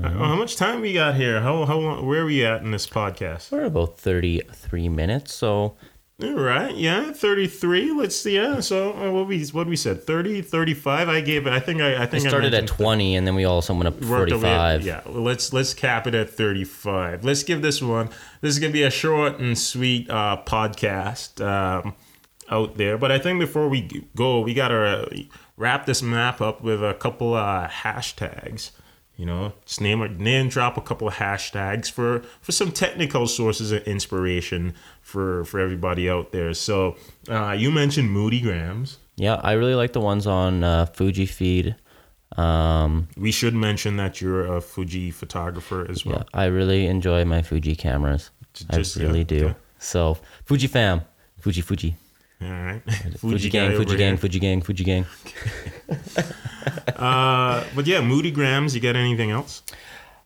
Uh, 0.03 0.09
how 0.09 0.37
much 0.37 0.57
time 0.57 0.81
we 0.81 0.93
got 0.93 1.15
here? 1.17 1.41
How 1.41 1.65
how 1.65 1.79
long, 1.79 2.07
where 2.07 2.23
are 2.23 2.27
we 2.27 2.45
at 2.45 2.63
in 2.63 2.71
this 2.71 2.87
podcast? 2.87 3.51
We're 3.51 3.65
about 3.65 3.99
33 3.99 4.89
minutes, 4.89 5.35
so 5.35 5.77
All 6.23 6.35
right, 6.35 6.75
yeah, 6.77 7.13
33. 7.13 7.93
Let's 7.93 8.15
see. 8.15 8.37
Yeah, 8.37 8.61
so 8.61 8.93
uh, 8.93 9.11
what 9.11 9.27
we 9.27 9.45
what 9.47 9.67
we 9.67 9.77
said 9.77 10.05
30, 10.05 10.43
35. 10.43 11.09
I 11.09 11.21
gave 11.21 11.47
it. 11.47 11.53
I 11.53 11.61
think 11.61 11.81
I 11.81 12.03
I 12.03 12.07
think 12.07 12.25
I 12.25 12.29
started 12.29 12.55
at 12.55 12.63
mentioned 12.63 12.79
20 12.79 13.17
and 13.17 13.27
then 13.27 13.35
we 13.35 13.45
all 13.45 13.59
of 13.59 13.69
went 13.69 13.89
up 13.89 14.01
to 14.01 14.07
worked 14.09 14.31
45. 14.31 14.85
Yeah, 14.85 15.01
let's 15.07 15.53
let's 15.53 15.75
cap 15.75 16.07
it 16.07 16.15
at 16.15 16.31
35. 16.31 17.25
Let's 17.25 17.43
give 17.43 17.63
this 17.63 17.83
one. 17.83 18.11
This 18.43 18.53
is 18.55 18.59
gonna 18.61 18.73
be 18.73 18.85
a 18.85 18.91
short 18.91 19.41
and 19.41 19.59
sweet 19.59 20.09
uh, 20.09 20.41
podcast 20.47 21.45
um, 21.45 21.95
out 22.49 22.77
there. 22.77 22.97
But 22.97 23.11
I 23.11 23.19
think 23.19 23.41
before 23.41 23.69
we 23.69 24.07
go, 24.15 24.41
we 24.41 24.55
gotta 24.55 25.09
uh, 25.11 25.17
wrap 25.57 25.87
this 25.87 26.01
map 26.01 26.41
up 26.41 26.63
with 26.63 26.83
a 26.85 26.95
couple 26.95 27.35
uh, 27.35 27.67
hashtags. 27.69 28.71
You 29.21 29.27
know, 29.27 29.53
just 29.67 29.81
name 29.83 30.01
it, 30.07 30.19
name 30.19 30.49
drop 30.49 30.79
a 30.79 30.81
couple 30.81 31.07
of 31.07 31.15
hashtags 31.15 31.91
for 31.91 32.23
for 32.41 32.53
some 32.53 32.73
technical 32.73 33.27
sources 33.27 33.71
of 33.71 33.83
inspiration 33.87 34.73
for 35.03 35.45
for 35.45 35.61
everybody 35.61 36.09
out 36.09 36.33
there. 36.33 36.55
So 36.55 36.97
uh, 37.29 37.53
you 37.63 37.71
mentioned 37.71 38.11
Moody 38.11 38.41
Grams. 38.41 38.97
Yeah, 39.17 39.39
I 39.51 39.53
really 39.61 39.75
like 39.75 39.93
the 39.93 40.01
ones 40.01 40.27
on 40.27 40.65
uh, 40.65 40.87
Fuji 40.87 41.27
Feed. 41.27 41.77
Um, 42.39 43.09
We 43.17 43.31
should 43.33 43.55
mention 43.55 43.97
that 43.99 44.21
you're 44.23 44.57
a 44.57 44.61
Fuji 44.63 45.11
photographer 45.11 45.87
as 45.91 46.07
well. 46.07 46.17
yeah, 46.33 46.41
I 46.43 46.47
really 46.47 46.87
enjoy 46.87 47.25
my 47.27 47.43
Fuji 47.43 47.77
cameras. 47.77 48.31
J- 48.55 48.65
I 48.71 48.77
just- 48.79 48.97
yeah, 48.97 49.07
really 49.09 49.25
do. 49.25 49.45
okay. 49.49 49.55
So, 49.79 50.17
Fuji 50.47 50.67
fam, 50.69 51.03
Fuji 51.41 51.61
Fuji. 51.63 51.97
All 52.43 52.49
right. 52.49 52.83
Fuji, 53.19 53.51
gang, 53.51 53.77
Fuji 53.77 53.97
gang. 53.97 54.17
Fuji 54.17 54.39
gang, 54.39 54.63
Fuji 54.63 54.85
gang. 54.85 55.07
Uh, 56.97 57.65
but 57.75 57.87
yeah, 57.87 58.01
Moody 58.01 58.31
Grams. 58.31 58.75
You 58.75 58.81
got 58.81 58.97
anything 58.97 59.31
else? 59.31 59.63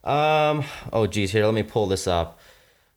Um, 0.02 0.64
oh 0.92 1.06
geez, 1.06 1.30
here, 1.32 1.44
let 1.44 1.54
me 1.54 1.62
pull 1.62 1.86
this 1.86 2.06
up. 2.06 2.40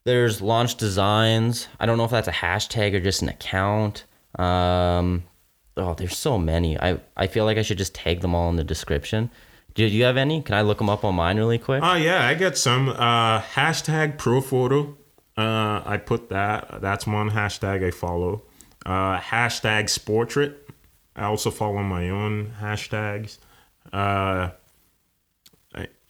There's 0.03 0.41
launch 0.41 0.75
designs. 0.75 1.67
I 1.79 1.85
don't 1.85 1.97
know 1.97 2.05
if 2.05 2.11
that's 2.11 2.27
a 2.27 2.31
hashtag 2.33 2.93
or 2.93 2.99
just 2.99 3.21
an 3.21 3.29
account. 3.29 4.05
Um, 4.39 5.23
oh, 5.75 5.93
there's 5.93 6.17
so 6.17 6.37
many. 6.37 6.79
I, 6.79 6.99
I 7.15 7.27
feel 7.27 7.45
like 7.45 7.57
I 7.57 7.61
should 7.61 7.77
just 7.77 7.93
tag 7.93 8.21
them 8.21 8.33
all 8.33 8.49
in 8.49 8.55
the 8.55 8.63
description. 8.63 9.29
Do 9.75 9.85
you 9.85 10.05
have 10.05 10.17
any? 10.17 10.41
Can 10.41 10.55
I 10.55 10.61
look 10.61 10.79
them 10.79 10.89
up 10.89 11.05
on 11.05 11.15
mine 11.15 11.37
really 11.37 11.59
quick? 11.59 11.83
Oh 11.83 11.95
yeah, 11.95 12.25
I 12.25 12.33
got 12.33 12.57
some. 12.57 12.89
Uh, 12.89 13.41
hashtag 13.41 14.17
Profoto. 14.17 14.95
Uh, 15.37 15.83
I 15.85 15.97
put 15.97 16.29
that. 16.29 16.81
That's 16.81 17.05
one 17.05 17.29
hashtag 17.29 17.85
I 17.85 17.91
follow. 17.91 18.41
Uh, 18.87 19.19
hashtag 19.19 19.85
Sportrait. 19.85 20.55
I 21.15 21.25
also 21.25 21.51
follow 21.51 21.83
my 21.83 22.09
own 22.09 22.53
hashtags. 22.61 23.37
Uh, 23.91 24.51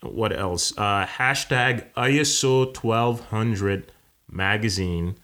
what 0.02 0.38
else? 0.38 0.78
Uh, 0.78 1.06
hashtag 1.06 1.92
ISO 1.96 2.68
1200 2.76 3.92
magazine. 4.30 5.16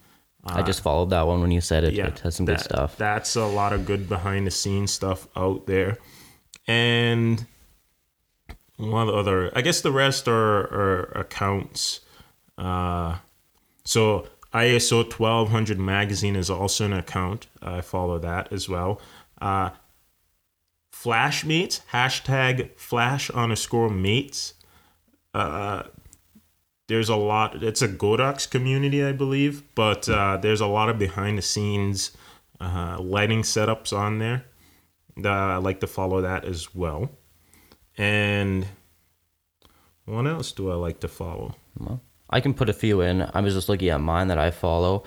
I 0.46 0.62
just 0.62 0.82
followed 0.82 1.12
that 1.12 1.26
one 1.26 1.40
when 1.42 1.52
you 1.52 1.62
said 1.62 1.86
it. 1.86 1.94
yeah, 1.94 2.08
it 2.08 2.20
has 2.20 2.36
some 2.36 2.46
good 2.46 2.60
stuff. 2.60 2.98
That's 2.98 3.36
a 3.36 3.46
lot 3.46 3.72
of 3.72 3.86
good 3.86 4.10
behind 4.10 4.46
the 4.46 4.52
scenes 4.52 4.92
stuff 4.92 5.28
out 5.38 5.68
there, 5.68 6.00
and 6.68 7.46
one 8.76 9.08
other. 9.08 9.56
I 9.56 9.62
guess 9.62 9.80
the 9.80 9.92
rest 9.92 10.28
are, 10.28 10.34
are 10.64 11.04
accounts. 11.16 12.02
Uh, 12.58 13.18
so 13.86 14.28
ISO 14.54 15.10
twelve 15.10 15.50
hundred 15.50 15.80
magazine 15.80 16.36
is 16.36 16.50
also 16.50 16.86
an 16.86 16.94
account. 16.94 17.48
I 17.62 17.82
follow 17.82 18.20
that 18.20 18.52
as 18.52 18.70
well. 18.70 19.02
Uh, 19.42 19.72
Flash 20.92 21.44
mates 21.44 21.82
hashtag 21.92 22.78
flash 22.78 23.30
underscore 23.32 23.90
mates. 23.90 24.54
Uh, 25.34 25.84
there's 26.88 27.10
a 27.10 27.16
lot 27.16 27.64
it's 27.64 27.82
a 27.82 27.88
godox 27.88 28.50
community 28.50 29.04
i 29.04 29.12
believe 29.12 29.64
but 29.76 30.08
uh, 30.10 30.38
there's 30.38 30.62
a 30.62 30.68
lot 30.68 30.90
of 30.90 31.00
behind 31.00 31.38
the 31.38 31.42
scenes 31.42 32.12
uh, 32.60 32.98
lighting 33.00 33.42
setups 33.42 33.96
on 33.98 34.20
there 34.20 34.46
uh, 35.24 35.30
i 35.30 35.58
like 35.58 35.80
to 35.80 35.88
follow 35.88 36.22
that 36.22 36.46
as 36.46 36.76
well 36.76 37.10
and 37.98 38.68
what 40.06 40.28
else 40.28 40.52
do 40.52 40.70
i 40.72 40.76
like 40.76 41.00
to 41.00 41.08
follow 41.08 41.56
Well, 41.80 42.02
I 42.34 42.42
can 42.42 42.54
put 42.54 42.68
a 42.68 42.74
few 42.74 43.02
in. 43.02 43.30
I 43.34 43.42
was 43.42 43.54
just 43.54 43.70
looking 43.70 43.90
at 43.90 44.02
mine 44.02 44.28
that 44.30 44.40
I 44.40 44.50
follow. 44.50 45.04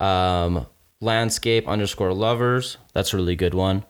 Um, 0.00 0.66
landscape 1.00 1.68
underscore 1.68 2.14
lovers. 2.14 2.78
That's 2.94 3.12
a 3.12 3.16
really 3.18 3.36
good 3.36 3.52
one. 3.52 3.84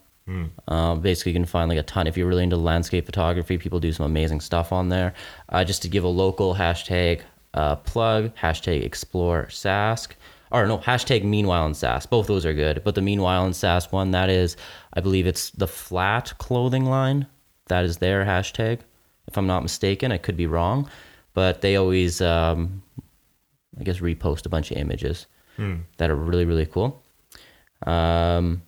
Uh, 0.66 0.97
basically, 0.97 1.33
you 1.33 1.38
can 1.38 1.47
find 1.47 1.68
like 1.68 1.79
a 1.79 1.85
ton. 1.85 2.07
If 2.07 2.16
you're 2.16 2.27
really 2.27 2.42
into 2.42 2.57
landscape 2.57 3.07
photography, 3.07 3.57
people 3.57 3.79
do 3.79 3.92
some 3.92 4.07
amazing 4.07 4.40
stuff 4.40 4.73
on 4.73 4.88
there. 4.88 5.14
Uh, 5.49 5.62
just 5.62 5.83
to 5.83 5.88
give 5.88 6.03
a 6.03 6.09
local 6.09 6.55
hashtag 6.55 7.23
uh, 7.55 7.77
plug, 7.77 8.35
hashtag 8.37 8.85
explore 8.85 9.47
Sask. 9.47 10.11
Or 10.51 10.66
no, 10.66 10.79
hashtag 10.79 11.23
meanwhile 11.23 11.66
in 11.66 11.73
Sask. 11.73 12.11
Both 12.11 12.27
those 12.27 12.45
are 12.45 12.53
good. 12.53 12.83
But 12.85 12.95
the 12.95 13.01
meanwhile 13.01 13.47
in 13.47 13.53
Sask 13.53 13.92
one, 13.92 14.11
that 14.11 14.29
is, 14.29 14.57
I 14.92 15.01
believe 15.01 15.27
it's 15.27 15.51
the 15.51 15.68
flat 15.68 16.33
clothing 16.38 16.87
line. 16.87 17.27
That 17.67 17.85
is 17.85 17.98
their 17.98 18.25
hashtag. 18.25 18.81
If 19.29 19.38
I'm 19.38 19.46
not 19.46 19.63
mistaken, 19.63 20.13
I 20.13 20.19
could 20.19 20.37
be 20.37 20.46
wrong. 20.46 20.90
But 21.35 21.61
they 21.63 21.77
always, 21.77 22.21
um, 22.21 22.83
I 23.79 23.85
guess, 23.85 23.99
repost 23.99 24.45
a 24.47 24.49
bunch 24.49 24.71
of 24.71 24.77
images 24.77 25.27
that 25.99 26.11
are 26.11 26.17
really, 26.17 26.45
really 26.45 26.67
cool. 26.67 27.03
Um, 27.87 28.63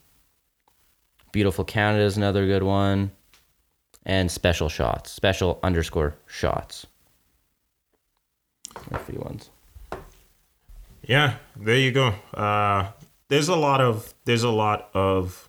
Beautiful 1.32 1.64
Canada 1.64 2.04
is 2.04 2.16
another 2.16 2.46
good 2.46 2.62
one. 2.62 3.10
And 4.06 4.30
special 4.30 4.68
shots, 4.68 5.10
special 5.10 5.58
underscore 5.62 6.14
shots. 6.26 6.86
A 8.92 8.98
few 8.98 9.18
ones. 9.20 9.50
yeah 11.06 11.36
there 11.56 11.76
you 11.76 11.92
go 11.92 12.14
uh, 12.34 12.90
there's 13.28 13.48
a 13.48 13.56
lot 13.56 13.80
of 13.80 14.14
there's 14.24 14.42
a 14.42 14.50
lot 14.50 14.88
of 14.94 15.48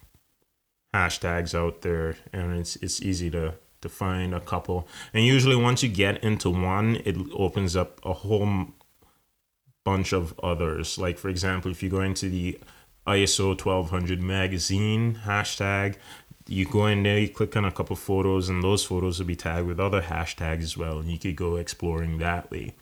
hashtags 0.93 1.53
out 1.55 1.81
there, 1.81 2.15
and 2.31 2.57
it's 2.59 2.75
it's 2.77 3.01
easy 3.01 3.29
to 3.31 3.53
to 3.85 3.89
find 3.89 4.33
a 4.33 4.39
couple. 4.39 4.87
And 5.13 5.23
usually, 5.23 5.55
once 5.55 5.83
you 5.83 5.89
get 5.89 6.23
into 6.23 6.49
one, 6.49 6.97
it 7.05 7.15
opens 7.33 7.75
up 7.75 8.03
a 8.03 8.13
whole 8.13 8.67
bunch 9.85 10.11
of 10.11 10.37
others. 10.43 10.97
Like 10.97 11.17
for 11.17 11.29
example, 11.29 11.71
if 11.71 11.81
you 11.81 11.89
go 11.89 12.01
into 12.01 12.29
the 12.29 12.59
ISO 13.07 13.49
1200 13.49 14.21
magazine 14.21 15.21
hashtag, 15.23 15.95
you 16.47 16.65
go 16.65 16.87
in 16.87 17.03
there, 17.03 17.19
you 17.19 17.29
click 17.29 17.55
on 17.55 17.65
a 17.65 17.71
couple 17.71 17.95
photos, 17.95 18.49
and 18.49 18.63
those 18.63 18.83
photos 18.83 19.19
will 19.19 19.25
be 19.25 19.35
tagged 19.35 19.67
with 19.67 19.79
other 19.79 20.01
hashtags 20.01 20.63
as 20.63 20.77
well, 20.77 20.99
and 20.99 21.09
you 21.09 21.17
could 21.17 21.35
go 21.35 21.55
exploring 21.55 22.17
that 22.17 22.51
way. 22.51 22.73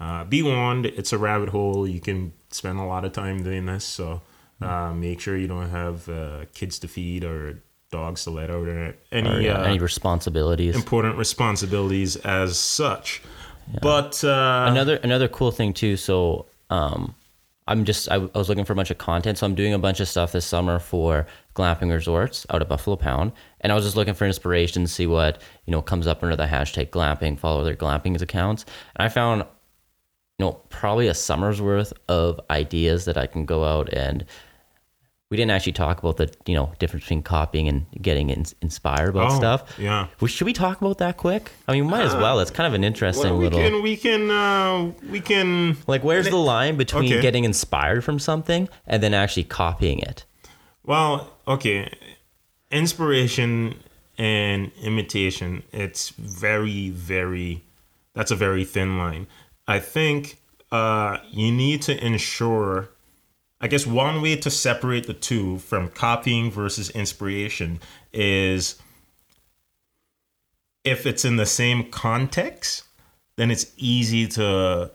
Uh, 0.00 0.24
be 0.24 0.42
warned, 0.42 0.86
it's 0.86 1.12
a 1.12 1.18
rabbit 1.18 1.50
hole. 1.50 1.86
You 1.86 2.00
can 2.00 2.32
spend 2.50 2.78
a 2.78 2.84
lot 2.84 3.04
of 3.04 3.12
time 3.12 3.42
doing 3.44 3.66
this, 3.66 3.84
so 3.84 4.22
uh, 4.60 4.92
make 4.92 5.20
sure 5.20 5.36
you 5.36 5.46
don't 5.46 5.70
have 5.70 6.08
uh, 6.08 6.44
kids 6.54 6.78
to 6.80 6.88
feed 6.88 7.24
or 7.24 7.62
dogs 7.94 8.24
to 8.24 8.30
let 8.30 8.50
out 8.50 8.66
or 8.66 8.94
any 9.12 9.28
Or, 9.30 9.40
yeah, 9.40 9.60
uh, 9.60 9.64
any 9.64 9.78
responsibilities. 9.78 10.74
important 10.74 11.16
responsibilities 11.16 12.16
as 12.16 12.58
such. 12.58 13.22
But 13.80 14.22
uh, 14.24 14.66
another 14.68 14.96
another 14.96 15.28
cool 15.28 15.50
thing 15.50 15.72
too. 15.72 15.96
So 15.96 16.46
um, 16.70 17.14
I'm 17.66 17.84
just 17.84 18.10
I, 18.10 18.16
I 18.16 18.38
was 18.38 18.48
looking 18.48 18.64
for 18.64 18.74
a 18.74 18.76
bunch 18.76 18.90
of 18.90 18.98
content. 18.98 19.38
So 19.38 19.46
I'm 19.46 19.54
doing 19.54 19.72
a 19.72 19.78
bunch 19.78 20.00
of 20.00 20.08
stuff 20.08 20.32
this 20.32 20.44
summer 20.44 20.78
for 20.78 21.26
glamping 21.54 21.90
resorts 21.92 22.44
out 22.50 22.60
at 22.60 22.68
Buffalo 22.68 22.96
Pound, 22.96 23.32
and 23.60 23.72
I 23.72 23.74
was 23.74 23.84
just 23.84 23.96
looking 23.96 24.14
for 24.14 24.26
inspiration 24.26 24.82
to 24.82 24.88
see 24.88 25.06
what 25.06 25.40
you 25.66 25.70
know 25.72 25.80
comes 25.82 26.06
up 26.06 26.22
under 26.22 26.36
the 26.36 26.46
hashtag 26.46 26.90
glamping. 26.90 27.38
Follow 27.38 27.64
their 27.64 27.76
glamping 27.76 28.20
accounts, 28.20 28.66
and 28.96 29.06
I 29.06 29.08
found 29.08 29.44
you 30.38 30.44
know 30.46 30.52
probably 30.68 31.08
a 31.08 31.14
summer's 31.14 31.62
worth 31.62 31.92
of 32.08 32.38
ideas 32.50 33.06
that 33.06 33.16
I 33.16 33.26
can 33.26 33.46
go 33.46 33.64
out 33.64 33.88
and. 33.92 34.24
We 35.34 35.38
didn't 35.38 35.50
actually 35.50 35.72
talk 35.72 35.98
about 35.98 36.16
the 36.16 36.32
you 36.46 36.54
know 36.54 36.72
difference 36.78 37.06
between 37.06 37.24
copying 37.24 37.66
and 37.66 37.86
getting 38.00 38.30
in, 38.30 38.44
inspired 38.62 39.08
about 39.08 39.32
Oh, 39.32 39.36
stuff. 39.36 39.74
yeah. 39.80 40.06
Well, 40.20 40.28
should 40.28 40.44
we 40.44 40.52
talk 40.52 40.80
about 40.80 40.98
that 40.98 41.16
quick? 41.16 41.50
I 41.66 41.72
mean, 41.72 41.86
we 41.86 41.90
might 41.90 42.04
as 42.04 42.14
well. 42.14 42.38
It's 42.38 42.52
kind 42.52 42.68
of 42.68 42.74
an 42.74 42.84
interesting 42.84 43.30
well, 43.30 43.38
we 43.38 43.44
little. 43.46 43.58
can 43.58 43.82
we 43.82 43.96
can 43.96 44.30
uh, 44.30 44.92
we 45.10 45.18
can 45.20 45.76
Like, 45.88 46.04
where's 46.04 46.28
the 46.28 46.36
line 46.36 46.76
between 46.76 47.10
Okay. 47.12 47.20
getting 47.20 47.42
inspired 47.42 48.04
from 48.04 48.20
something 48.20 48.68
and 48.86 49.02
then 49.02 49.12
actually 49.12 49.42
copying 49.42 49.98
it? 49.98 50.24
Well, 50.84 51.32
okay. 51.48 51.90
Inspiration 52.70 53.74
and 54.16 54.70
imitation, 54.82 55.64
it's 55.72 56.10
very, 56.10 56.90
very, 56.90 57.64
that's 58.14 58.30
a 58.30 58.36
very 58.36 58.64
thin 58.64 58.98
line. 58.98 59.26
I 59.66 59.80
think 59.80 60.38
uh, 60.70 61.18
you 61.32 61.50
need 61.50 61.82
to 61.82 62.06
ensure, 62.06 62.90
I 63.64 63.66
guess 63.66 63.86
one 63.86 64.20
way 64.20 64.36
to 64.36 64.50
separate 64.50 65.06
the 65.06 65.14
two 65.14 65.56
from 65.56 65.88
copying 65.88 66.50
versus 66.50 66.90
inspiration 66.90 67.80
is 68.12 68.78
if 70.84 71.06
it's 71.06 71.24
in 71.24 71.36
the 71.36 71.46
same 71.46 71.90
context, 71.90 72.82
then 73.36 73.50
it's 73.50 73.72
easy 73.78 74.28
to 74.28 74.90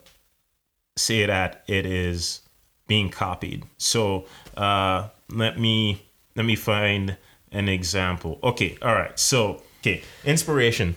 say 0.95 1.25
that 1.25 1.63
it 1.65 1.87
is 1.87 2.41
being 2.85 3.09
copied. 3.09 3.63
So 3.79 4.25
uh, 4.55 5.07
let 5.31 5.59
me 5.59 6.03
let 6.35 6.45
me 6.45 6.55
find 6.55 7.17
an 7.51 7.69
example. 7.69 8.37
Okay, 8.43 8.77
all 8.83 8.93
right. 8.93 9.17
So 9.17 9.63
okay, 9.79 10.03
inspiration 10.23 10.95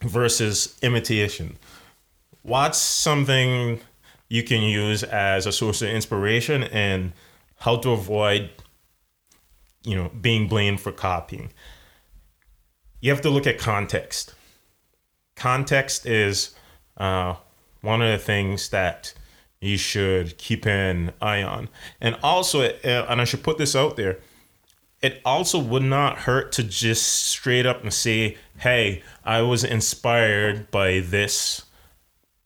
versus 0.00 0.76
imitation. 0.82 1.56
What's 2.42 2.78
something 2.78 3.78
you 4.30 4.42
can 4.42 4.62
use 4.62 5.02
as 5.02 5.44
a 5.44 5.52
source 5.52 5.82
of 5.82 5.88
inspiration 5.88 6.62
and 6.62 7.12
how 7.56 7.76
to 7.76 7.90
avoid 7.90 8.48
you 9.82 9.94
know 9.94 10.10
being 10.18 10.48
blamed 10.48 10.80
for 10.80 10.92
copying? 10.92 11.52
You 13.00 13.10
have 13.10 13.20
to 13.22 13.30
look 13.30 13.46
at 13.46 13.58
context. 13.58 14.34
Context 15.36 16.06
is 16.06 16.54
uh, 16.96 17.34
one 17.80 18.00
of 18.00 18.10
the 18.10 18.18
things 18.24 18.70
that 18.70 19.12
you 19.60 19.76
should 19.76 20.38
keep 20.38 20.66
an 20.66 21.12
eye 21.20 21.42
on. 21.42 21.68
And 22.00 22.16
also, 22.22 22.62
uh, 22.62 23.06
and 23.08 23.20
I 23.20 23.24
should 23.24 23.42
put 23.42 23.58
this 23.58 23.76
out 23.76 23.96
there, 23.96 24.18
it 25.02 25.20
also 25.24 25.58
would 25.58 25.82
not 25.82 26.18
hurt 26.18 26.52
to 26.52 26.62
just 26.62 27.06
straight 27.26 27.66
up 27.66 27.82
and 27.82 27.92
say, 27.92 28.36
hey, 28.58 29.02
I 29.24 29.42
was 29.42 29.64
inspired 29.64 30.70
by 30.70 31.00
this 31.00 31.64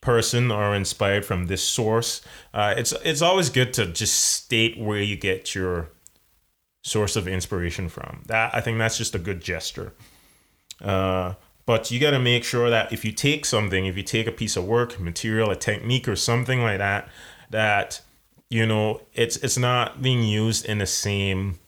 person 0.05 0.53
or 0.53 0.75
inspired 0.75 1.25
from 1.25 1.47
this 1.47 1.65
source. 1.65 2.21
Uh, 2.53 2.75
it's 2.77 2.93
it's 3.05 3.23
always 3.23 3.49
good 3.51 3.73
to 3.73 3.87
just 3.87 4.17
state 4.17 4.79
where 4.79 5.01
you 5.01 5.17
get 5.17 5.55
your 5.55 5.89
source 6.83 7.17
of 7.17 7.27
inspiration 7.27 7.89
from. 7.89 8.23
That 8.27 8.55
I 8.55 8.61
think 8.61 8.79
that's 8.79 8.99
just 8.99 9.15
a 9.15 9.19
good 9.19 9.41
gesture. 9.41 9.95
Uh, 10.81 11.35
but 11.67 11.91
you 11.91 11.99
got 11.99 12.11
to 12.11 12.19
make 12.19 12.45
sure 12.45 12.69
that 12.69 12.93
if 12.93 13.05
you 13.05 13.13
take 13.13 13.47
something, 13.47 13.87
if 13.87 13.97
you 13.97 14.03
take 14.03 14.27
a 14.27 14.33
piece 14.33 14.57
of 14.57 14.67
work, 14.67 15.01
material, 15.01 15.51
a 15.51 15.57
technique, 15.57 16.07
or 16.07 16.17
something 16.17 16.61
like 16.61 16.79
that, 16.79 17.09
that 17.51 18.03
you 18.51 18.67
know 18.67 19.01
it's 19.15 19.39
it's 19.39 19.57
not 19.57 20.03
being 20.03 20.23
used 20.23 20.67
in 20.67 20.79
the 20.79 20.87
same 20.87 21.59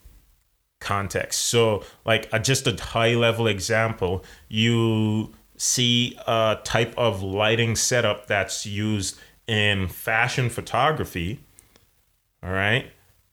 context. 0.78 1.46
So, 1.46 1.82
like 2.04 2.28
a, 2.32 2.38
just 2.38 2.66
a 2.66 2.76
high 2.80 3.14
level 3.14 3.46
example, 3.46 4.22
you 4.48 5.32
see 5.56 6.18
a 6.26 6.58
type 6.64 6.94
of 6.96 7.22
lighting 7.22 7.76
setup 7.76 8.26
that's 8.26 8.66
used 8.66 9.18
in 9.46 9.88
fashion 9.88 10.50
photography. 10.50 11.40
All 12.42 12.50
right, 12.50 12.90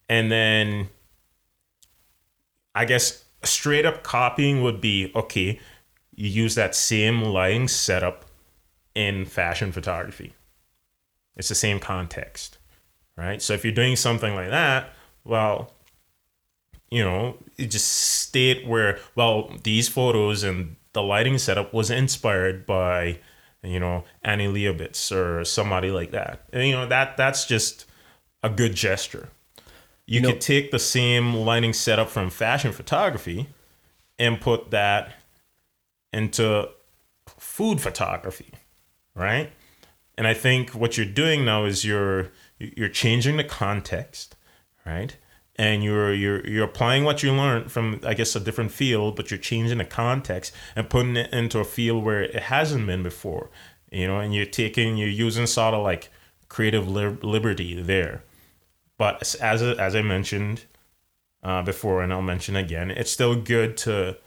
and 0.09 0.32
then 0.32 0.89
I 2.74 2.86
guess 2.86 3.24
straight 3.43 3.86
up 3.86 4.03
copying 4.03 4.63
would 4.63 4.82
be 4.82 5.11
okay, 5.15 5.59
you 6.15 6.30
use 6.30 6.55
that 6.55 6.76
same 6.76 7.21
lighting 7.21 7.67
setup 7.67 8.26
in 8.95 9.26
fashion 9.26 9.71
photography. 9.71 10.34
It's 11.36 11.49
the 11.49 11.55
same 11.55 11.80
context, 11.80 12.57
right? 13.17 13.41
So 13.41 13.53
if 13.53 13.63
you're 13.63 13.74
doing 13.74 13.95
something 13.95 14.36
like 14.36 14.49
that, 14.49 14.93
well, 15.24 15.71
you 16.89 17.03
know, 17.03 17.38
you 17.57 17.65
just 17.65 17.88
state 17.88 18.67
where, 18.67 18.99
well, 19.15 19.51
these 19.63 19.88
photos 19.88 20.43
and 20.43 20.76
the 20.93 21.03
lighting 21.03 21.37
setup 21.37 21.73
was 21.73 21.89
inspired 21.89 22.65
by, 22.65 23.19
you 23.61 23.79
know, 23.79 24.03
Annie 24.23 24.47
Leibovitz 24.47 25.11
or 25.11 25.43
somebody 25.43 25.91
like 25.91 26.11
that. 26.11 26.43
And, 26.51 26.67
you 26.67 26.73
know, 26.73 26.87
that 26.87 27.17
that's 27.17 27.45
just 27.45 27.85
a 28.41 28.49
good 28.49 28.75
gesture. 28.75 29.29
You, 30.05 30.21
know- 30.21 30.31
could 30.31 30.41
take 30.41 30.71
the 30.71 30.79
same 30.79 31.33
lighting 31.33 31.73
setup 31.73 32.09
from 32.09 32.29
fashion 32.29 32.71
photography 32.71 33.47
and 34.19 34.39
put 34.39 34.71
that 34.71 35.15
into 36.11 36.69
food 37.25 37.81
photography, 37.81 38.51
right? 39.15 39.51
And 40.15 40.27
I 40.27 40.33
think 40.33 40.71
what 40.71 40.97
you're 40.97 41.05
doing 41.07 41.43
now 41.43 41.65
is 41.65 41.83
you're 41.83 42.31
you're 42.59 42.89
changing 42.89 43.37
the 43.37 43.43
context, 43.43 44.35
right? 44.85 45.17
And 45.55 45.83
you're 45.83 46.13
you're 46.13 46.45
you're 46.47 46.65
applying 46.65 47.03
what 47.03 47.21
you 47.21 47.31
learned 47.31 47.71
from 47.71 47.99
I 48.03 48.15
guess 48.15 48.35
a 48.35 48.39
different 48.39 48.71
field, 48.71 49.15
but 49.15 49.29
you're 49.29 49.37
changing 49.37 49.77
the 49.77 49.85
context 49.85 50.53
and 50.75 50.89
putting 50.89 51.15
it 51.15 51.31
into 51.31 51.59
a 51.59 51.65
field 51.65 52.03
where 52.03 52.23
it 52.23 52.43
hasn't 52.43 52.87
been 52.87 53.03
before, 53.03 53.51
you 53.91 54.07
know. 54.07 54.19
And 54.19 54.33
you're 54.33 54.47
taking 54.47 54.97
you're 54.97 55.07
using 55.09 55.45
sort 55.45 55.75
of 55.75 55.83
like 55.83 56.09
creative 56.49 56.87
lib- 56.87 57.23
liberty 57.23 57.79
there, 57.79 58.23
but 58.97 59.21
as 59.21 59.35
as, 59.35 59.61
as 59.61 59.95
I 59.95 60.01
mentioned 60.01 60.65
uh, 61.43 61.61
before, 61.61 62.01
and 62.01 62.11
I'll 62.11 62.23
mention 62.23 62.55
again, 62.55 62.89
it's 62.89 63.11
still 63.11 63.35
good 63.35 63.77
to 63.77 64.17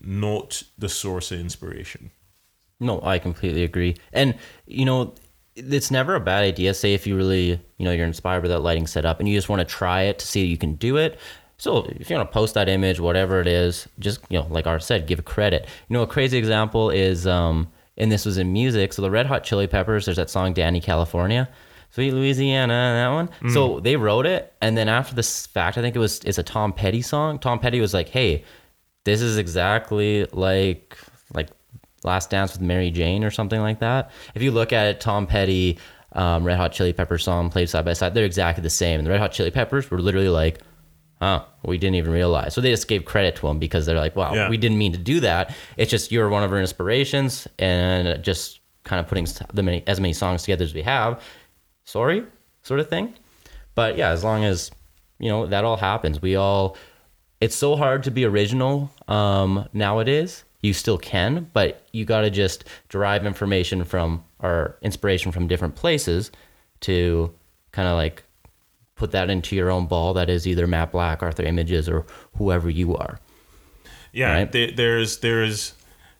note 0.00 0.62
the 0.78 0.88
source 0.88 1.32
of 1.32 1.40
inspiration. 1.40 2.10
No, 2.78 3.00
I 3.02 3.18
completely 3.18 3.62
agree. 3.62 3.96
And 4.12 4.36
you 4.66 4.84
know, 4.84 5.14
it's 5.56 5.90
never 5.90 6.14
a 6.14 6.20
bad 6.20 6.44
idea. 6.44 6.74
Say 6.74 6.94
if 6.94 7.06
you 7.06 7.16
really, 7.16 7.60
you 7.78 7.84
know, 7.84 7.90
you're 7.90 8.06
inspired 8.06 8.42
by 8.42 8.48
that 8.48 8.60
lighting 8.60 8.86
setup 8.86 9.18
and 9.18 9.28
you 9.28 9.34
just 9.34 9.48
want 9.48 9.60
to 9.60 9.64
try 9.64 10.02
it 10.02 10.18
to 10.18 10.26
see 10.26 10.42
that 10.42 10.48
you 10.48 10.58
can 10.58 10.74
do 10.74 10.96
it. 10.96 11.18
So 11.58 11.84
if 11.86 12.10
you 12.10 12.16
want 12.16 12.28
to 12.28 12.32
post 12.32 12.54
that 12.54 12.68
image, 12.68 13.00
whatever 13.00 13.40
it 13.40 13.46
is, 13.46 13.88
just 13.98 14.20
you 14.28 14.38
know, 14.38 14.46
like 14.50 14.66
Art 14.66 14.82
said, 14.82 15.06
give 15.06 15.24
credit. 15.24 15.66
You 15.88 15.94
know, 15.94 16.02
a 16.02 16.06
crazy 16.06 16.36
example 16.36 16.90
is, 16.90 17.26
um, 17.26 17.68
and 17.96 18.12
this 18.12 18.26
was 18.26 18.36
in 18.36 18.52
music. 18.52 18.92
So 18.92 19.00
the 19.00 19.10
Red 19.10 19.24
Hot 19.26 19.42
Chili 19.42 19.66
Peppers, 19.66 20.04
there's 20.04 20.18
that 20.18 20.28
song 20.28 20.52
"Dani 20.54 20.82
California." 20.82 21.48
Sweet 21.90 22.10
Louisiana, 22.10 22.72
that 22.72 23.08
one. 23.08 23.52
So 23.52 23.80
they 23.80 23.96
wrote 23.96 24.26
it, 24.26 24.52
and 24.60 24.76
then 24.76 24.88
after 24.88 25.14
this 25.14 25.46
fact, 25.46 25.78
I 25.78 25.82
think 25.82 25.96
it 25.96 25.98
was 25.98 26.20
it's 26.24 26.36
a 26.36 26.42
Tom 26.42 26.74
Petty 26.74 27.00
song. 27.00 27.38
Tom 27.38 27.58
Petty 27.58 27.80
was 27.80 27.94
like, 27.94 28.10
"Hey, 28.10 28.44
this 29.04 29.22
is 29.22 29.38
exactly 29.38 30.26
like 30.32 30.98
like 31.32 31.48
Last 32.06 32.30
Dance 32.30 32.52
with 32.52 32.62
Mary 32.62 32.90
Jane 32.90 33.24
or 33.24 33.30
something 33.30 33.60
like 33.60 33.80
that. 33.80 34.10
If 34.34 34.42
you 34.42 34.50
look 34.52 34.72
at 34.72 34.86
it, 34.86 35.00
Tom 35.00 35.26
Petty, 35.26 35.78
um, 36.12 36.44
Red 36.44 36.56
Hot 36.56 36.72
Chili 36.72 36.92
Peppers 36.92 37.24
song 37.24 37.50
played 37.50 37.68
side 37.68 37.84
by 37.84 37.92
side, 37.92 38.14
they're 38.14 38.24
exactly 38.24 38.62
the 38.62 38.70
same. 38.70 39.00
And 39.00 39.06
the 39.06 39.10
Red 39.10 39.20
Hot 39.20 39.32
Chili 39.32 39.50
Peppers 39.50 39.90
were 39.90 39.98
literally 40.00 40.28
like, 40.28 40.60
oh, 41.20 41.44
we 41.64 41.78
didn't 41.78 41.96
even 41.96 42.12
realize. 42.12 42.54
So 42.54 42.60
they 42.60 42.70
just 42.70 42.88
gave 42.88 43.04
credit 43.04 43.36
to 43.36 43.42
them 43.48 43.58
because 43.58 43.84
they're 43.86 43.96
like, 43.98 44.16
wow, 44.16 44.34
Yeah. 44.34 44.48
we 44.48 44.56
didn't 44.56 44.78
mean 44.78 44.92
to 44.92 44.98
do 44.98 45.20
that. 45.20 45.54
It's 45.76 45.90
just 45.90 46.12
you're 46.12 46.28
one 46.28 46.42
of 46.44 46.52
our 46.52 46.60
inspirations 46.60 47.48
and 47.58 48.22
just 48.22 48.60
kind 48.84 49.00
of 49.00 49.08
putting 49.08 49.26
the 49.52 49.62
many, 49.62 49.82
as 49.86 49.98
many 50.00 50.12
songs 50.12 50.42
together 50.42 50.64
as 50.64 50.72
we 50.74 50.82
have. 50.82 51.20
Sorry, 51.84 52.24
sort 52.62 52.80
of 52.80 52.88
thing. 52.88 53.14
But 53.74 53.96
yeah, 53.96 54.10
as 54.10 54.22
long 54.24 54.44
as, 54.44 54.70
you 55.18 55.28
know, 55.28 55.46
that 55.46 55.64
all 55.64 55.76
happens, 55.76 56.22
we 56.22 56.36
all 56.36 56.76
it's 57.40 57.54
so 57.56 57.76
hard 57.76 58.02
to 58.04 58.10
be 58.10 58.24
original 58.24 58.90
um, 59.08 59.68
nowadays. 59.74 60.44
You 60.66 60.72
still 60.72 60.98
can, 60.98 61.48
but 61.52 61.86
you 61.92 62.04
got 62.04 62.22
to 62.22 62.30
just 62.30 62.64
derive 62.88 63.24
information 63.24 63.84
from 63.84 64.24
or 64.40 64.76
inspiration 64.82 65.30
from 65.30 65.46
different 65.46 65.76
places 65.76 66.32
to 66.80 67.32
kind 67.70 67.86
of 67.86 67.94
like 67.94 68.24
put 68.96 69.12
that 69.12 69.30
into 69.30 69.54
your 69.54 69.70
own 69.70 69.86
ball. 69.86 70.12
That 70.14 70.28
is 70.28 70.44
either 70.46 70.66
Matt 70.66 70.90
Black, 70.90 71.22
Arthur 71.22 71.44
Images, 71.44 71.88
or 71.88 72.04
whoever 72.36 72.68
you 72.68 72.96
are. 72.96 73.20
Yeah, 74.12 74.32
Right. 74.34 74.50
there, 74.52 74.72
there's 74.72 75.18
there's 75.18 75.74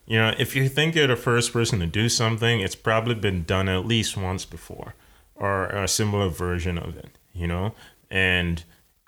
you 0.05 0.17
know 0.17 0.33
if 0.39 0.55
you 0.55 0.69
think 0.69 0.95
you're 0.95 1.07
the 1.07 1.15
first 1.17 1.51
person 1.51 1.79
to 1.79 1.85
do 1.87 2.07
something, 2.07 2.61
it's 2.61 2.75
probably 2.75 3.15
been 3.15 3.43
done 3.43 3.67
at 3.67 3.85
least 3.85 4.15
once 4.15 4.45
before, 4.45 4.93
or, 5.35 5.63
or 5.73 5.83
a 5.83 5.87
similar 5.89 6.29
version 6.29 6.77
of 6.77 6.95
it. 6.95 7.17
You 7.33 7.47
know, 7.47 7.73
and 8.09 8.63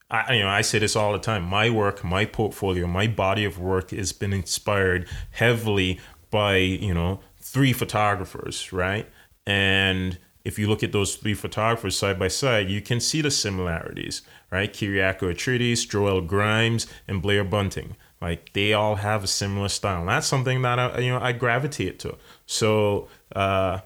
I 0.10 0.34
you 0.34 0.42
know 0.42 0.50
I 0.50 0.62
say 0.62 0.80
this 0.80 0.96
all 0.96 1.14
the 1.14 1.20
time. 1.20 1.44
My 1.44 1.70
work, 1.70 2.04
my 2.04 2.26
portfolio, 2.26 2.88
my 2.88 3.08
body 3.08 3.46
of 3.46 3.60
work 3.60 3.92
has 3.92 4.12
been 4.12 4.34
inspired 4.34 5.08
heavily 5.32 6.00
by 6.32 6.58
you 6.58 6.94
know 6.94 7.20
three 7.40 7.74
photographers, 7.74 8.72
right? 8.74 9.08
And 9.46 10.18
if 10.46 10.58
you 10.58 10.68
look 10.68 10.84
at 10.84 10.92
those 10.92 11.16
three 11.16 11.34
photographers 11.34 11.98
side 11.98 12.18
by 12.18 12.28
side, 12.28 12.70
you 12.70 12.82
can 12.82 13.00
see 13.00 13.22
the 13.22 13.32
similarities, 13.32 14.22
right? 14.52 14.72
Kiriakos 14.72 15.36
Iatrides, 15.36 15.88
Joel 15.90 16.22
Grimes, 16.22 16.88
and 17.08 17.22
Blair 17.22 17.44
Bunting. 17.44 17.96
Like 18.22 18.54
they 18.54 18.74
all 18.74 18.96
have 18.96 19.24
a 19.24 19.28
similar 19.28 19.70
style. 19.70 20.02
And 20.02 20.10
that's 20.10 20.28
something 20.28 20.62
that 20.64 20.80
I, 20.80 21.00
you 21.00 21.12
know 21.12 21.20
I 21.20 21.32
gravitate 21.32 22.00
to. 22.00 22.18
So 22.46 23.08
uh, 23.36 23.80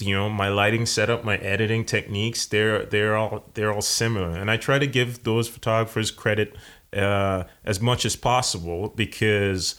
you 0.00 0.14
know 0.14 0.28
my 0.28 0.48
lighting 0.48 0.86
setup, 0.86 1.24
my 1.24 1.36
editing 1.36 1.84
techniques, 1.84 2.46
they're 2.46 2.84
they're 2.84 3.16
all 3.16 3.50
they're 3.54 3.72
all 3.72 3.82
similar. 3.82 4.30
And 4.30 4.50
I 4.50 4.56
try 4.56 4.78
to 4.78 4.86
give 4.86 5.24
those 5.24 5.48
photographers 5.48 6.10
credit 6.10 6.56
uh, 6.92 7.44
as 7.64 7.80
much 7.80 8.04
as 8.04 8.16
possible 8.16 8.88
because 8.90 9.76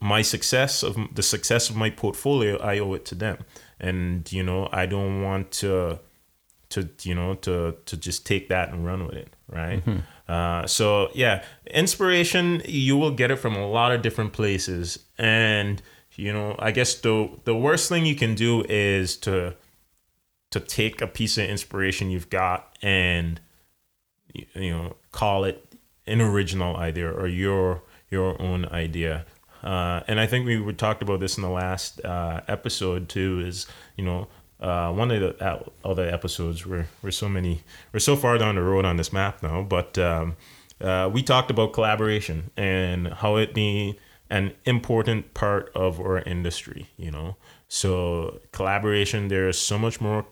my 0.00 0.22
success 0.22 0.82
of 0.82 0.96
the 1.14 1.22
success 1.22 1.70
of 1.70 1.76
my 1.76 1.90
portfolio, 1.90 2.58
I 2.58 2.78
owe 2.78 2.94
it 2.94 3.04
to 3.06 3.14
them. 3.14 3.44
And 3.78 4.30
you 4.32 4.42
know 4.42 4.68
I 4.72 4.86
don't 4.86 5.22
want 5.22 5.50
to 5.52 6.00
to 6.70 6.88
you 7.02 7.14
know 7.14 7.34
to 7.34 7.76
to 7.86 7.96
just 7.96 8.26
take 8.26 8.48
that 8.48 8.70
and 8.70 8.84
run 8.84 9.06
with 9.06 9.14
it 9.14 9.34
right 9.48 9.82
uh, 10.28 10.66
so 10.66 11.08
yeah 11.14 11.44
inspiration 11.70 12.60
you 12.64 12.96
will 12.96 13.12
get 13.12 13.30
it 13.30 13.36
from 13.36 13.54
a 13.54 13.66
lot 13.66 13.92
of 13.92 14.02
different 14.02 14.32
places 14.32 14.98
and 15.18 15.80
you 16.16 16.32
know 16.32 16.54
i 16.58 16.70
guess 16.70 16.94
the 16.96 17.30
the 17.44 17.54
worst 17.54 17.88
thing 17.88 18.06
you 18.06 18.16
can 18.16 18.34
do 18.34 18.64
is 18.68 19.16
to 19.16 19.54
to 20.50 20.60
take 20.60 21.00
a 21.00 21.06
piece 21.06 21.38
of 21.38 21.44
inspiration 21.44 22.10
you've 22.10 22.30
got 22.30 22.76
and 22.82 23.40
you 24.32 24.70
know 24.70 24.96
call 25.12 25.44
it 25.44 25.74
an 26.06 26.20
original 26.20 26.76
idea 26.76 27.10
or 27.10 27.26
your 27.26 27.82
your 28.10 28.40
own 28.40 28.64
idea 28.66 29.24
uh, 29.66 30.00
and 30.06 30.20
I 30.20 30.26
think 30.26 30.46
we 30.46 30.60
were 30.60 30.72
talked 30.72 31.02
about 31.02 31.18
this 31.18 31.36
in 31.36 31.42
the 31.42 31.50
last 31.50 32.02
uh, 32.04 32.40
episode 32.46 33.08
too. 33.08 33.42
Is 33.44 33.66
you 33.96 34.04
know 34.04 34.28
uh, 34.60 34.92
one 34.92 35.10
of 35.10 35.20
the 35.20 35.44
uh, 35.44 35.62
other 35.84 36.08
episodes 36.08 36.64
we're 36.64 36.86
we're 37.02 37.10
so 37.10 37.28
many 37.28 37.62
we're 37.92 37.98
so 37.98 38.14
far 38.14 38.38
down 38.38 38.54
the 38.54 38.62
road 38.62 38.84
on 38.84 38.96
this 38.96 39.12
map 39.12 39.42
now, 39.42 39.62
but 39.62 39.98
um, 39.98 40.36
uh, 40.80 41.10
we 41.12 41.20
talked 41.22 41.50
about 41.50 41.72
collaboration 41.72 42.50
and 42.56 43.08
how 43.08 43.36
it 43.36 43.54
be 43.54 43.98
an 44.30 44.52
important 44.64 45.34
part 45.34 45.70
of 45.74 46.00
our 46.00 46.20
industry. 46.20 46.88
You 46.96 47.10
know, 47.10 47.36
so 47.68 48.40
collaboration. 48.52 49.28
There 49.28 49.48
is 49.48 49.58
so 49.58 49.78
much 49.78 50.00
more 50.00 50.26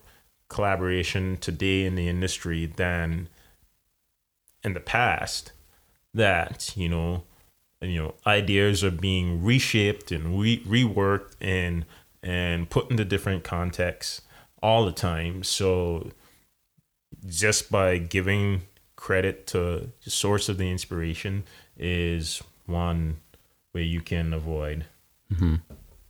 collaboration 0.49 1.39
today 1.39 1.85
in 1.85 1.95
the 1.95 2.09
industry 2.09 2.67
than 2.67 3.29
in 4.63 4.75
the 4.75 4.81
past. 4.81 5.53
That 6.13 6.73
you 6.77 6.89
know 6.89 7.25
you 7.81 8.03
know 8.03 8.15
ideas 8.27 8.83
are 8.83 8.91
being 8.91 9.43
reshaped 9.43 10.11
and 10.11 10.41
re- 10.41 10.65
reworked 10.65 11.35
and 11.41 11.85
and 12.23 12.69
put 12.71 12.91
into 12.91 13.05
different 13.05 13.45
contexts 13.45 14.23
all 14.63 14.85
the 14.85 14.93
time 14.93 15.43
so 15.43 16.11
just 17.27 17.71
by 17.71 17.99
giving 17.99 18.63
credit 18.97 19.47
to 19.47 19.91
the 20.05 20.11
source 20.11 20.49
of 20.49 20.59
the 20.59 20.71
inspiration 20.71 21.45
is 21.77 22.43
one 22.67 23.17
way 23.75 23.83
you 23.83 24.01
can 24.01 24.33
avoid 24.33 24.87
mm-hmm. 25.33 25.57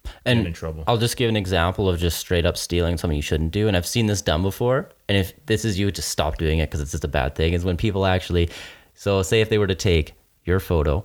getting 0.04 0.12
And 0.24 0.46
in 0.46 0.52
trouble 0.52 0.84
I'll 0.86 0.98
just 0.98 1.16
give 1.16 1.28
an 1.28 1.36
example 1.36 1.88
of 1.88 1.98
just 1.98 2.18
straight 2.18 2.46
up 2.46 2.56
stealing 2.56 2.98
something 2.98 3.16
you 3.16 3.22
shouldn't 3.22 3.52
do. 3.52 3.68
And 3.68 3.76
I've 3.76 3.86
seen 3.86 4.06
this 4.06 4.22
done 4.22 4.42
before. 4.42 4.90
And 5.08 5.16
if 5.18 5.32
this 5.46 5.64
is 5.64 5.78
you, 5.78 5.90
just 5.90 6.10
stop 6.10 6.38
doing 6.38 6.58
it 6.58 6.70
because 6.70 6.80
it's 6.80 6.92
just 6.92 7.04
a 7.04 7.08
bad 7.08 7.34
thing. 7.34 7.54
Is 7.54 7.64
when 7.64 7.76
people 7.76 8.06
actually, 8.06 8.50
so 8.94 9.22
say 9.22 9.40
if 9.40 9.48
they 9.48 9.58
were 9.58 9.66
to 9.66 9.74
take 9.74 10.12
your 10.44 10.60
photo, 10.60 11.04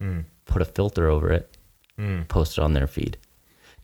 hmm. 0.00 0.20
put 0.44 0.62
a 0.62 0.64
filter 0.64 1.08
over 1.08 1.30
it, 1.32 1.56
hmm. 1.96 2.22
post 2.22 2.58
it 2.58 2.62
on 2.62 2.72
their 2.72 2.86
feed. 2.86 3.16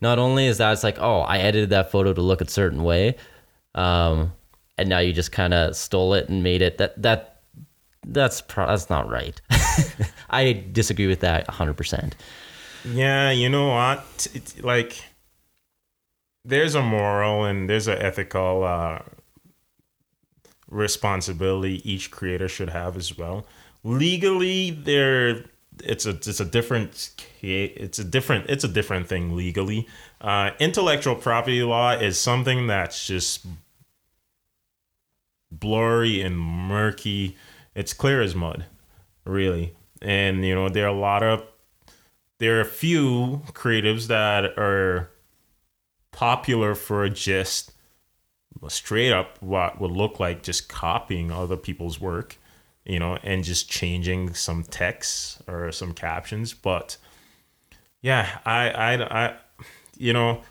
Not 0.01 0.19
only 0.19 0.47
is 0.47 0.57
that, 0.57 0.73
it's 0.73 0.83
like, 0.83 0.99
oh, 0.99 1.21
I 1.21 1.37
edited 1.37 1.69
that 1.69 1.89
photo 1.89 2.13
to 2.13 2.21
look 2.21 2.41
a 2.41 2.49
certain 2.49 2.83
way. 2.83 3.15
Um, 3.73 4.33
and 4.77 4.89
now 4.89 4.99
you 4.99 5.13
just 5.13 5.31
kind 5.31 5.53
of 5.53 5.77
stole 5.77 6.13
it 6.13 6.27
and 6.27 6.43
made 6.43 6.61
it 6.61 6.77
that, 6.79 7.01
that, 7.01 7.41
that's, 8.05 8.41
pro- 8.41 8.67
that's 8.67 8.89
not 8.89 9.09
right. 9.09 9.39
I 10.29 10.63
disagree 10.71 11.07
with 11.07 11.21
that 11.21 11.47
100%. 11.47 12.13
Yeah, 12.85 13.31
you 13.31 13.49
know 13.49 13.69
what? 13.69 14.27
It's 14.33 14.61
like 14.61 15.03
there's 16.43 16.75
a 16.75 16.81
moral 16.81 17.45
and 17.45 17.69
there's 17.69 17.87
an 17.87 17.99
ethical 17.99 18.63
uh, 18.63 18.99
responsibility 20.67 21.81
each 21.89 22.11
creator 22.11 22.47
should 22.47 22.69
have 22.69 22.97
as 22.97 23.17
well. 23.17 23.45
Legally, 23.83 24.71
there 24.71 25.45
it's 25.83 26.05
a 26.05 26.11
it's 26.11 26.39
a 26.39 26.45
different 26.45 27.11
it's 27.41 27.99
a 27.99 28.03
different 28.03 28.49
it's 28.49 28.63
a 28.63 28.67
different 28.67 29.07
thing 29.07 29.35
legally. 29.35 29.87
Uh, 30.21 30.51
intellectual 30.59 31.15
property 31.15 31.63
law 31.63 31.91
is 31.91 32.19
something 32.19 32.67
that's 32.67 33.05
just 33.05 33.45
blurry 35.51 36.21
and 36.21 36.37
murky. 36.37 37.37
It's 37.75 37.93
clear 37.93 38.21
as 38.21 38.35
mud, 38.35 38.65
really. 39.25 39.75
And 40.01 40.45
you 40.45 40.53
know 40.53 40.69
there 40.69 40.85
are 40.85 40.95
a 40.95 40.99
lot 40.99 41.23
of 41.23 41.43
there 42.39 42.57
are 42.57 42.61
a 42.61 42.65
few 42.65 43.41
creatives 43.53 44.07
that 44.07 44.45
are 44.57 45.09
popular 46.11 46.75
for 46.75 47.07
just 47.09 47.71
straight 48.67 49.11
up 49.11 49.41
what 49.41 49.79
would 49.79 49.91
look 49.91 50.19
like 50.19 50.43
just 50.43 50.69
copying 50.69 51.31
other 51.31 51.57
people's 51.57 51.99
work, 51.99 52.37
you 52.85 52.99
know, 52.99 53.17
and 53.23 53.43
just 53.43 53.69
changing 53.69 54.33
some 54.33 54.63
text 54.63 55.41
or 55.47 55.71
some 55.71 55.93
captions. 55.93 56.53
But 56.53 56.97
yeah, 58.01 58.39
I, 58.45 58.69
I, 58.69 59.23
I, 59.25 59.35
you 59.97 60.13
know, 60.13 60.41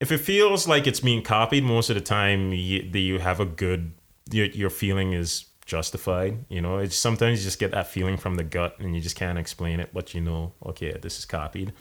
if 0.00 0.12
it 0.12 0.18
feels 0.18 0.68
like 0.68 0.86
it's 0.86 1.00
being 1.00 1.22
copied 1.22 1.64
most 1.64 1.90
of 1.90 1.94
the 1.94 2.00
time, 2.00 2.52
you, 2.52 2.80
you 2.92 3.18
have 3.18 3.40
a 3.40 3.44
good, 3.44 3.92
your, 4.30 4.46
your 4.46 4.70
feeling 4.70 5.12
is 5.12 5.46
justified. 5.68 6.44
You 6.48 6.60
know, 6.60 6.78
it's 6.78 6.96
sometimes 6.96 7.38
you 7.38 7.44
just 7.44 7.60
get 7.60 7.70
that 7.70 7.86
feeling 7.86 8.16
from 8.16 8.34
the 8.34 8.42
gut 8.42 8.76
and 8.80 8.96
you 8.96 9.00
just 9.00 9.14
can't 9.14 9.38
explain 9.38 9.78
it, 9.78 9.90
but 9.92 10.14
you 10.14 10.20
know, 10.20 10.52
okay, 10.64 10.96
this 11.00 11.18
is 11.18 11.26
copied. 11.26 11.72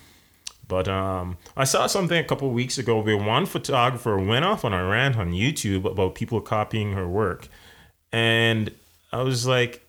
But 0.68 0.90
um, 0.90 1.38
I 1.56 1.64
saw 1.64 1.88
something 1.88 2.18
a 2.18 2.28
couple 2.28 2.52
weeks 2.52 2.78
ago 2.78 3.00
where 3.00 3.18
one 3.18 3.46
photographer 3.46 4.18
went 4.20 4.44
off 4.44 4.66
on 4.66 4.74
a 4.74 4.86
rant 4.86 5.16
on 5.16 5.32
YouTube 5.32 5.86
about 5.86 6.16
people 6.16 6.42
copying 6.42 6.92
her 6.92 7.08
work. 7.08 7.48
And 8.12 8.72
I 9.14 9.22
was 9.22 9.48
like, 9.48 9.88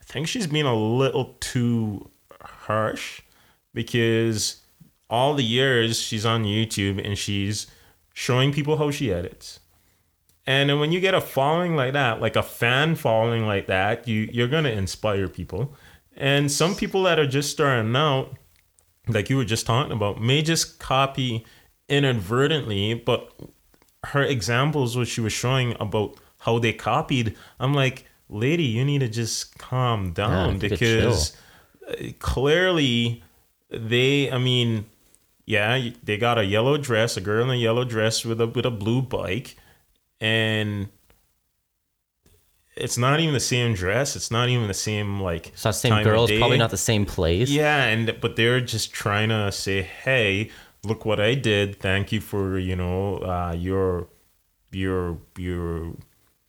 I 0.00 0.04
think 0.04 0.26
she's 0.26 0.48
being 0.48 0.66
a 0.66 0.74
little 0.74 1.36
too 1.38 2.10
harsh 2.42 3.22
because 3.72 4.60
all 5.08 5.34
the 5.34 5.44
years 5.44 6.00
she's 6.00 6.26
on 6.26 6.42
YouTube 6.42 7.04
and 7.04 7.16
she's 7.16 7.68
showing 8.12 8.52
people 8.52 8.78
how 8.78 8.90
she 8.90 9.12
edits. 9.12 9.59
And 10.46 10.70
then 10.70 10.80
when 10.80 10.90
you 10.92 11.00
get 11.00 11.14
a 11.14 11.20
following 11.20 11.76
like 11.76 11.92
that, 11.92 12.20
like 12.20 12.36
a 12.36 12.42
fan 12.42 12.94
following 12.96 13.46
like 13.46 13.66
that, 13.66 14.08
you 14.08 14.28
you're 14.32 14.48
gonna 14.48 14.70
inspire 14.70 15.28
people. 15.28 15.74
And 16.16 16.50
some 16.50 16.74
people 16.74 17.02
that 17.04 17.18
are 17.18 17.26
just 17.26 17.50
starting 17.50 17.94
out, 17.94 18.36
like 19.08 19.30
you 19.30 19.36
were 19.36 19.44
just 19.44 19.66
talking 19.66 19.92
about, 19.92 20.20
may 20.20 20.42
just 20.42 20.78
copy 20.78 21.44
inadvertently, 21.88 22.94
but 22.94 23.32
her 24.04 24.22
examples 24.22 24.96
what 24.96 25.08
she 25.08 25.20
was 25.20 25.32
showing 25.32 25.76
about 25.78 26.16
how 26.38 26.58
they 26.58 26.72
copied, 26.72 27.36
I'm 27.58 27.74
like, 27.74 28.06
lady, 28.28 28.64
you 28.64 28.84
need 28.84 29.00
to 29.00 29.08
just 29.08 29.58
calm 29.58 30.12
down 30.12 30.56
a 30.56 30.58
because 30.58 31.36
uh, 31.88 31.94
clearly 32.18 33.22
they, 33.70 34.30
I 34.30 34.38
mean, 34.38 34.86
yeah, 35.44 35.90
they 36.02 36.16
got 36.16 36.38
a 36.38 36.44
yellow 36.44 36.78
dress, 36.78 37.16
a 37.16 37.20
girl 37.20 37.44
in 37.44 37.50
a 37.50 37.56
yellow 37.56 37.84
dress 37.84 38.24
with 38.24 38.40
a 38.40 38.46
with 38.46 38.64
a 38.64 38.70
blue 38.70 39.02
bike, 39.02 39.56
and 40.20 40.88
it's 42.76 42.96
not 42.96 43.20
even 43.20 43.34
the 43.34 43.40
same 43.40 43.74
dress. 43.74 44.16
It's 44.16 44.30
not 44.30 44.48
even 44.48 44.68
the 44.68 44.74
same 44.74 45.20
like. 45.20 45.48
It's 45.48 45.64
not 45.64 45.74
the 45.74 45.78
same 45.78 46.04
girls, 46.04 46.30
probably 46.38 46.58
not 46.58 46.70
the 46.70 46.76
same 46.76 47.04
place. 47.06 47.50
Yeah, 47.50 47.84
and 47.84 48.16
but 48.20 48.36
they're 48.36 48.60
just 48.60 48.92
trying 48.92 49.28
to 49.28 49.52
say, 49.52 49.82
"Hey, 49.82 50.50
look 50.84 51.04
what 51.04 51.20
I 51.20 51.34
did. 51.34 51.78
Thank 51.78 52.12
you 52.12 52.20
for 52.20 52.58
you 52.58 52.76
know 52.76 53.18
uh, 53.18 53.54
your 53.56 54.08
your 54.70 55.18
your 55.36 55.94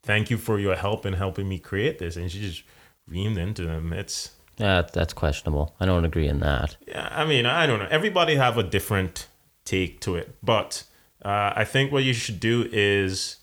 thank 0.03 0.29
you 0.29 0.37
for 0.37 0.59
your 0.59 0.75
help 0.75 1.05
in 1.05 1.13
helping 1.13 1.49
me 1.49 1.59
create 1.59 1.99
this." 1.99 2.15
And 2.15 2.31
she 2.31 2.39
just 2.39 2.63
reamed 3.09 3.37
into 3.37 3.63
them. 3.65 3.93
It's 3.93 4.31
Yeah, 4.57 4.83
that's 4.93 5.13
questionable. 5.13 5.75
I 5.79 5.85
don't 5.85 6.05
agree 6.05 6.27
in 6.27 6.39
that. 6.39 6.77
Yeah, 6.87 7.09
I 7.11 7.25
mean, 7.25 7.45
I 7.45 7.65
don't 7.65 7.79
know. 7.79 7.87
Everybody 7.89 8.35
have 8.35 8.57
a 8.57 8.63
different 8.63 9.27
take 9.65 9.99
to 10.01 10.15
it, 10.15 10.35
but 10.41 10.83
uh, 11.23 11.53
I 11.55 11.65
think 11.65 11.91
what 11.91 12.03
you 12.03 12.13
should 12.13 12.39
do 12.39 12.67
is 12.71 13.37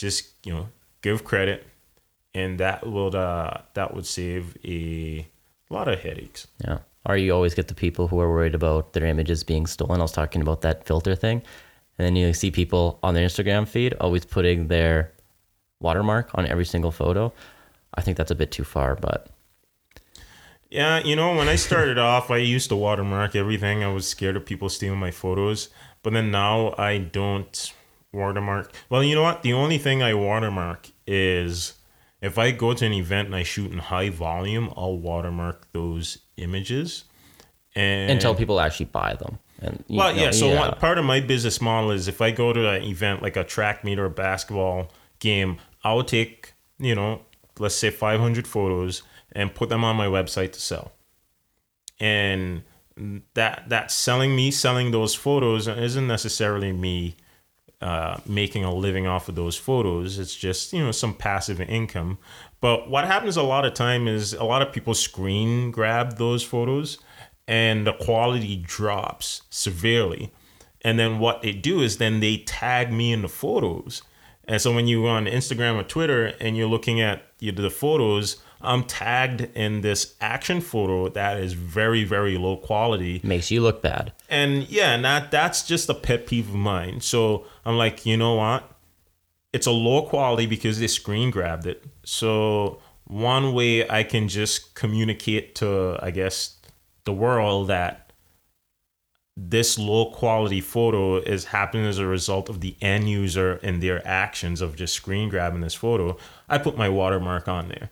just 0.00 0.32
you 0.44 0.52
know 0.52 0.68
give 1.02 1.24
credit, 1.24 1.66
and 2.34 2.58
that 2.58 2.86
would 2.86 3.14
uh, 3.14 3.58
that 3.74 3.94
would 3.94 4.06
save 4.06 4.56
a 4.64 5.26
lot 5.68 5.88
of 5.88 6.00
headaches. 6.00 6.46
Yeah. 6.66 6.78
Or 7.06 7.16
you 7.16 7.32
always 7.32 7.54
get 7.54 7.68
the 7.68 7.74
people 7.74 8.08
who 8.08 8.20
are 8.20 8.30
worried 8.30 8.54
about 8.54 8.92
their 8.92 9.06
images 9.06 9.42
being 9.42 9.66
stolen. 9.66 10.00
I 10.00 10.04
was 10.04 10.12
talking 10.12 10.42
about 10.42 10.60
that 10.62 10.86
filter 10.86 11.14
thing. 11.14 11.42
And 11.98 12.06
then 12.06 12.16
you 12.16 12.32
see 12.34 12.50
people 12.50 12.98
on 13.02 13.14
their 13.14 13.26
Instagram 13.26 13.66
feed 13.66 13.94
always 14.00 14.24
putting 14.24 14.68
their 14.68 15.12
watermark 15.80 16.30
on 16.34 16.46
every 16.46 16.66
single 16.66 16.90
photo. 16.90 17.32
I 17.94 18.02
think 18.02 18.18
that's 18.18 18.30
a 18.30 18.34
bit 18.34 18.50
too 18.50 18.64
far, 18.64 18.96
but 18.96 19.28
Yeah, 20.68 20.98
you 20.98 21.16
know, 21.16 21.34
when 21.34 21.48
I 21.48 21.56
started 21.56 21.98
off, 22.10 22.30
I 22.30 22.36
used 22.36 22.68
to 22.68 22.76
watermark 22.76 23.34
everything. 23.34 23.82
I 23.82 23.88
was 23.88 24.06
scared 24.06 24.36
of 24.36 24.44
people 24.44 24.68
stealing 24.68 25.00
my 25.00 25.10
photos. 25.10 25.70
But 26.02 26.12
then 26.12 26.30
now 26.30 26.74
I 26.76 26.98
don't 26.98 27.72
watermark. 28.12 28.72
Well, 28.88 29.02
you 29.02 29.14
know 29.14 29.22
what? 29.22 29.42
The 29.42 29.52
only 29.52 29.78
thing 29.78 30.02
I 30.02 30.14
watermark 30.14 30.88
is 31.06 31.74
if 32.20 32.38
I 32.38 32.50
go 32.50 32.74
to 32.74 32.84
an 32.84 32.92
event 32.92 33.26
and 33.26 33.36
I 33.36 33.42
shoot 33.42 33.72
in 33.72 33.78
high 33.78 34.10
volume, 34.10 34.72
I'll 34.76 34.98
watermark 34.98 35.72
those 35.72 36.18
images. 36.36 37.04
And 37.74 38.10
until 38.10 38.34
people 38.34 38.60
actually 38.60 38.86
buy 38.86 39.14
them. 39.14 39.38
And 39.60 39.84
well, 39.88 40.14
know, 40.14 40.22
yeah. 40.22 40.30
So 40.30 40.54
One, 40.54 40.74
part 40.74 40.98
of 40.98 41.04
my 41.04 41.20
business 41.20 41.60
model 41.60 41.92
is 41.92 42.08
if 42.08 42.20
I 42.20 42.30
go 42.30 42.52
to 42.52 42.68
an 42.68 42.82
event 42.82 43.22
like 43.22 43.36
a 43.36 43.44
track 43.44 43.84
meet 43.84 43.98
or 43.98 44.06
a 44.06 44.10
basketball 44.10 44.90
game, 45.18 45.58
I 45.84 45.92
will 45.92 46.04
take 46.04 46.54
you 46.80 46.94
know, 46.94 47.20
let's 47.58 47.76
say 47.76 47.90
500 47.90 48.48
photos 48.48 49.02
and 49.32 49.54
put 49.54 49.68
them 49.68 49.84
on 49.84 49.94
my 49.94 50.06
website 50.06 50.52
to 50.52 50.60
sell. 50.60 50.92
And 52.00 52.62
that 53.34 53.68
that 53.68 53.90
selling 53.90 54.34
me 54.34 54.50
selling 54.50 54.90
those 54.90 55.14
photos 55.14 55.68
isn't 55.68 56.06
necessarily 56.06 56.72
me 56.72 57.14
uh, 57.80 58.18
making 58.26 58.64
a 58.64 58.74
living 58.74 59.06
off 59.06 59.28
of 59.28 59.34
those 59.34 59.56
photos. 59.56 60.18
It's 60.18 60.36
just 60.36 60.72
you 60.72 60.80
know 60.80 60.92
some 60.92 61.14
passive 61.14 61.60
income. 61.60 62.18
But 62.60 62.90
what 62.90 63.06
happens 63.06 63.36
a 63.36 63.42
lot 63.42 63.64
of 63.64 63.74
time 63.74 64.06
is 64.06 64.34
a 64.34 64.44
lot 64.44 64.62
of 64.62 64.72
people 64.72 64.94
screen 64.94 65.70
grab 65.70 66.18
those 66.18 66.42
photos 66.42 66.98
and 67.48 67.86
the 67.86 67.92
quality 67.92 68.56
drops 68.56 69.42
severely. 69.50 70.32
And 70.82 70.98
then 70.98 71.18
what 71.18 71.42
they 71.42 71.52
do 71.52 71.80
is 71.80 71.98
then 71.98 72.20
they 72.20 72.38
tag 72.38 72.92
me 72.92 73.12
in 73.12 73.22
the 73.22 73.28
photos. 73.28 74.02
And 74.44 74.60
so 74.60 74.74
when 74.74 74.86
you 74.86 75.06
on 75.06 75.26
Instagram 75.26 75.76
or 75.78 75.82
Twitter 75.82 76.26
and 76.40 76.56
you're 76.56 76.68
looking 76.68 77.00
at 77.00 77.24
the 77.38 77.70
photos, 77.70 78.42
I'm 78.60 78.84
tagged 78.84 79.48
in 79.56 79.80
this 79.80 80.14
action 80.20 80.60
photo 80.60 81.08
that 81.08 81.38
is 81.38 81.54
very, 81.54 82.04
very 82.04 82.36
low 82.36 82.56
quality. 82.56 83.20
Makes 83.24 83.50
you 83.50 83.62
look 83.62 83.82
bad. 83.82 84.12
And 84.30 84.68
yeah, 84.68 84.94
and 84.94 85.04
that 85.04 85.32
that's 85.32 85.66
just 85.66 85.90
a 85.90 85.94
pet 85.94 86.26
peeve 86.28 86.48
of 86.48 86.54
mine. 86.54 87.00
So 87.00 87.46
I'm 87.64 87.76
like, 87.76 88.06
you 88.06 88.16
know 88.16 88.36
what? 88.36 88.70
It's 89.52 89.66
a 89.66 89.72
low 89.72 90.06
quality 90.06 90.46
because 90.46 90.78
they 90.78 90.86
screen 90.86 91.32
grabbed 91.32 91.66
it. 91.66 91.84
So 92.04 92.80
one 93.04 93.52
way 93.52 93.90
I 93.90 94.04
can 94.04 94.28
just 94.28 94.76
communicate 94.76 95.56
to, 95.56 95.98
I 96.00 96.12
guess, 96.12 96.58
the 97.04 97.12
world 97.12 97.66
that 97.68 98.12
this 99.36 99.76
low 99.76 100.12
quality 100.12 100.60
photo 100.60 101.16
is 101.16 101.46
happening 101.46 101.86
as 101.86 101.98
a 101.98 102.06
result 102.06 102.48
of 102.48 102.60
the 102.60 102.76
end 102.80 103.10
user 103.10 103.58
and 103.64 103.82
their 103.82 104.06
actions 104.06 104.60
of 104.60 104.76
just 104.76 104.94
screen 104.94 105.28
grabbing 105.28 105.60
this 105.60 105.74
photo. 105.74 106.16
I 106.48 106.58
put 106.58 106.76
my 106.76 106.88
watermark 106.88 107.48
on 107.48 107.68
there. 107.68 107.90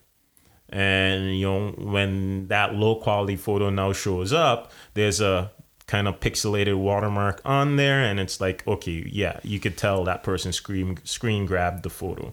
And 0.69 1.37
you 1.37 1.47
know, 1.47 1.71
when 1.79 2.47
that 2.49 2.75
low 2.75 2.97
quality 2.97 3.35
photo 3.35 3.71
now 3.71 3.93
shows 3.93 4.33
up, 4.33 4.71
there's 4.95 5.21
a 5.21 5.51
kind 5.89 6.07
of 6.07 6.21
pixelated 6.21 6.77
watermark 6.77 7.41
on 7.45 7.77
there 7.77 8.05
and 8.05 8.21
it's 8.21 8.41
like, 8.41 8.65
okay, 8.69 9.09
yeah, 9.11 9.41
you 9.43 9.59
could 9.59 9.77
tell 9.77 10.05
that 10.05 10.23
person 10.23 10.53
screen 10.53 10.99
screen 11.03 11.47
grabbed 11.47 11.83
the 11.83 11.91
photo. 11.91 12.33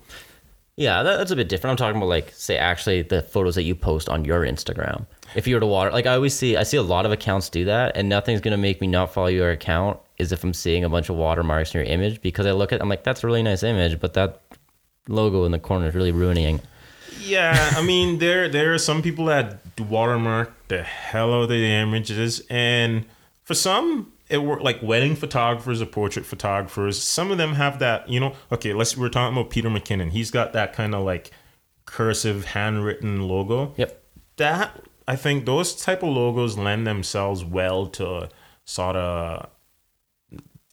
Yeah, 0.77 1.03
that, 1.03 1.15
that's 1.15 1.31
a 1.31 1.37
bit 1.37 1.47
different. 1.47 1.71
I'm 1.71 1.77
talking 1.77 1.97
about 1.97 2.09
like 2.09 2.31
say 2.33 2.57
actually 2.57 3.01
the 3.01 3.21
photos 3.23 3.55
that 3.55 3.63
you 3.63 3.73
post 3.73 4.09
on 4.09 4.25
your 4.25 4.41
Instagram. 4.41 5.07
If 5.35 5.47
you 5.47 5.55
were 5.55 5.61
to 5.61 5.65
water 5.65 5.89
like 5.89 6.05
I 6.05 6.13
always 6.13 6.35
see 6.35 6.55
I 6.55 6.63
see 6.63 6.77
a 6.77 6.83
lot 6.83 7.05
of 7.05 7.11
accounts 7.11 7.49
do 7.49 7.65
that 7.65 7.95
and 7.95 8.07
nothing's 8.07 8.41
gonna 8.41 8.57
make 8.57 8.81
me 8.81 8.87
not 8.87 9.11
follow 9.11 9.27
your 9.27 9.51
account 9.51 9.99
is 10.17 10.31
if 10.31 10.43
I'm 10.43 10.53
seeing 10.53 10.83
a 10.83 10.89
bunch 10.89 11.09
of 11.09 11.15
watermarks 11.15 11.73
in 11.73 11.79
your 11.79 11.89
image 11.89 12.21
because 12.21 12.45
I 12.45 12.51
look 12.51 12.71
at 12.71 12.81
I'm 12.81 12.89
like, 12.89 13.03
that's 13.03 13.23
a 13.23 13.27
really 13.27 13.43
nice 13.43 13.63
image, 13.63 13.99
but 13.99 14.13
that 14.13 14.41
logo 15.07 15.45
in 15.45 15.51
the 15.51 15.59
corner 15.59 15.87
is 15.87 15.95
really 15.95 16.11
ruining 16.11 16.61
yeah, 17.21 17.73
I 17.75 17.81
mean 17.85 18.19
there 18.19 18.49
there 18.49 18.73
are 18.73 18.77
some 18.77 19.01
people 19.01 19.25
that 19.25 19.59
watermark 19.79 20.51
the 20.67 20.83
hell 20.83 21.33
out 21.33 21.43
of 21.43 21.49
the 21.49 21.65
images, 21.65 22.41
and 22.49 23.05
for 23.45 23.53
some 23.53 24.11
it 24.29 24.39
work 24.39 24.61
like 24.61 24.81
wedding 24.81 25.15
photographers 25.15 25.81
or 25.81 25.85
portrait 25.85 26.25
photographers. 26.25 27.01
Some 27.01 27.31
of 27.31 27.37
them 27.37 27.53
have 27.53 27.79
that, 27.79 28.09
you 28.09 28.19
know. 28.19 28.33
Okay, 28.51 28.73
let's 28.73 28.97
we're 28.97 29.09
talking 29.09 29.37
about 29.37 29.51
Peter 29.51 29.69
McKinnon. 29.69 30.11
He's 30.11 30.31
got 30.31 30.53
that 30.53 30.73
kind 30.73 30.93
of 30.93 31.03
like 31.03 31.31
cursive 31.85 32.45
handwritten 32.45 33.21
logo. 33.21 33.73
Yep. 33.77 34.03
That 34.37 34.83
I 35.07 35.15
think 35.15 35.45
those 35.45 35.75
type 35.75 36.01
of 36.03 36.09
logos 36.09 36.57
lend 36.57 36.87
themselves 36.87 37.45
well 37.45 37.85
to 37.87 38.29
sort 38.65 38.95
of 38.95 39.49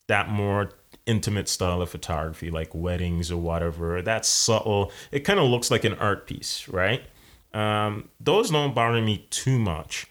that 0.09 0.31
more 0.31 0.71
intimate 1.05 1.49
style 1.49 1.83
of 1.83 1.91
photography, 1.91 2.51
like 2.51 2.75
weddings 2.75 3.31
or 3.31 3.37
whatever. 3.37 4.01
That's 4.01 4.29
subtle. 4.29 4.91
It 5.11 5.21
kind 5.21 5.39
of 5.39 5.51
looks 5.51 5.71
like 5.71 5.85
an 5.85 5.95
art 5.95 6.27
piece, 6.27 6.69
right? 6.69 7.03
Um, 7.53 8.09
those 8.19 8.51
don't 8.51 8.75
bother 8.75 9.03
me 9.03 9.27
too 9.29 9.59
much, 9.59 10.07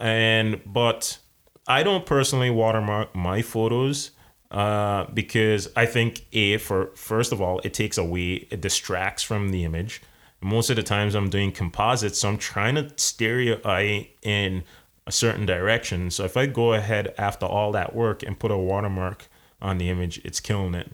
and 0.00 0.60
but 0.66 1.18
I 1.66 1.82
don't 1.82 2.06
personally 2.06 2.50
watermark 2.50 3.14
my 3.14 3.42
photos 3.42 4.10
uh, 4.50 5.06
because 5.12 5.68
I 5.76 5.86
think 5.86 6.26
a 6.32 6.58
for 6.58 6.90
first 6.94 7.32
of 7.32 7.40
all 7.40 7.60
it 7.60 7.72
takes 7.72 7.98
away 7.98 8.46
it 8.50 8.60
distracts 8.60 9.22
from 9.22 9.50
the 9.50 9.64
image. 9.64 10.02
Most 10.40 10.70
of 10.70 10.76
the 10.76 10.82
times 10.82 11.14
I'm 11.14 11.30
doing 11.30 11.52
composites, 11.52 12.18
so 12.18 12.28
I'm 12.28 12.38
trying 12.38 12.74
to 12.74 12.90
steer 12.96 13.40
your 13.40 13.58
eye 13.64 14.10
in 14.22 14.64
a 15.06 15.12
certain 15.12 15.46
direction. 15.46 16.10
So 16.10 16.24
if 16.24 16.36
I 16.36 16.46
go 16.46 16.72
ahead 16.74 17.14
after 17.16 17.46
all 17.46 17.70
that 17.72 17.94
work 17.94 18.24
and 18.24 18.38
put 18.38 18.50
a 18.50 18.58
watermark 18.58 19.28
on 19.60 19.78
the 19.78 19.88
image, 19.88 20.20
it's 20.24 20.40
killing 20.40 20.74
it. 20.74 20.90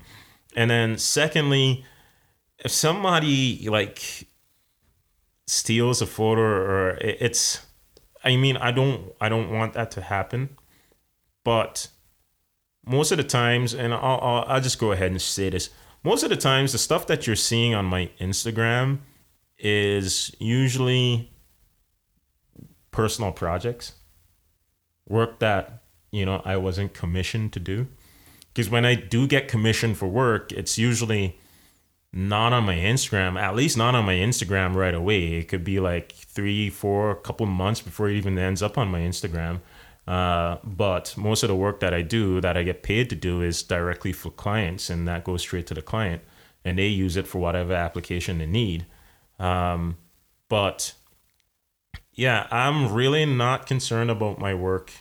And 0.55 0.71
then 0.71 0.99
secondly, 0.99 1.85
if 2.59 2.71
somebody 2.71 3.69
like 3.71 4.29
steals 5.47 6.03
a 6.03 6.07
photo 6.07 6.43
or 6.43 6.99
it's 7.01 7.67
I 8.23 8.37
mean, 8.37 8.57
I 8.57 8.71
don't 8.71 9.13
I 9.21 9.29
don't 9.29 9.51
want 9.51 9.73
that 9.75 9.91
to 9.93 10.03
happen. 10.03 10.58
But 11.49 11.89
most 12.85 13.11
of 13.11 13.17
the 13.17 13.25
times 13.25 13.73
and 13.73 13.95
I'll, 13.95 14.21
I'll 14.21 14.45
I'll 14.47 14.61
just 14.61 14.79
go 14.79 14.93
ahead 14.93 15.13
and 15.13 15.23
say 15.23 15.49
this. 15.49 15.71
Most 16.05 16.23
of 16.23 16.29
the 16.29 16.37
times 16.37 16.73
the 16.73 16.79
stuff 16.79 17.07
that 17.07 17.27
you're 17.27 17.37
seeing 17.37 17.73
on 17.73 17.87
my 17.87 18.11
Instagram 18.21 18.99
is 19.59 20.31
usually 20.39 21.33
personal 22.91 23.33
projects. 23.33 23.95
Work 25.09 25.39
that, 25.39 25.85
you 26.11 26.27
know, 26.27 26.43
I 26.45 26.59
wasn't 26.59 26.93
commissioned 26.93 27.55
to 27.55 27.61
do 27.61 27.87
because 28.53 28.69
when 28.69 28.85
I 28.85 28.95
do 28.95 29.27
get 29.27 29.49
commissioned 29.49 29.97
for 29.97 30.07
work, 30.07 30.53
it's 30.53 30.77
usually 30.77 31.39
not 32.13 32.53
on 32.53 32.65
my 32.65 32.77
Instagram, 32.77 33.41
at 33.41 33.57
least 33.57 33.79
not 33.79 33.95
on 33.95 34.05
my 34.05 34.17
Instagram 34.17 34.75
right 34.75 34.95
away. 34.95 35.39
It 35.39 35.49
could 35.49 35.65
be 35.65 35.81
like 35.81 36.13
three, 36.13 36.69
four, 36.69 37.11
a 37.11 37.17
couple 37.17 37.47
months 37.47 37.81
before 37.81 38.11
it 38.11 38.17
even 38.19 38.37
ends 38.37 38.63
up 38.63 38.77
on 38.77 38.89
my 38.89 39.01
Instagram. 39.01 39.61
Uh, 40.09 40.57
but 40.65 41.15
most 41.17 41.43
of 41.43 41.49
the 41.49 41.55
work 41.55 41.81
that 41.81 41.93
I 41.93 42.03
do, 42.03 42.41
that 42.41 42.57
I 42.57 42.63
get 42.63 42.83
paid 42.83 43.11
to 43.11 43.17
do, 43.17 43.43
is 43.43 43.63
directly 43.63 44.13
for 44.13 44.31
clients, 44.31 44.89
and 44.89 45.07
that 45.07 45.25
goes 45.25 45.43
straight 45.43 45.67
to 45.69 45.75
the 45.75 45.83
client, 45.83 46.23
and 46.65 46.79
they 46.79 46.87
use 46.87 47.17
it 47.17 47.27
for 47.27 47.39
whatever 47.39 47.75
application 47.75 48.39
they 48.39 48.47
need. 48.47 48.87
Um, 49.39 49.99
but 50.49 50.95
yeah, 52.15 52.47
I'm 52.51 52.93
really 52.93 53.27
not 53.27 53.67
concerned 53.67 54.11
about 54.11 54.39
my 54.39 54.55
work 54.55 54.93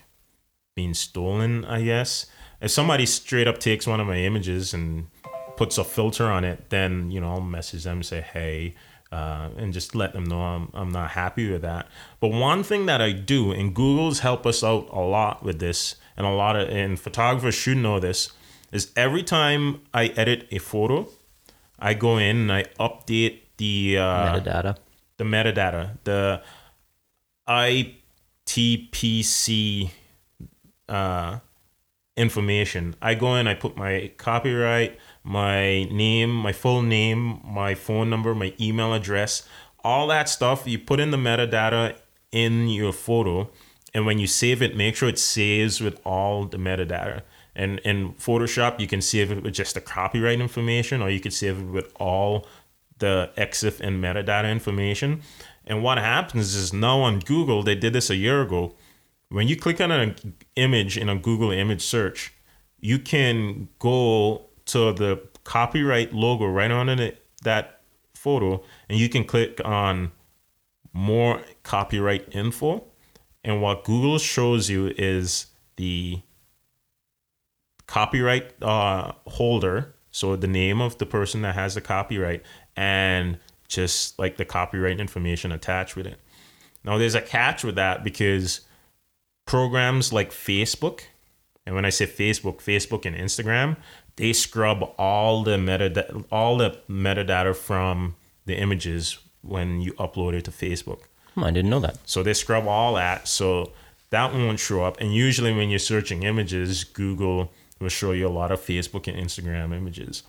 being 0.75 0.93
stolen, 0.93 1.63
I 1.65 1.83
guess 1.83 2.27
if 2.61 2.71
somebody 2.71 3.05
straight 3.05 3.47
up 3.47 3.59
takes 3.59 3.85
one 3.85 3.99
of 3.99 4.07
my 4.07 4.17
images 4.17 4.73
and 4.73 5.07
puts 5.55 5.77
a 5.77 5.83
filter 5.83 6.25
on 6.25 6.43
it, 6.43 6.69
then 6.69 7.11
you 7.11 7.19
know 7.19 7.29
I'll 7.29 7.41
message 7.41 7.83
them 7.83 7.97
and 7.97 8.05
say 8.05 8.21
hey, 8.21 8.75
uh, 9.11 9.49
and 9.57 9.73
just 9.73 9.95
let 9.95 10.13
them 10.13 10.25
know 10.25 10.41
I'm 10.41 10.69
I'm 10.73 10.91
not 10.91 11.11
happy 11.11 11.49
with 11.51 11.61
that. 11.61 11.87
But 12.19 12.29
one 12.29 12.63
thing 12.63 12.85
that 12.87 13.01
I 13.01 13.11
do, 13.11 13.51
and 13.51 13.73
Google's 13.73 14.19
help 14.19 14.45
us 14.45 14.63
out 14.63 14.87
a 14.91 14.99
lot 14.99 15.43
with 15.43 15.59
this, 15.59 15.95
and 16.15 16.25
a 16.25 16.31
lot 16.31 16.55
of 16.55 16.69
and 16.69 16.99
photographers 16.99 17.55
should 17.55 17.77
know 17.77 17.99
this, 17.99 18.31
is 18.71 18.91
every 18.95 19.23
time 19.23 19.81
I 19.93 20.07
edit 20.07 20.47
a 20.51 20.59
photo, 20.59 21.09
I 21.79 21.93
go 21.93 22.17
in 22.17 22.37
and 22.37 22.51
I 22.51 22.63
update 22.79 23.39
the 23.57 23.97
uh, 23.97 24.39
metadata, 24.39 24.77
the 25.17 25.23
metadata, 25.23 25.97
the 26.03 26.41
ITPC. 28.47 29.91
Uh, 30.89 31.39
information. 32.17 32.95
I 33.01 33.13
go 33.13 33.35
in, 33.35 33.47
I 33.47 33.53
put 33.53 33.77
my 33.77 34.11
copyright, 34.17 34.97
my 35.28 35.84
name, 35.84 36.34
my 36.34 36.53
full 36.53 36.82
name, 36.82 37.41
my 37.43 37.75
phone 37.75 38.09
number, 38.09 38.34
my 38.34 38.53
email 38.61 38.93
address, 38.93 39.47
all 39.84 40.07
that 40.07 40.30
stuff. 40.30 40.65
You 40.65 40.80
put 40.80 41.01
in 41.01 41.11
the 41.11 41.17
metadata 41.17 41.97
in 42.32 42.69
your 42.69 42.93
photo. 42.93 43.49
And 43.93 44.05
when 44.05 44.19
you 44.19 44.28
save 44.28 44.61
it, 44.61 44.75
make 44.75 44.95
sure 44.95 45.09
it 45.09 45.19
saves 45.19 45.82
with 45.82 45.99
all 46.05 46.45
the 46.45 46.57
metadata. 46.57 47.23
And 47.55 47.80
in 47.80 48.13
Photoshop, 48.13 48.80
you 48.80 48.88
can 48.88 49.01
save 49.01 49.32
it 49.32 49.43
with 49.43 49.53
just 49.53 49.73
the 49.73 49.82
copyright 49.82 50.39
information, 50.39 51.01
or 51.01 51.09
you 51.09 51.19
can 51.19 51.32
save 51.32 51.59
it 51.59 51.65
with 51.65 51.91
all 51.99 52.47
the 52.99 53.32
EXIF 53.38 53.82
and 53.82 54.01
metadata 54.01 54.49
information. 54.49 55.21
And 55.65 55.84
what 55.84 55.97
happens 55.97 56.55
is 56.55 56.71
now 56.71 56.99
on 57.01 57.19
Google, 57.19 57.63
they 57.63 57.75
did 57.75 57.93
this 57.93 58.09
a 58.09 58.15
year 58.15 58.41
ago. 58.41 58.75
When 59.30 59.49
you 59.49 59.57
click 59.57 59.82
on 59.82 59.91
an 59.91 60.36
image 60.55 60.97
in 60.97 61.09
a 61.09 61.17
Google 61.17 61.51
image 61.51 61.82
search, 61.82 62.34
you 62.80 62.99
can 62.99 63.67
go 63.80 64.46
to 64.68 64.93
the 64.93 65.22
copyright 65.43 66.13
logo 66.13 66.45
right 66.45 66.72
on 66.72 66.89
it, 66.89 67.24
that 67.43 67.82
photo, 68.13 68.63
and 68.89 68.97
you 68.97 69.09
can 69.09 69.24
click 69.24 69.61
on 69.63 70.11
more 70.93 71.41
copyright 71.63 72.34
info. 72.36 72.84
And 73.43 73.61
what 73.61 73.84
Google 73.84 74.18
shows 74.20 74.70
you 74.70 74.93
is 74.97 75.47
the 75.78 76.22
copyright 77.86 78.61
uh, 78.61 79.13
holder, 79.26 79.95
so 80.11 80.36
the 80.36 80.47
name 80.47 80.82
of 80.82 80.97
the 80.97 81.05
person 81.05 81.41
that 81.43 81.55
has 81.55 81.76
the 81.76 81.82
copyright, 81.82 82.43
and 82.76 83.39
just 83.68 84.18
like 84.20 84.38
the 84.38 84.45
copyright 84.45 84.99
information 84.99 85.51
attached 85.51 85.95
with 85.95 86.07
it. 86.07 86.20
Now, 86.84 86.97
there's 86.97 87.15
a 87.15 87.22
catch 87.22 87.63
with 87.63 87.76
that 87.76 88.03
because 88.03 88.61
programs 89.45 90.11
like 90.11 90.32
Facebook, 90.32 91.01
and 91.68 91.76
when 91.76 91.84
I 91.84 91.89
say 91.89 92.05
Facebook, 92.05 92.59
Facebook 92.59 93.05
and 93.05 93.13
Instagram, 93.13 93.76
they 94.15 94.32
scrub 94.32 94.93
all 94.97 95.43
the 95.43 95.57
metadata, 95.57 96.24
all 96.32 96.55
the 96.57 96.80
metadata 96.89 97.53
from 97.53 98.15
the 98.45 98.55
images 98.55 99.20
when 99.41 99.82
you 99.82 99.91
upload 99.95 100.34
it 100.34 100.45
to 100.45 100.51
Facebook. 100.51 101.01
Hmm, 101.34 101.43
I 101.43 101.51
didn't 101.51 101.70
know 101.70 101.82
that. 101.82 101.97
So 102.05 102.24
they 102.24 102.34
scrub 102.34 102.68
all 102.68 102.93
that, 102.93 103.28
so 103.28 103.74
that 104.11 104.34
won't 104.34 104.61
show 104.61 104.86
up. 104.86 105.01
And 105.01 105.13
usually, 105.13 105.53
when 105.53 105.70
you're 105.70 105.78
searching 105.78 106.24
images, 106.24 106.86
Google 106.86 107.51
will 107.82 107.89
show 107.89 108.13
you 108.13 108.26
a 108.26 108.30
lot 108.30 108.49
of 108.49 108.61
Facebook 108.61 109.13
and 109.13 109.22
Instagram 109.22 109.76
images. 109.76 110.24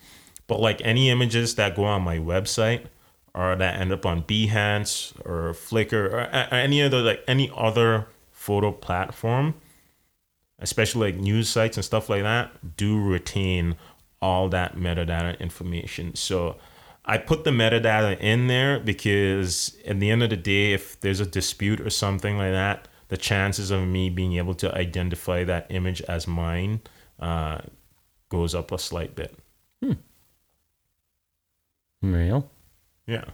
But 0.49 0.59
like 0.59 0.81
any 0.85 1.09
images 1.09 1.55
that 1.55 1.77
go 1.77 1.85
on 1.85 2.03
my 2.03 2.19
website 2.19 2.87
or 3.33 3.55
that 3.55 3.81
end 3.81 3.93
up 3.93 4.05
on 4.05 4.25
Behance 4.25 5.15
or 5.25 5.53
Flickr 5.53 6.13
or 6.13 6.21
any 6.53 6.83
other 6.83 7.01
like 7.01 7.23
any 7.29 7.49
other 7.57 8.09
photo 8.33 8.73
platform, 8.73 9.55
especially 10.59 11.13
like 11.13 11.21
news 11.21 11.49
sites 11.49 11.77
and 11.77 11.85
stuff 11.85 12.09
like 12.09 12.23
that, 12.23 12.77
do 12.77 13.01
retain 13.01 13.77
all 14.21 14.49
that 14.49 14.77
metadata 14.77 15.39
information. 15.39 16.15
So 16.15 16.57
I 17.05 17.19
put 17.19 17.45
the 17.45 17.51
metadata 17.51 18.19
in 18.21 18.49
there 18.49 18.81
because 18.81 19.77
at 19.87 20.01
the 20.01 20.11
end 20.11 20.23
of 20.23 20.31
the 20.31 20.37
day, 20.37 20.73
if 20.73 21.01
there's 21.01 21.21
a 21.21 21.27
dispute 21.27 21.81
or 21.81 21.91
something 21.91 22.37
like 22.37 22.53
that, 22.53 22.89
the 23.09 23.17
chances 23.17 23.71
of 23.71 23.87
me 23.87 24.11
being 24.11 24.35
able 24.35 24.55
to 24.57 24.75
identify 24.75 25.45
that 25.45 25.67
image 25.71 26.03
as 26.03 26.27
mine 26.27 26.81
uh, 27.19 27.59
goes 28.29 28.55
up 28.55 28.73
a 28.73 28.79
slight 28.79 29.15
bit. 29.15 29.35
Hmm. 29.83 29.93
Real. 32.03 32.51
Yeah. 33.07 33.25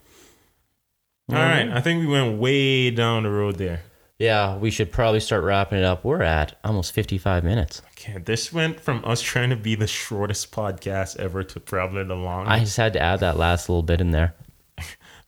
All 1.31 1.37
right. 1.37 1.69
I 1.69 1.81
think 1.81 2.01
we 2.01 2.07
went 2.07 2.39
way 2.39 2.91
down 2.91 3.25
the 3.25 3.31
road 3.31 3.57
there. 3.57 3.83
Yeah, 4.19 4.57
we 4.57 4.71
should 4.71 4.93
probably 4.93 5.19
start 5.21 5.43
wrapping 5.43 5.79
it 5.79 5.85
up. 5.85 6.05
We're 6.05 6.23
at 6.23 6.57
almost 6.65 6.93
55 6.93 7.43
minutes. 7.43 7.83
Okay, 7.99 8.19
this 8.19 8.53
went 8.53 8.79
from 8.79 9.05
us 9.05 9.21
trying 9.21 9.51
to 9.51 9.57
be 9.57 9.75
the 9.75 9.89
shortest 9.89 10.53
podcast 10.53 11.17
ever 11.17 11.43
to 11.43 11.59
probably 11.59 12.05
the 12.05 12.15
longest. 12.15 12.53
I 12.53 12.61
just 12.61 12.77
had 12.77 12.93
to 12.93 13.01
add 13.03 13.21
that 13.21 13.37
last 13.37 13.69
little 13.69 13.83
bit 13.83 14.01
in 14.01 14.11
there. 14.13 14.35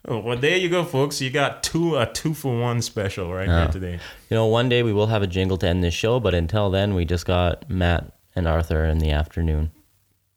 Oh, 0.09 0.21
well, 0.21 0.37
there 0.37 0.57
you 0.57 0.69
go, 0.69 0.85
folks. 0.85 1.21
You 1.21 1.31
got 1.31 1.65
two 1.65 1.97
a 1.97 2.07
two 2.07 2.33
for 2.33 2.61
one 2.61 2.81
special 2.81 3.33
right 3.35 3.49
here 3.49 3.67
today. 3.73 3.99
You 4.31 4.37
know, 4.37 4.47
one 4.47 4.69
day 4.69 4.85
we 4.85 4.93
will 4.93 5.09
have 5.09 5.23
a 5.23 5.27
jingle 5.27 5.59
to 5.59 5.67
end 5.67 5.83
this 5.83 5.95
show, 5.95 6.21
but 6.21 6.33
until 6.33 6.71
then, 6.71 6.95
we 6.95 7.05
just 7.05 7.27
got 7.27 7.69
Matt 7.69 8.13
and 8.37 8.47
Arthur 8.47 8.85
in 8.85 8.99
the 8.99 9.11
afternoon. 9.11 9.73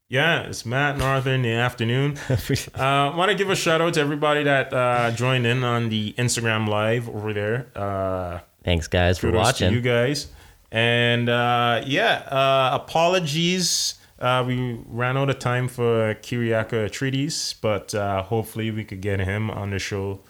Yeah, 0.10 0.42
it's 0.48 0.66
Matt 0.66 0.96
and 0.96 1.04
Arthur 1.04 1.34
in 1.34 1.44
the 1.44 1.52
afternoon. 1.52 2.18
uh, 2.30 3.14
Want 3.16 3.30
to 3.30 3.36
give 3.36 3.52
a 3.52 3.56
shout 3.56 3.80
out 3.80 3.94
to 3.94 4.02
everybody 4.02 4.42
that 4.42 4.74
uh, 4.74 5.12
joined 5.12 5.46
in 5.46 5.64
on 5.64 5.90
the 5.90 6.14
Instagram 6.14 6.68
live 6.68 7.08
over 7.08 7.32
there. 7.32 7.68
Uh, 7.76 8.40
Thanks, 8.64 8.88
guys, 8.88 9.20
for 9.20 9.32
watching. 9.32 9.72
you 9.72 9.82
guys. 9.82 10.26
And 10.72 11.30
uh, 11.30 11.84
yeah, 11.86 12.24
uh, 12.28 12.80
apologies. 12.82 14.00
Uh, 14.18 14.44
we 14.48 14.80
ran 14.88 15.16
out 15.16 15.30
of 15.30 15.38
time 15.38 15.68
for 15.68 16.16
Kiriakos 16.16 16.90
Iatrides, 16.90 17.54
but 17.62 17.94
uh, 17.94 18.24
hopefully 18.24 18.72
we 18.72 18.84
could 18.84 19.02
get 19.02 19.20
him 19.20 19.52
on 19.52 19.70
the 19.70 19.80
show 19.80 20.22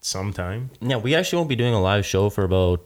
sometime. 0.00 0.70
Yeah, 0.80 0.96
we 0.98 1.16
actually 1.16 1.38
won't 1.38 1.48
be 1.48 1.56
doing 1.56 1.74
a 1.74 1.82
live 1.82 2.06
show 2.06 2.30
for 2.30 2.44
about 2.44 2.84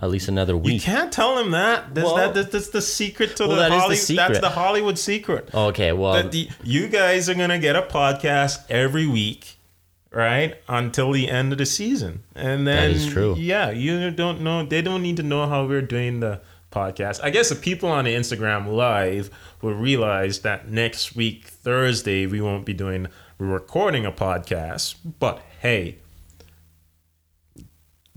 at 0.00 0.10
least 0.10 0.28
another 0.28 0.56
week. 0.56 0.74
You 0.74 0.80
can't 0.80 1.12
tell 1.12 1.38
him 1.38 1.50
that. 1.52 1.94
That's, 1.94 2.04
Well- 2.04 2.16
that, 2.16 2.34
that's, 2.34 2.50
that's 2.50 2.68
the 2.68 2.82
secret 2.82 3.36
to 3.36 3.46
Well, 3.48 3.56
the, 3.56 3.62
that 3.68 3.90
is 3.92 4.06
the 4.06 4.16
Holly- 4.16 4.28
That's 4.28 4.40
the 4.40 4.50
Hollywood 4.50 4.98
secret. 4.98 5.50
Okay, 5.54 5.92
well, 5.92 6.14
that 6.14 6.32
the, 6.32 6.48
you 6.62 6.88
guys 6.88 7.28
are 7.28 7.34
gonna 7.34 7.58
get 7.58 7.74
a 7.76 7.82
podcast 7.82 8.58
every 8.70 9.06
week, 9.06 9.56
right? 10.12 10.56
Until 10.68 11.12
the 11.12 11.28
end 11.28 11.52
of 11.52 11.58
the 11.58 11.66
season, 11.66 12.22
and 12.34 12.66
then 12.66 12.92
is 12.92 13.06
true. 13.08 13.34
Yeah, 13.36 13.70
you 13.70 14.10
don't 14.10 14.40
know. 14.42 14.64
They 14.64 14.82
don't 14.82 15.02
need 15.02 15.16
to 15.16 15.22
know 15.22 15.46
how 15.46 15.66
we're 15.66 15.82
doing 15.82 16.20
the 16.20 16.40
podcast. 16.70 17.20
I 17.22 17.30
guess 17.30 17.48
the 17.48 17.54
people 17.56 17.88
on 17.88 18.04
the 18.04 18.14
Instagram 18.14 18.66
live 18.68 19.30
will 19.62 19.74
realize 19.74 20.40
that 20.40 20.68
next 20.70 21.16
week 21.16 21.46
Thursday 21.46 22.26
we 22.26 22.40
won't 22.40 22.64
be 22.64 22.74
doing. 22.74 23.08
We're 23.38 23.46
recording 23.46 24.04
a 24.06 24.12
podcast, 24.12 24.96
but 25.18 25.40
hey. 25.60 25.96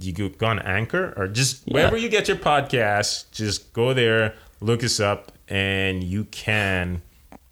You 0.04 0.14
go 0.14 0.30
go 0.30 0.48
on 0.48 0.60
Anchor 0.60 1.14
or 1.18 1.28
just 1.28 1.64
Yeah. 1.66 1.74
wherever 1.76 1.98
you 1.98 2.10
get 2.10 2.28
your 2.28 2.38
podcast, 2.38 3.32
just 3.32 3.74
go 3.74 3.94
there, 3.94 4.36
look 4.60 4.84
us 4.84 5.00
up, 5.00 5.32
and 5.48 6.04
you 6.04 6.26
can 6.26 7.02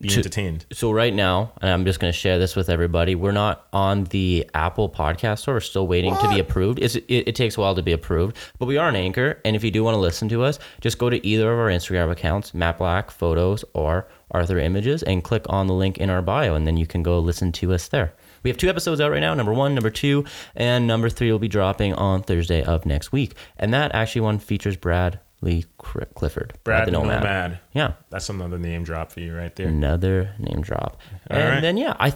be 0.01 0.13
entertained. 0.15 0.65
so 0.71 0.91
right 0.91 1.13
now, 1.13 1.51
and 1.61 1.69
I'm 1.71 1.83
just 1.83 1.99
going 1.99 2.13
to 2.13 2.17
share 2.17 2.39
this 2.39 2.55
with 2.55 2.69
everybody. 2.69 3.15
We're 3.15 3.33
not 3.33 3.67
on 3.73 4.05
the 4.05 4.49
Apple 4.53 4.89
Podcast 4.89 5.39
Store. 5.39 5.55
We're 5.55 5.59
still 5.59 5.87
waiting 5.87 6.15
to 6.15 6.29
be 6.29 6.39
approved. 6.39 6.79
It's, 6.79 6.95
it, 6.95 7.03
it 7.09 7.35
takes 7.35 7.57
a 7.57 7.59
while 7.61 7.75
to 7.75 7.83
be 7.83 7.91
approved, 7.91 8.37
but 8.59 8.67
we 8.67 8.77
are 8.77 8.87
on 8.87 8.95
Anchor. 8.95 9.41
And 9.43 9.57
if 9.57 9.63
you 9.63 9.71
do 9.71 9.83
want 9.83 9.95
to 9.95 9.99
listen 9.99 10.29
to 10.29 10.43
us, 10.43 10.57
just 10.79 10.99
go 10.99 11.09
to 11.09 11.25
either 11.27 11.51
of 11.51 11.59
our 11.59 11.67
Instagram 11.67 12.11
accounts, 12.11 12.53
Matt 12.53 12.77
Black 12.77 13.11
Photos 13.11 13.65
or 13.73 14.07
Arthur 14.31 14.57
Images, 14.57 15.03
and 15.03 15.21
click 15.21 15.43
on 15.49 15.67
the 15.67 15.73
link 15.73 15.97
in 15.97 16.09
our 16.09 16.21
bio, 16.21 16.55
and 16.55 16.65
then 16.65 16.77
you 16.77 16.87
can 16.87 17.03
go 17.03 17.19
listen 17.19 17.51
to 17.51 17.73
us 17.73 17.89
there. 17.89 18.13
We 18.43 18.49
have 18.49 18.57
two 18.57 18.69
episodes 18.69 19.01
out 19.01 19.11
right 19.11 19.19
now. 19.19 19.33
Number 19.33 19.53
one, 19.53 19.75
number 19.75 19.89
two, 19.89 20.25
and 20.55 20.87
number 20.87 21.09
three 21.09 21.31
will 21.31 21.39
be 21.39 21.47
dropping 21.47 21.93
on 21.93 22.23
Thursday 22.23 22.63
of 22.63 22.85
next 22.85 23.11
week. 23.11 23.35
And 23.57 23.73
that 23.73 23.93
actually 23.93 24.21
one 24.21 24.39
features 24.39 24.77
Bradley 24.77 25.65
Cri- 25.77 26.05
Clifford, 26.15 26.53
Brad 26.63 26.87
the 26.87 26.91
Nomad. 26.91 27.23
Nomad. 27.23 27.59
Yeah, 27.73 27.93
That's 28.09 28.29
another 28.29 28.57
name 28.57 28.83
drop 28.83 29.11
for 29.11 29.19
you 29.21 29.35
right 29.35 29.55
there. 29.55 29.67
another 29.67 30.33
name 30.39 30.61
drop. 30.61 30.99
All 31.29 31.37
and 31.37 31.49
right. 31.49 31.59
then 31.61 31.77
yeah, 31.77 31.95
I 31.99 32.09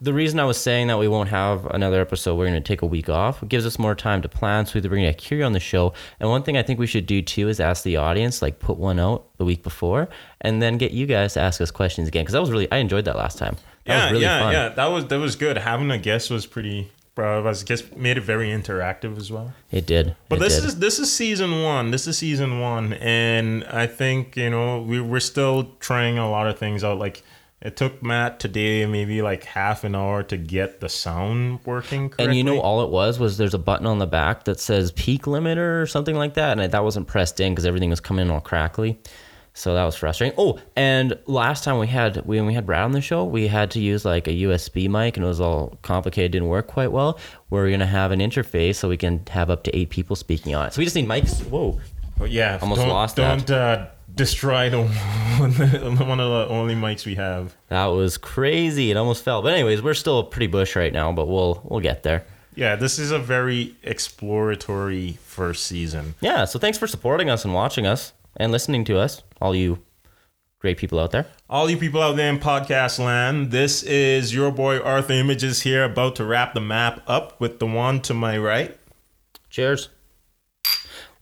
the 0.00 0.12
reason 0.12 0.38
I 0.40 0.44
was 0.44 0.58
saying 0.58 0.88
that 0.88 0.98
we 0.98 1.08
won't 1.08 1.28
have 1.30 1.64
another 1.66 2.00
episode, 2.00 2.34
we're 2.36 2.46
going 2.48 2.62
to 2.62 2.66
take 2.66 2.82
a 2.82 2.86
week 2.86 3.08
off. 3.08 3.42
It 3.42 3.48
gives 3.48 3.64
us 3.66 3.78
more 3.78 3.94
time 3.94 4.20
to 4.22 4.28
plan. 4.28 4.66
So 4.66 4.72
we 4.74 4.80
can 4.82 4.90
bring 4.90 5.06
a 5.06 5.14
Kiri 5.14 5.42
on 5.42 5.52
the 5.52 5.60
show. 5.60 5.92
And 6.18 6.28
one 6.28 6.42
thing 6.42 6.56
I 6.56 6.62
think 6.62 6.78
we 6.78 6.86
should 6.86 7.06
do 7.06 7.22
too 7.22 7.48
is 7.48 7.60
ask 7.60 7.82
the 7.84 7.96
audience, 7.96 8.42
like 8.42 8.58
put 8.58 8.76
one 8.78 8.98
out 8.98 9.26
the 9.38 9.44
week 9.44 9.62
before, 9.62 10.08
and 10.42 10.60
then 10.60 10.76
get 10.76 10.92
you 10.92 11.06
guys 11.06 11.34
to 11.34 11.40
ask 11.40 11.60
us 11.60 11.70
questions 11.70 12.08
again 12.08 12.22
because 12.24 12.32
that 12.34 12.40
was 12.40 12.50
really 12.50 12.70
I 12.72 12.78
enjoyed 12.78 13.04
that 13.06 13.16
last 13.16 13.38
time. 13.38 13.56
Yeah, 13.86 14.10
really 14.10 14.22
yeah, 14.22 14.40
fun. 14.40 14.52
yeah. 14.52 14.68
That 14.70 14.86
was 14.86 15.06
that 15.06 15.18
was 15.18 15.36
good. 15.36 15.58
Having 15.58 15.90
a 15.90 15.98
guest 15.98 16.30
was 16.30 16.46
pretty. 16.46 16.92
Bro, 17.16 17.46
I 17.46 17.52
guess 17.64 17.82
made 17.96 18.16
it 18.18 18.22
very 18.22 18.48
interactive 18.48 19.18
as 19.18 19.32
well. 19.32 19.52
It 19.72 19.84
did. 19.84 20.14
But 20.28 20.36
It 20.36 20.42
this 20.42 20.56
did. 20.56 20.64
is 20.64 20.78
this 20.78 20.98
is 21.00 21.12
season 21.12 21.62
one. 21.62 21.90
This 21.90 22.06
is 22.06 22.16
season 22.16 22.60
one, 22.60 22.92
and 22.94 23.64
I 23.64 23.86
think 23.88 24.36
you 24.36 24.48
know 24.48 24.80
we 24.80 25.00
we're 25.00 25.20
still 25.20 25.72
trying 25.80 26.18
a 26.18 26.30
lot 26.30 26.46
of 26.46 26.58
things 26.58 26.84
out. 26.84 26.98
Like 26.98 27.22
it 27.60 27.76
took 27.76 28.02
Matt 28.02 28.38
today 28.40 28.86
maybe 28.86 29.20
like 29.22 29.44
half 29.44 29.82
an 29.84 29.94
hour 29.94 30.22
to 30.22 30.36
get 30.38 30.80
the 30.80 30.88
sound 30.88 31.58
working. 31.66 32.08
Correctly. 32.10 32.24
And 32.26 32.34
you 32.36 32.44
know, 32.44 32.60
all 32.60 32.82
it 32.84 32.90
was 32.90 33.18
was 33.18 33.36
there's 33.38 33.54
a 33.54 33.58
button 33.58 33.86
on 33.86 33.98
the 33.98 34.06
back 34.06 34.44
that 34.44 34.60
says 34.60 34.92
peak 34.92 35.24
limiter 35.24 35.82
or 35.82 35.86
something 35.86 36.14
like 36.14 36.34
that, 36.34 36.58
and 36.58 36.72
that 36.72 36.84
wasn't 36.84 37.06
pressed 37.08 37.40
in 37.40 37.52
because 37.52 37.66
everything 37.66 37.90
was 37.90 38.00
coming 38.00 38.26
in 38.26 38.30
all 38.30 38.40
crackly. 38.40 38.98
So 39.52 39.74
that 39.74 39.84
was 39.84 39.96
frustrating. 39.96 40.34
Oh, 40.38 40.58
and 40.76 41.18
last 41.26 41.64
time 41.64 41.78
we 41.78 41.86
had 41.88 42.16
when 42.24 42.46
we 42.46 42.54
had 42.54 42.64
Brad 42.66 42.84
on 42.84 42.92
the 42.92 43.00
show, 43.00 43.24
we 43.24 43.48
had 43.48 43.70
to 43.72 43.80
use 43.80 44.04
like 44.04 44.28
a 44.28 44.30
USB 44.30 44.88
mic, 44.88 45.16
and 45.16 45.24
it 45.24 45.28
was 45.28 45.40
all 45.40 45.76
complicated, 45.82 46.32
didn't 46.32 46.48
work 46.48 46.66
quite 46.68 46.92
well. 46.92 47.18
We're 47.50 47.70
gonna 47.70 47.84
have 47.86 48.12
an 48.12 48.20
interface 48.20 48.76
so 48.76 48.88
we 48.88 48.96
can 48.96 49.22
have 49.30 49.50
up 49.50 49.64
to 49.64 49.76
eight 49.76 49.90
people 49.90 50.14
speaking 50.16 50.54
on 50.54 50.66
it. 50.68 50.72
So 50.74 50.78
we 50.78 50.84
just 50.84 50.96
need 50.96 51.06
mics. 51.08 51.42
Whoa, 51.46 51.80
But 52.16 52.30
yeah, 52.30 52.58
Almost 52.62 52.80
don't, 52.80 52.88
lost 52.88 53.16
that. 53.16 53.46
Don't 53.46 53.50
uh, 53.50 53.86
destroy 54.14 54.70
the 54.70 54.82
one, 55.38 55.52
one 56.08 56.20
of 56.20 56.30
the 56.30 56.54
only 56.54 56.74
mics 56.74 57.04
we 57.04 57.16
have. 57.16 57.56
that 57.68 57.86
was 57.86 58.16
crazy. 58.18 58.90
It 58.92 58.96
almost 58.96 59.24
fell. 59.24 59.42
But 59.42 59.52
anyways, 59.52 59.82
we're 59.82 59.94
still 59.94 60.22
pretty 60.22 60.46
bush 60.46 60.76
right 60.76 60.92
now, 60.92 61.10
but 61.12 61.26
we'll 61.26 61.60
we'll 61.64 61.80
get 61.80 62.02
there. 62.04 62.24
Yeah, 62.54 62.76
this 62.76 62.98
is 62.98 63.10
a 63.10 63.18
very 63.18 63.74
exploratory 63.82 65.18
first 65.24 65.66
season. 65.66 66.14
Yeah. 66.20 66.44
So 66.44 66.58
thanks 66.58 66.78
for 66.78 66.86
supporting 66.86 67.30
us 67.30 67.44
and 67.44 67.54
watching 67.54 67.86
us 67.86 68.12
and 68.36 68.52
listening 68.52 68.84
to 68.84 68.98
us, 68.98 69.22
all 69.40 69.54
you 69.54 69.78
great 70.60 70.76
people 70.76 71.00
out 71.00 71.10
there. 71.10 71.26
All 71.48 71.68
you 71.68 71.76
people 71.76 72.02
out 72.02 72.16
there 72.16 72.28
in 72.28 72.38
podcast 72.38 72.98
land, 72.98 73.50
this 73.50 73.82
is 73.82 74.34
your 74.34 74.50
boy 74.50 74.78
Arthur 74.78 75.14
Images 75.14 75.62
here, 75.62 75.84
about 75.84 76.16
to 76.16 76.24
wrap 76.24 76.54
the 76.54 76.60
map 76.60 77.02
up 77.06 77.40
with 77.40 77.58
the 77.58 77.66
one 77.66 78.00
to 78.02 78.14
my 78.14 78.38
right. 78.38 78.76
Cheers. 79.48 79.88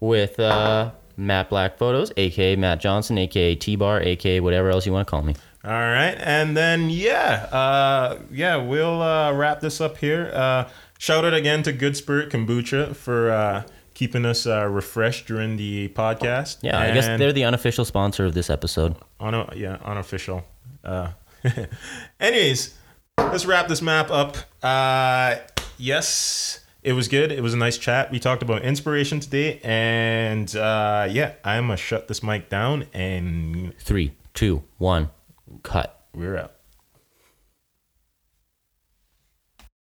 With 0.00 0.38
uh, 0.38 0.90
Matt 1.16 1.48
Black 1.48 1.78
Photos, 1.78 2.12
aka 2.16 2.56
Matt 2.56 2.80
Johnson, 2.80 3.18
aka 3.18 3.54
T 3.54 3.74
Bar, 3.74 4.00
aka 4.02 4.40
whatever 4.40 4.70
else 4.70 4.86
you 4.86 4.92
want 4.92 5.06
to 5.06 5.11
call 5.11 5.22
me. 5.22 5.34
All 5.64 5.72
right, 5.72 6.14
and 6.20 6.56
then 6.56 6.88
yeah, 6.88 7.48
uh, 7.50 8.18
yeah, 8.30 8.56
we'll 8.56 9.02
uh, 9.02 9.32
wrap 9.32 9.61
this 9.61 9.80
up 9.80 9.98
here. 9.98 10.30
Uh, 10.32 10.68
shout 10.98 11.24
out 11.24 11.34
again 11.34 11.64
to 11.64 11.72
Good 11.72 11.96
Spirit 11.96 12.30
Kombucha 12.30 12.94
for 12.94 13.30
uh, 13.32 13.64
keeping 13.99 14.24
us 14.24 14.46
uh, 14.46 14.64
refreshed 14.64 15.26
during 15.26 15.57
the 15.57 15.88
podcast. 15.88 16.59
Yeah, 16.62 16.78
I 16.78 16.92
guess 16.92 17.07
they're 17.18 17.32
the 17.32 17.42
unofficial 17.42 17.84
sponsor 17.84 18.24
of 18.24 18.32
this 18.32 18.49
episode. 18.49 18.94
yeah 19.20 19.78
unofficial. 19.84 20.44
Uh, 20.84 21.09
anyways, 22.20 22.74
let's 23.18 23.44
wrap 23.44 23.66
this 23.66 23.82
map 23.82 24.09
up. 24.12 24.36
Uh, 24.62 25.36
yes, 25.78 26.61
it 26.84 26.92
was 26.92 27.09
good. 27.09 27.32
It 27.32 27.42
was 27.42 27.55
a 27.55 27.57
nice 27.57 27.76
chat. 27.76 28.12
We 28.12 28.20
talked 28.20 28.42
about 28.42 28.62
inspiration 28.62 29.18
today, 29.18 29.59
and 29.64 30.55
uh, 30.55 31.09
yeah, 31.11 31.32
I'm 31.42 31.64
gonna 31.64 31.76
shut 31.76 32.07
this 32.07 32.22
mic 32.22 32.49
down, 32.49 32.86
and 32.92 33.76
Three, 33.80 34.12
two, 34.32 34.62
one, 34.78 35.11
cut. 35.64 36.05
we're 36.14 36.36
out. 36.36 36.53